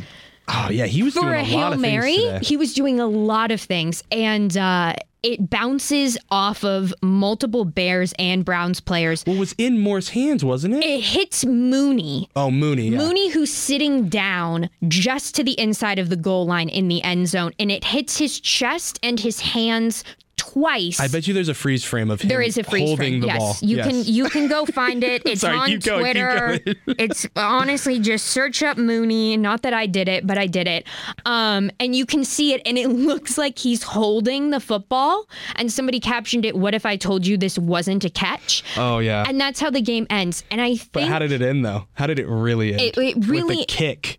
Oh 0.52 0.68
yeah, 0.70 0.86
he 0.86 1.02
was 1.02 1.14
for 1.14 1.20
doing 1.20 1.34
a 1.34 1.44
Hail 1.44 1.60
lot 1.60 1.72
of 1.74 1.80
Mary, 1.80 2.18
he 2.42 2.56
was 2.56 2.74
doing 2.74 2.98
a 2.98 3.06
lot 3.06 3.52
of 3.52 3.60
things, 3.60 4.02
and 4.10 4.56
uh, 4.56 4.94
it 5.22 5.48
bounces 5.48 6.18
off 6.30 6.64
of 6.64 6.92
multiple 7.02 7.64
Bears 7.64 8.12
and 8.18 8.44
Browns 8.44 8.80
players. 8.80 9.22
Well, 9.26 9.36
it 9.36 9.38
was 9.38 9.54
in 9.58 9.78
Moore's 9.78 10.08
hands, 10.08 10.44
wasn't 10.44 10.74
it? 10.74 10.84
It 10.84 11.02
hits 11.02 11.44
Mooney. 11.44 12.28
oh, 12.34 12.50
Mooney. 12.50 12.88
Yeah. 12.88 12.98
Mooney, 12.98 13.30
who's 13.30 13.52
sitting 13.52 14.08
down 14.08 14.70
just 14.88 15.34
to 15.36 15.44
the 15.44 15.58
inside 15.60 15.98
of 15.98 16.08
the 16.08 16.16
goal 16.16 16.46
line 16.46 16.68
in 16.68 16.88
the 16.88 17.02
end 17.02 17.28
zone, 17.28 17.52
and 17.58 17.70
it 17.70 17.84
hits 17.84 18.18
his 18.18 18.40
chest 18.40 18.98
and 19.02 19.20
his 19.20 19.40
hands 19.40 20.02
twice. 20.52 21.00
I 21.00 21.08
bet 21.08 21.26
you 21.26 21.34
there's 21.34 21.48
a 21.48 21.54
freeze 21.54 21.84
frame 21.84 22.10
of 22.10 22.20
him 22.20 22.28
There 22.28 22.40
is 22.42 22.58
a 22.58 22.64
freeze 22.64 22.88
holding 22.88 22.96
frame. 22.96 23.20
the 23.20 23.26
yes, 23.28 23.38
ball. 23.38 23.56
you 23.68 23.76
Yes. 23.76 23.86
can 23.86 24.04
you 24.04 24.24
can 24.30 24.48
go 24.48 24.66
find 24.66 25.04
it. 25.04 25.22
It's 25.30 25.42
Sorry, 25.42 25.56
on 25.74 25.78
going, 25.80 26.00
Twitter. 26.02 26.58
it's 26.98 27.26
honestly 27.36 27.98
just 27.98 28.26
search 28.26 28.62
up 28.62 28.76
Mooney. 28.78 29.36
Not 29.36 29.62
that 29.62 29.72
I 29.74 29.86
did 29.86 30.08
it, 30.08 30.26
but 30.26 30.38
I 30.38 30.46
did 30.46 30.66
it. 30.66 30.86
Um, 31.24 31.70
and 31.78 31.94
you 31.94 32.06
can 32.06 32.24
see 32.24 32.52
it, 32.52 32.62
and 32.66 32.76
it 32.78 32.88
looks 33.10 33.38
like 33.38 33.58
he's 33.58 33.82
holding 33.82 34.50
the 34.50 34.60
football. 34.60 35.28
And 35.56 35.70
somebody 35.72 36.00
captioned 36.00 36.44
it. 36.44 36.56
What 36.56 36.74
if 36.74 36.84
I 36.86 36.96
told 36.96 37.26
you 37.26 37.36
this 37.36 37.58
wasn't 37.58 38.04
a 38.04 38.10
catch? 38.10 38.62
Oh 38.76 38.98
yeah. 38.98 39.24
And 39.28 39.40
that's 39.40 39.60
how 39.60 39.70
the 39.70 39.80
game 39.82 40.06
ends. 40.10 40.42
And 40.50 40.60
I 40.60 40.70
think 40.76 40.92
but 40.92 41.04
how 41.04 41.18
did 41.18 41.32
it 41.32 41.42
end 41.42 41.64
though? 41.64 41.86
How 41.94 42.06
did 42.06 42.18
it 42.18 42.26
really 42.26 42.72
end? 42.72 42.80
It- 42.80 42.98
it 42.98 43.16
With 43.16 43.28
really- 43.28 43.56
the 43.56 43.64
kick. 43.66 44.18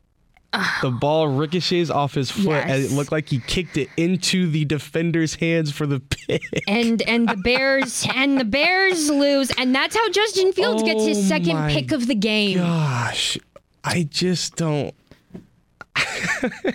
The 0.81 0.91
ball 0.91 1.27
ricochets 1.29 1.89
off 1.89 2.13
his 2.13 2.29
foot, 2.29 2.65
and 2.65 2.83
it 2.83 2.91
looked 2.91 3.11
like 3.11 3.29
he 3.29 3.39
kicked 3.39 3.77
it 3.77 3.89
into 3.95 4.49
the 4.49 4.65
defender's 4.65 5.35
hands 5.35 5.71
for 5.71 5.85
the 5.87 5.99
pick. 5.99 6.41
and 6.67 7.01
and 7.03 7.29
the 7.29 7.37
Bears 7.37 8.05
and 8.13 8.39
the 8.39 8.45
Bears 8.45 9.09
lose, 9.09 9.51
and 9.57 9.73
that's 9.73 9.95
how 9.95 10.09
Justin 10.09 10.51
Fields 10.51 10.83
gets 10.83 11.05
his 11.05 11.17
Oh 11.19 11.21
second 11.21 11.69
pick 11.69 11.91
of 11.91 12.07
the 12.07 12.15
game. 12.15 12.57
Gosh, 12.57 13.37
I 13.83 14.03
just 14.03 14.55
don't. 14.57 14.93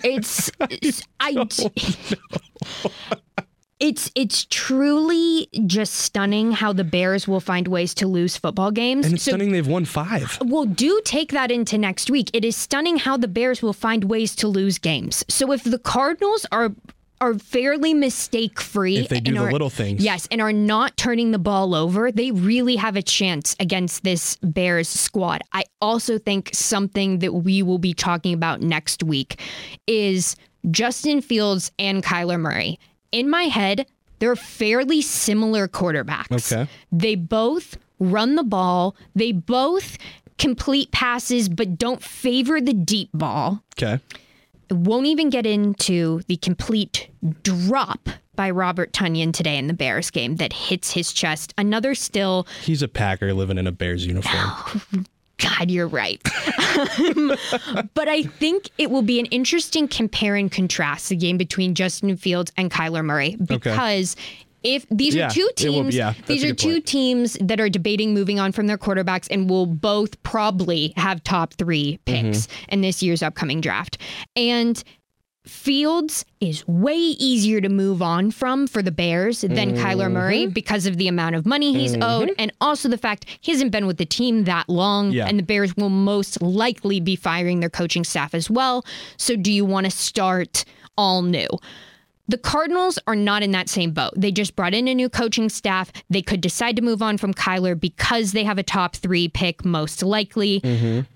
It's, 0.03 0.51
it's 0.59 1.03
I. 1.19 1.45
It's 3.79 4.09
it's 4.15 4.45
truly 4.49 5.47
just 5.67 5.93
stunning 5.93 6.51
how 6.51 6.73
the 6.73 6.83
Bears 6.83 7.27
will 7.27 7.39
find 7.39 7.67
ways 7.67 7.93
to 7.95 8.07
lose 8.07 8.35
football 8.35 8.71
games. 8.71 9.05
And 9.05 9.15
it's 9.15 9.23
So- 9.23 9.31
stunning 9.31 9.51
they've 9.51 9.67
won 9.67 9.85
five. 9.85 10.37
Well, 10.43 10.65
do 10.65 10.99
take 11.05 11.31
that 11.31 11.51
into 11.51 11.77
next 11.77 12.09
week. 12.09 12.31
It 12.33 12.43
is 12.43 12.55
stunning 12.55 12.97
how 12.97 13.17
the 13.17 13.27
Bears 13.27 13.61
will 13.61 13.73
find 13.73 14.05
ways 14.05 14.35
to 14.37 14.47
lose 14.47 14.79
games. 14.79 15.23
So 15.29 15.51
if 15.51 15.63
the 15.63 15.77
Cardinals 15.79 16.45
are 16.51 16.71
are 17.19 17.33
fairly 17.33 17.95
mistake 17.95 18.61
free, 18.61 18.97
If 18.97 19.09
they 19.09 19.19
do 19.19 19.33
the 19.33 19.43
little 19.51 19.71
things. 19.71 20.03
yes, 20.03 20.27
and 20.29 20.39
are 20.39 20.53
not 20.53 20.95
turning 20.97 21.31
the 21.31 21.39
ball 21.39 21.73
over, 21.73 22.11
they 22.11 22.29
really 22.29 22.75
have 22.75 22.95
a 22.95 23.01
chance 23.01 23.55
against 23.59 24.03
this 24.03 24.37
Bears 24.43 24.87
squad. 24.87 25.41
I 25.51 25.63
also 25.81 26.19
think 26.19 26.51
something 26.53 27.17
that 27.19 27.33
we 27.33 27.63
will 27.63 27.79
be 27.79 27.95
talking 27.95 28.33
about 28.35 28.61
next 28.61 29.01
week 29.01 29.39
is 29.87 30.35
Justin 30.69 31.21
Fields 31.21 31.71
and 31.79 32.03
Kyler 32.03 32.39
Murray. 32.39 32.79
In 33.11 33.29
my 33.29 33.43
head, 33.43 33.87
they're 34.19 34.35
fairly 34.35 35.01
similar 35.01 35.67
quarterbacks. 35.67 36.51
Okay. 36.51 36.69
They 36.91 37.15
both 37.15 37.77
run 37.99 38.35
the 38.35 38.43
ball. 38.43 38.95
They 39.15 39.31
both 39.31 39.97
complete 40.37 40.91
passes, 40.91 41.49
but 41.49 41.77
don't 41.77 42.01
favor 42.01 42.59
the 42.61 42.73
deep 42.73 43.09
ball. 43.13 43.63
Okay. 43.77 44.01
Won't 44.69 45.05
even 45.05 45.29
get 45.29 45.45
into 45.45 46.21
the 46.27 46.37
complete 46.37 47.09
drop 47.43 48.09
by 48.35 48.49
Robert 48.51 48.91
Tonyan 48.93 49.33
today 49.33 49.57
in 49.57 49.67
the 49.67 49.73
Bears 49.73 50.11
game 50.11 50.35
that 50.35 50.53
hits 50.53 50.91
his 50.91 51.11
chest. 51.13 51.53
Another 51.57 51.95
still, 51.95 52.45
He's 52.63 52.81
a 52.81 52.87
Packer 52.87 53.33
living 53.33 53.57
in 53.57 53.65
a 53.65 53.71
Bears 53.71 54.05
uniform. 54.05 55.05
God, 55.37 55.69
you're 55.69 55.87
right. 55.87 56.21
Um, 56.99 57.33
but 57.93 58.07
I 58.07 58.23
think 58.23 58.69
it 58.77 58.89
will 58.91 59.01
be 59.01 59.19
an 59.19 59.25
interesting 59.27 59.87
compare 59.87 60.35
and 60.35 60.51
contrast 60.51 61.09
the 61.09 61.15
game 61.15 61.37
between 61.37 61.75
Justin 61.75 62.15
Fields 62.17 62.51
and 62.57 62.71
Kyler 62.71 63.03
Murray 63.05 63.35
because 63.35 64.15
if 64.63 64.85
these 64.89 65.13
Yeah, 65.15 65.27
are 65.27 65.29
two 65.29 65.49
it 65.57 65.69
will 65.69 65.73
teams, 65.83 65.95
yeah, 65.95 66.13
these 66.25 66.43
are 66.43 66.53
two 66.53 66.73
point. 66.73 66.85
teams 66.87 67.37
that 67.41 67.59
are 67.59 67.69
debating 67.69 68.13
moving 68.13 68.39
on 68.39 68.51
from 68.51 68.67
their 68.67 68.77
quarterbacks 68.77 69.27
and 69.29 69.49
will 69.49 69.65
both 69.67 70.21
probably 70.23 70.93
have 70.97 71.23
top 71.23 71.53
three 71.53 71.99
picks 72.05 72.47
Mm-hmm. 72.47 72.69
in 72.73 72.81
this 72.81 73.03
year's 73.03 73.21
upcoming 73.21 73.61
draft. 73.61 73.97
And 74.35 74.83
Fields 75.47 76.25
is 76.39 76.67
way 76.67 76.95
easier 76.95 77.61
to 77.61 77.69
move 77.69 78.01
on 78.01 78.31
from 78.31 78.67
for 78.67 78.81
the 78.81 78.91
Bears 78.91 79.41
than 79.41 79.75
Kyler 79.75 80.11
Murray 80.11 80.43
Mm-hmm. 80.43 80.51
because 80.51 80.85
of 80.85 80.97
the 80.97 81.07
amount 81.07 81.35
of 81.35 81.45
money 81.45 81.73
he's 81.73 81.95
owed 82.01 82.31
and 82.37 82.51
also 82.61 82.87
the 82.89 82.97
fact 82.97 83.25
he 83.41 83.51
hasn't 83.51 83.71
been 83.71 83.87
with 83.87 83.97
the 83.97 84.05
team 84.05 84.43
that 84.43 84.67
long 84.69 85.11
Yeah. 85.11 85.25
and 85.27 85.39
the 85.39 85.43
Bears 85.43 85.75
will 85.75 85.89
most 85.89 86.41
likely 86.41 86.99
be 86.99 87.15
firing 87.15 87.59
their 87.59 87.69
coaching 87.69 88.03
staff 88.03 88.33
as 88.33 88.49
well. 88.49 88.85
So 89.17 89.35
do 89.35 89.51
you 89.51 89.65
want 89.65 89.85
to 89.85 89.91
start 89.91 90.65
all 90.97 91.21
new? 91.21 91.47
The 92.29 92.37
Cardinals 92.37 92.99
are 93.07 93.15
not 93.15 93.41
in 93.41 93.51
that 93.51 93.69
same 93.69 93.91
boat. 93.91 94.13
They 94.17 94.33
just 94.33 94.53
brought 94.55 94.73
in 94.73 94.87
a 94.89 94.93
new 94.93 95.07
coaching 95.09 95.47
staff. 95.47 95.93
They 96.09 96.21
could 96.21 96.41
decide 96.41 96.75
to 96.75 96.81
move 96.81 97.01
on 97.01 97.17
from 97.17 97.33
Kyler 97.33 97.79
because 97.79 98.33
they 98.33 98.43
have 98.43 98.57
a 98.57 98.63
top 98.63 98.97
three 98.97 99.29
pick, 99.29 99.63
most 99.63 100.03
likely. 100.03 100.61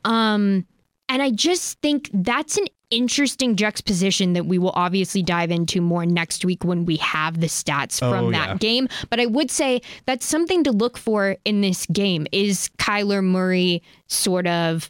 Um, 0.06 0.66
and 1.10 1.22
I 1.22 1.30
just 1.32 1.82
think 1.82 2.10
that's 2.14 2.56
an 2.58 2.68
interesting 2.92 3.56
juxtaposition 3.56 4.34
that 4.34 4.46
we 4.46 4.58
will 4.60 4.74
obviously 4.76 5.24
dive 5.24 5.50
into 5.50 5.82
more 5.82 6.06
next 6.06 6.46
week 6.46 6.64
when 6.64 6.86
we 6.86 6.98
have 6.98 7.40
the 7.42 7.48
stats 7.48 8.00
oh, 8.04 8.12
from 8.12 8.26
Oh, 8.26 8.32
that 8.32 8.48
yeah. 8.50 8.58
game. 8.58 8.88
But 9.10 9.20
I 9.20 9.26
would 9.26 9.50
say 9.50 9.82
that's 10.06 10.26
something 10.26 10.64
to 10.66 10.72
look 10.72 10.98
for 10.98 11.38
in 11.46 11.62
this 11.62 11.86
game. 11.88 12.28
Is 12.32 12.70
Kyler 12.78 13.24
Murray 13.24 13.82
sort 14.08 14.46
of 14.48 14.90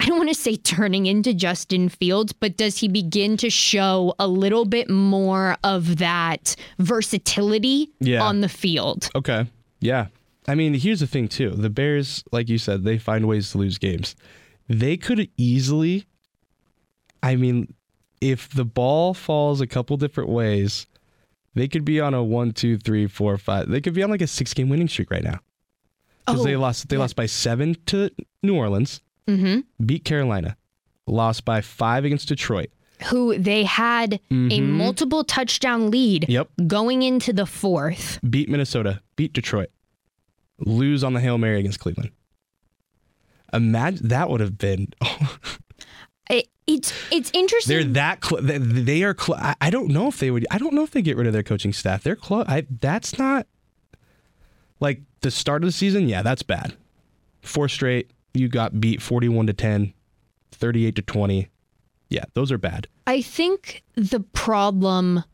I 0.00 0.06
don't 0.06 0.18
want 0.18 0.28
to 0.30 0.34
say 0.34 0.56
turning 0.56 1.06
into 1.06 1.32
Justin 1.32 1.88
Fields, 1.88 2.32
but 2.32 2.56
does 2.56 2.76
he 2.78 2.88
begin 2.88 3.36
to 3.36 3.48
show 3.48 4.12
a 4.18 4.26
little 4.26 4.64
bit 4.64 4.90
more 4.90 5.56
of 5.62 5.98
that 5.98 6.56
versatility 6.80 7.90
Yeah. 8.00 8.22
on 8.22 8.40
the 8.40 8.48
field? 8.48 9.08
Okay. 9.14 9.46
Yeah. 9.80 10.06
I 10.48 10.56
mean, 10.56 10.74
here's 10.74 11.00
the 11.00 11.06
thing 11.06 11.28
too. 11.28 11.50
The 11.50 11.70
Bears, 11.70 12.24
like 12.32 12.48
you 12.48 12.58
said, 12.58 12.82
they 12.84 12.98
find 12.98 13.26
ways 13.28 13.52
to 13.52 13.58
lose 13.58 13.78
games. 13.78 14.16
They 14.68 14.96
could 14.96 15.28
easily 15.36 16.06
I 17.24 17.36
mean, 17.36 17.72
if 18.20 18.48
the 18.50 18.64
ball 18.64 19.14
falls 19.14 19.60
a 19.60 19.66
couple 19.66 19.96
different 19.96 20.30
ways, 20.30 20.86
they 21.54 21.68
could 21.68 21.84
be 21.84 22.00
on 22.00 22.14
a 22.14 22.22
one, 22.22 22.52
two, 22.52 22.76
three, 22.78 23.06
four, 23.06 23.38
five. 23.38 23.68
They 23.68 23.80
could 23.80 23.94
be 23.94 24.02
on 24.02 24.10
like 24.10 24.22
a 24.22 24.26
six 24.26 24.52
game 24.54 24.68
winning 24.68 24.88
streak 24.88 25.10
right 25.10 25.22
now. 25.24 25.40
Because 26.26 26.40
Oh, 26.40 26.44
they 26.44 26.56
lost 26.56 26.88
they 26.88 26.96
lost 26.96 27.16
by 27.16 27.26
seven 27.26 27.76
to 27.86 28.10
New 28.42 28.56
Orleans, 28.56 29.00
Mm-hmm. 29.26 29.60
beat 29.86 30.04
Carolina, 30.04 30.56
lost 31.06 31.44
by 31.44 31.60
five 31.62 32.04
against 32.04 32.28
Detroit. 32.28 32.70
Who 33.10 33.36
they 33.38 33.64
had 33.64 34.20
a 34.30 34.60
multiple 34.60 35.24
touchdown 35.24 35.90
lead 35.90 36.22
Mm-hmm. 36.22 36.32
Yep. 36.32 36.48
going 36.66 37.02
into 37.02 37.32
the 37.32 37.46
fourth. 37.46 38.18
beat 38.28 38.48
Minnesota, 38.48 39.00
beat 39.16 39.32
Detroit, 39.32 39.70
lose 40.58 41.02
on 41.04 41.12
the 41.14 41.20
Hail 41.20 41.38
Mary 41.38 41.58
against 41.60 41.80
Cleveland. 41.80 42.10
Imagine 43.52 44.08
that 44.08 44.28
would 44.30 44.40
have 44.40 44.58
been. 44.58 44.88
It, 46.30 46.48
it's 46.66 46.92
it's 47.12 47.30
interesting. 47.34 47.74
they're 47.76 47.92
that 47.94 48.20
close. 48.20 48.42
They, 48.42 48.58
they 48.58 49.02
are. 49.02 49.14
Cl- 49.18 49.38
I, 49.38 49.54
I 49.60 49.70
don't 49.70 49.88
know 49.88 50.08
if 50.08 50.18
they 50.18 50.30
would. 50.30 50.46
I 50.50 50.58
don't 50.58 50.72
know 50.72 50.82
if 50.82 50.90
they 50.92 51.02
get 51.02 51.16
rid 51.16 51.26
of 51.26 51.32
their 51.32 51.42
coaching 51.42 51.72
staff. 51.72 52.02
They're 52.02 52.16
close. 52.16 52.46
That's 52.80 53.18
not 53.18 53.46
like 54.80 55.02
the 55.20 55.30
start 55.30 55.62
of 55.62 55.68
the 55.68 55.72
season. 55.72 56.08
Yeah, 56.08 56.22
that's 56.22 56.42
bad. 56.42 56.74
Four 57.42 57.68
straight. 57.68 58.10
You 58.32 58.48
got 58.48 58.80
beat 58.80 59.02
forty-one 59.02 59.46
to 59.46 59.52
10, 59.52 59.92
38 60.52 60.96
to 60.96 61.02
twenty. 61.02 61.50
Yeah, 62.08 62.24
those 62.34 62.50
are 62.50 62.58
bad. 62.58 62.86
I 63.06 63.20
think 63.20 63.82
the 63.94 64.20
problem 64.20 65.24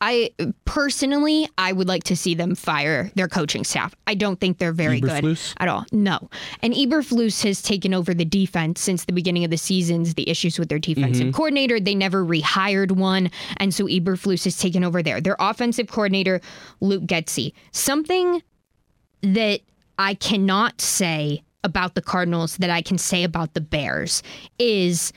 I 0.00 0.30
personally 0.64 1.48
I 1.58 1.72
would 1.72 1.88
like 1.88 2.04
to 2.04 2.16
see 2.16 2.34
them 2.34 2.54
fire 2.54 3.10
their 3.16 3.28
coaching 3.28 3.64
staff. 3.64 3.94
I 4.06 4.14
don't 4.14 4.38
think 4.38 4.58
they're 4.58 4.72
very 4.72 5.00
good 5.00 5.38
at 5.58 5.68
all. 5.68 5.84
No. 5.92 6.30
And 6.62 6.72
Eberflus 6.72 7.42
has 7.42 7.62
taken 7.62 7.92
over 7.92 8.14
the 8.14 8.24
defense 8.24 8.80
since 8.80 9.04
the 9.04 9.12
beginning 9.12 9.44
of 9.44 9.50
the 9.50 9.56
seasons, 9.56 10.14
the 10.14 10.28
issues 10.28 10.58
with 10.58 10.68
their 10.68 10.78
defensive 10.78 11.28
mm-hmm. 11.28 11.36
coordinator, 11.36 11.80
they 11.80 11.94
never 11.94 12.24
rehired 12.24 12.92
one, 12.92 13.30
and 13.56 13.74
so 13.74 13.86
Eberflus 13.86 14.44
has 14.44 14.56
taken 14.56 14.84
over 14.84 15.02
there. 15.02 15.20
Their 15.20 15.36
offensive 15.38 15.88
coordinator, 15.88 16.40
Luke 16.80 17.04
Getsy. 17.04 17.52
Something 17.72 18.42
that 19.22 19.60
I 19.98 20.14
cannot 20.14 20.80
say 20.80 21.42
about 21.64 21.94
the 21.94 22.02
Cardinals 22.02 22.56
that 22.58 22.70
I 22.70 22.82
can 22.82 22.98
say 22.98 23.24
about 23.24 23.54
the 23.54 23.60
Bears 23.60 24.22
is 24.58 25.12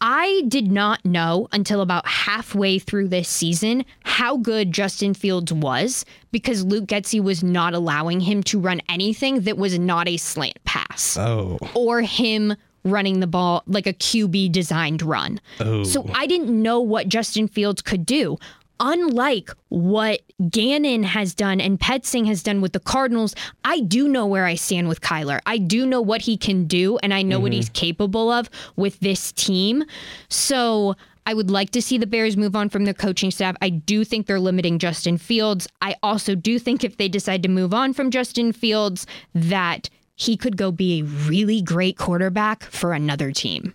I 0.00 0.42
did 0.48 0.72
not 0.72 1.04
know 1.04 1.48
until 1.52 1.82
about 1.82 2.06
halfway 2.06 2.78
through 2.78 3.08
this 3.08 3.28
season 3.28 3.84
how 4.04 4.38
good 4.38 4.72
Justin 4.72 5.12
Fields 5.14 5.52
was 5.52 6.04
because 6.32 6.64
Luke 6.64 6.86
Getsy 6.86 7.22
was 7.22 7.42
not 7.42 7.74
allowing 7.74 8.20
him 8.20 8.42
to 8.44 8.58
run 8.58 8.80
anything 8.88 9.42
that 9.42 9.58
was 9.58 9.78
not 9.78 10.08
a 10.08 10.16
slant 10.16 10.62
pass 10.64 11.16
Oh, 11.18 11.58
or 11.74 12.00
him 12.00 12.54
running 12.82 13.20
the 13.20 13.26
ball 13.26 13.62
like 13.66 13.86
a 13.86 13.92
QB 13.92 14.52
designed 14.52 15.02
run. 15.02 15.38
Oh. 15.60 15.84
So 15.84 16.08
I 16.14 16.26
didn't 16.26 16.50
know 16.62 16.80
what 16.80 17.08
Justin 17.08 17.46
Fields 17.46 17.82
could 17.82 18.06
do. 18.06 18.38
Unlike 18.80 19.50
what 19.68 20.22
Gannon 20.48 21.02
has 21.02 21.34
done 21.34 21.60
and 21.60 21.78
Petzing 21.78 22.26
has 22.26 22.42
done 22.42 22.62
with 22.62 22.72
the 22.72 22.80
Cardinals, 22.80 23.34
I 23.62 23.80
do 23.80 24.08
know 24.08 24.26
where 24.26 24.46
I 24.46 24.54
stand 24.54 24.88
with 24.88 25.02
Kyler. 25.02 25.40
I 25.44 25.58
do 25.58 25.84
know 25.84 26.00
what 26.00 26.22
he 26.22 26.38
can 26.38 26.64
do 26.64 26.96
and 26.98 27.12
I 27.12 27.20
know 27.22 27.38
what 27.38 27.52
he's 27.52 27.66
mm-hmm. 27.66 27.74
capable 27.74 28.30
of 28.30 28.48
with 28.76 28.98
this 29.00 29.32
team. 29.32 29.84
So 30.30 30.96
I 31.26 31.34
would 31.34 31.50
like 31.50 31.70
to 31.72 31.82
see 31.82 31.98
the 31.98 32.06
Bears 32.06 32.38
move 32.38 32.56
on 32.56 32.70
from 32.70 32.84
their 32.86 32.94
coaching 32.94 33.30
staff. 33.30 33.54
I 33.60 33.68
do 33.68 34.02
think 34.02 34.26
they're 34.26 34.40
limiting 34.40 34.78
Justin 34.78 35.18
Fields. 35.18 35.68
I 35.82 35.94
also 36.02 36.34
do 36.34 36.58
think 36.58 36.82
if 36.82 36.96
they 36.96 37.08
decide 37.08 37.42
to 37.42 37.48
move 37.48 37.74
on 37.74 37.92
from 37.92 38.10
Justin 38.10 38.52
Fields, 38.52 39.06
that 39.34 39.90
he 40.16 40.36
could 40.36 40.56
go 40.56 40.72
be 40.72 41.00
a 41.00 41.04
really 41.04 41.60
great 41.60 41.98
quarterback 41.98 42.64
for 42.64 42.94
another 42.94 43.30
team. 43.30 43.74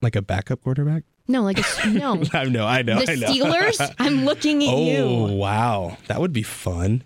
like 0.00 0.16
a 0.16 0.22
backup 0.22 0.62
quarterback. 0.62 1.04
No, 1.28 1.42
like 1.42 1.58
a 1.58 1.86
no. 1.90 2.22
I 2.32 2.44
know, 2.44 2.66
I 2.66 2.82
know, 2.82 3.00
the 3.04 3.12
I 3.12 3.14
know. 3.16 3.26
Steelers. 3.28 3.94
I'm 3.98 4.24
looking 4.24 4.62
at 4.64 4.68
oh 4.74 4.84
you. 4.86 4.96
Oh 4.98 5.32
wow, 5.34 5.96
that 6.06 6.20
would 6.20 6.32
be 6.32 6.42
fun. 6.42 7.02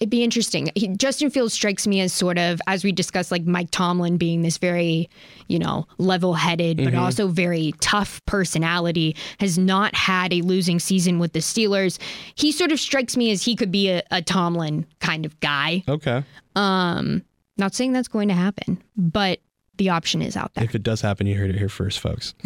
It'd 0.00 0.08
be 0.08 0.24
interesting. 0.24 0.70
He, 0.74 0.88
Justin 0.88 1.28
Fields 1.28 1.52
strikes 1.52 1.86
me 1.86 2.00
as 2.00 2.10
sort 2.14 2.38
of, 2.38 2.58
as 2.66 2.82
we 2.84 2.90
discussed, 2.90 3.30
like 3.30 3.44
Mike 3.44 3.70
Tomlin 3.70 4.16
being 4.16 4.40
this 4.40 4.56
very, 4.56 5.10
you 5.46 5.58
know, 5.58 5.86
level-headed 5.98 6.78
but 6.82 6.94
also 6.94 7.28
very 7.28 7.74
tough 7.80 8.24
personality. 8.24 9.14
Has 9.40 9.58
not 9.58 9.94
had 9.94 10.32
a 10.32 10.40
losing 10.40 10.78
season 10.78 11.18
with 11.18 11.34
the 11.34 11.40
Steelers. 11.40 11.98
He 12.34 12.50
sort 12.50 12.72
of 12.72 12.80
strikes 12.80 13.14
me 13.14 13.30
as 13.30 13.42
he 13.42 13.54
could 13.54 13.70
be 13.70 13.90
a, 13.90 14.02
a 14.10 14.22
Tomlin 14.22 14.86
kind 15.00 15.26
of 15.26 15.38
guy. 15.40 15.84
Okay, 15.86 16.24
Um, 16.56 17.22
Not 17.58 17.74
saying 17.74 17.92
that's 17.92 18.08
going 18.08 18.28
to 18.28 18.34
happen, 18.34 18.82
but 18.96 19.40
the 19.76 19.90
option 19.90 20.22
is 20.22 20.34
out 20.34 20.54
there. 20.54 20.64
if 20.64 20.74
it 20.74 20.82
does 20.82 21.02
happen, 21.02 21.26
you 21.26 21.36
heard 21.36 21.50
it 21.50 21.56
here 21.58 21.68
first, 21.68 22.00
folks. 22.00 22.32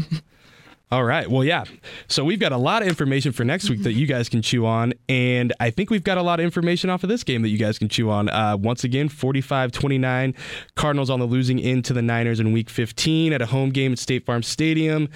All 0.90 1.04
right. 1.04 1.28
Well, 1.28 1.42
yeah. 1.42 1.64
So 2.08 2.24
we've 2.24 2.38
got 2.38 2.52
a 2.52 2.56
lot 2.56 2.82
of 2.82 2.88
information 2.88 3.32
for 3.32 3.44
next 3.44 3.68
week 3.68 3.82
that 3.82 3.94
you 3.94 4.06
guys 4.06 4.28
can 4.28 4.42
chew 4.42 4.64
on. 4.66 4.92
And 5.08 5.52
I 5.58 5.70
think 5.70 5.90
we've 5.90 6.04
got 6.04 6.18
a 6.18 6.22
lot 6.22 6.38
of 6.40 6.44
information 6.44 6.90
off 6.90 7.02
of 7.02 7.08
this 7.08 7.24
game 7.24 7.42
that 7.42 7.48
you 7.48 7.58
guys 7.58 7.78
can 7.78 7.88
chew 7.88 8.10
on. 8.10 8.28
Uh, 8.28 8.56
once 8.56 8.84
again, 8.84 9.08
45 9.08 9.72
29, 9.72 10.34
Cardinals 10.76 11.10
on 11.10 11.18
the 11.18 11.26
losing 11.26 11.58
end 11.58 11.84
to 11.86 11.94
the 11.94 12.02
Niners 12.02 12.38
in 12.38 12.52
week 12.52 12.70
15 12.70 13.32
at 13.32 13.42
a 13.42 13.46
home 13.46 13.70
game 13.70 13.92
at 13.92 13.98
State 13.98 14.24
Farm 14.24 14.42
Stadium. 14.42 15.08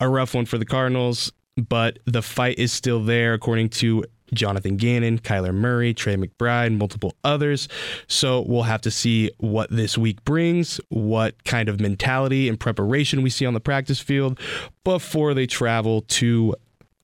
A 0.00 0.08
rough 0.08 0.34
one 0.34 0.46
for 0.46 0.58
the 0.58 0.64
Cardinals, 0.64 1.32
but 1.56 1.98
the 2.06 2.22
fight 2.22 2.58
is 2.58 2.72
still 2.72 3.02
there, 3.02 3.34
according 3.34 3.70
to 3.70 4.04
Jonathan 4.32 4.76
Gannon, 4.76 5.18
Kyler 5.18 5.54
Murray, 5.54 5.94
Trey 5.94 6.16
McBride, 6.16 6.76
multiple 6.76 7.14
others. 7.24 7.68
So 8.06 8.44
we'll 8.46 8.62
have 8.62 8.80
to 8.82 8.90
see 8.90 9.30
what 9.38 9.70
this 9.70 9.96
week 9.98 10.24
brings, 10.24 10.80
what 10.88 11.44
kind 11.44 11.68
of 11.68 11.80
mentality 11.80 12.48
and 12.48 12.58
preparation 12.58 13.22
we 13.22 13.30
see 13.30 13.46
on 13.46 13.54
the 13.54 13.60
practice 13.60 14.00
field 14.00 14.38
before 14.84 15.34
they 15.34 15.46
travel 15.46 16.02
to 16.02 16.54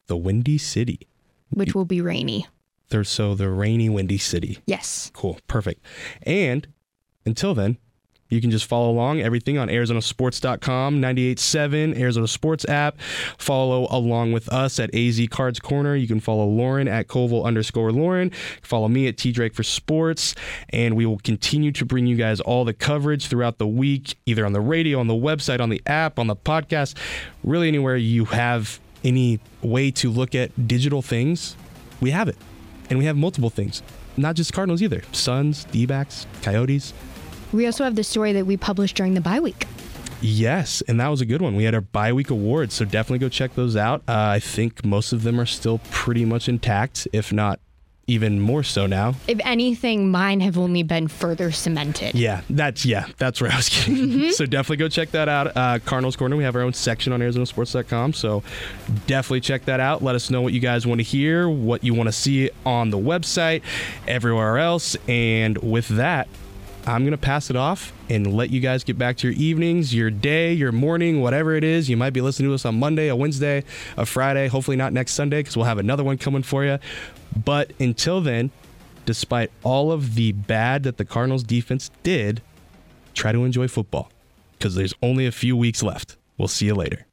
the 0.07 0.17
Windy 0.17 0.59
City. 0.59 1.01
which 1.51 1.75
will 1.75 1.85
be 1.85 2.01
rainy. 2.01 2.47
They're 2.89 3.05
so 3.05 3.35
the 3.35 3.49
rainy, 3.49 3.89
windy 3.89 4.19
city. 4.19 4.59
Yes. 4.67 5.11
Cool. 5.15 5.39
Perfect. 5.49 5.85
And 6.23 6.67
until 7.25 7.55
then, 7.55 7.79
you 8.29 8.41
can 8.41 8.51
just 8.51 8.67
follow 8.67 8.91
along 8.91 9.21
everything 9.21 9.59
on 9.59 9.69
ArizonaSports.com, 9.69 11.01
98.7 11.01 11.99
Arizona 11.99 12.27
Sports 12.27 12.65
app. 12.69 12.99
Follow 13.39 13.87
along 13.91 14.33
with 14.33 14.49
us 14.53 14.81
at 14.81 14.95
AZ 14.95 15.21
Cards 15.31 15.61
Corner. 15.61 15.95
You 15.95 16.09
can 16.09 16.21
follow 16.21 16.47
Lauren 16.47 16.89
at 16.89 17.07
Koval 17.07 17.45
underscore 17.45 17.93
Lauren. 17.93 18.31
Follow 18.63 18.89
me 18.89 19.07
at 19.09 19.17
T 19.17 19.33
Drake 19.33 19.55
for 19.55 19.63
Sports. 19.63 20.35
And 20.71 20.97
we 20.97 21.07
will 21.07 21.19
continue 21.19 21.73
to 21.73 21.85
bring 21.85 22.07
you 22.07 22.17
guys 22.17 22.41
all 22.41 22.65
the 22.65 22.75
coverage 22.75 23.27
throughout 23.27 23.59
the 23.59 23.67
week, 23.67 24.17
either 24.27 24.45
on 24.45 24.53
the 24.53 24.61
radio, 24.61 25.01
on 25.01 25.07
the 25.07 25.15
website, 25.15 25.61
on 25.61 25.69
the 25.69 25.83
app, 25.87 26.19
on 26.19 26.27
the 26.27 26.37
podcast, 26.37 26.97
really 27.43 27.69
anywhere 27.69 27.97
you 27.97 28.25
have 28.27 28.81
any 29.05 29.39
way 29.63 29.91
to 29.91 30.11
look 30.11 30.35
at 30.35 30.67
digital 30.67 31.03
things, 31.03 31.57
we 32.01 32.11
have 32.11 32.27
it. 32.29 32.37
And 32.91 32.99
we 32.99 33.05
have 33.05 33.17
multiple 33.17 33.51
things. 33.51 33.83
Not 34.17 34.35
just 34.37 34.53
Cardinals 34.53 34.83
either. 34.83 35.03
Suns, 35.13 35.65
D 35.65 35.87
Coyotes. 36.43 36.93
We 37.55 37.67
also 37.67 37.85
have 37.85 37.95
the 37.95 38.05
story 38.05 38.33
that 38.33 38.47
we 38.47 38.57
published 38.57 38.97
during 38.97 39.15
the 39.15 39.21
bye 39.21 39.41
week. 39.41 39.67
Yes, 40.21 40.83
and 40.89 40.99
that 41.01 41.09
was 41.09 41.21
a 41.21 41.27
good 41.27 41.41
one. 41.43 41.55
We 41.55 41.65
had 41.65 41.75
our 41.75 41.83
bye 41.83 42.13
week 42.13 42.31
awards, 42.31 42.75
so 42.75 42.85
definitely 42.85 43.19
go 43.19 43.29
check 43.29 43.55
those 43.55 43.77
out. 43.77 44.01
Uh, 44.09 44.13
I 44.13 44.41
think 44.41 44.85
most 44.85 45.13
of 45.13 45.23
them 45.23 45.41
are 45.41 45.47
still 45.47 45.79
pretty 45.91 46.25
much 46.25 46.49
intact, 46.49 47.07
if 47.13 47.33
not 47.33 47.61
even 48.07 48.41
more 48.41 48.63
so 48.63 48.87
now. 48.87 49.15
If 49.29 49.39
anything, 49.45 50.11
mine 50.11 50.41
have 50.41 50.59
only 50.59 50.83
been 50.83 51.09
further 51.09 51.53
cemented. 51.53 52.15
Yeah, 52.15 52.43
that's 52.51 52.85
yeah, 52.85 53.07
that's 53.19 53.41
where 53.41 53.51
I 53.53 53.57
was 53.57 53.69
getting. 53.87 54.31
So 54.33 54.47
definitely 54.47 54.79
go 54.79 54.89
check 54.89 55.11
that 55.13 55.29
out. 55.29 55.57
Uh, 55.57 55.79
Cardinals 55.79 56.17
Corner, 56.17 56.37
we 56.37 56.45
have 56.45 56.57
our 56.57 56.63
own 56.63 56.73
section 56.73 57.13
on 57.13 57.21
ArizonaSports.com. 57.21 58.15
So 58.15 58.43
definitely 59.07 59.41
check 59.41 59.65
that 59.67 59.81
out. 59.81 60.03
Let 60.03 60.15
us 60.15 60.31
know 60.31 60.43
what 60.43 60.53
you 60.53 60.61
guys 60.61 60.87
want 60.87 60.99
to 61.01 61.05
hear, 61.05 61.49
what 61.49 61.85
you 61.85 61.95
want 61.95 62.09
to 62.09 62.13
see 62.13 62.51
on 62.67 62.91
the 62.91 62.99
website, 62.99 63.63
everywhere 64.09 64.59
else. 64.59 64.97
And 65.09 65.59
with 65.59 65.89
that, 65.89 66.29
I'm 66.87 67.03
going 67.03 67.13
to 67.13 67.19
pass 67.19 67.49
it 67.49 67.57
off 67.57 67.93
and 68.11 68.35
let 68.35 68.51
you 68.51 68.61
guys 68.61 68.85
get 68.85 68.99
back 68.99 69.17
to 69.19 69.29
your 69.29 69.37
evenings, 69.37 69.95
your 69.95 70.11
day, 70.11 70.53
your 70.53 70.71
morning, 70.71 71.23
whatever 71.23 71.55
it 71.55 71.65
is. 71.65 71.89
You 71.89 71.97
might 71.97 72.11
be 72.11 72.21
listening 72.21 72.51
to 72.51 72.55
us 72.55 72.67
on 72.67 72.79
Monday, 72.79 73.09
a 73.09 73.17
Wednesday, 73.17 73.65
a 73.97 74.05
Friday, 74.05 74.49
hopefully 74.49 74.77
not 74.77 74.93
next 74.93 75.13
Sunday 75.13 75.41
because 75.41 75.57
we'll 75.57 75.65
have 75.65 75.79
another 75.79 76.05
one 76.05 76.19
coming 76.19 76.43
for 76.43 76.63
you. 76.65 76.79
But 77.43 77.73
until 77.81 78.21
then, 78.21 78.51
despite 79.07 79.51
all 79.63 79.93
of 79.93 80.15
the 80.15 80.33
bad 80.33 80.83
that 80.83 80.99
the 80.99 81.05
Cardinals 81.07 81.43
defense 81.43 81.91
did, 82.03 82.43
try 83.15 83.33
to 83.33 83.45
enjoy 83.45 83.67
football 83.67 84.11
because 84.59 84.75
there's 84.75 84.95
only 85.03 85.27
a 85.27 85.33
few 85.33 85.57
weeks 85.57 85.83
left. 85.83 86.17
We'll 86.37 86.49
see 86.49 86.67
you 86.67 86.75
later. 86.75 87.07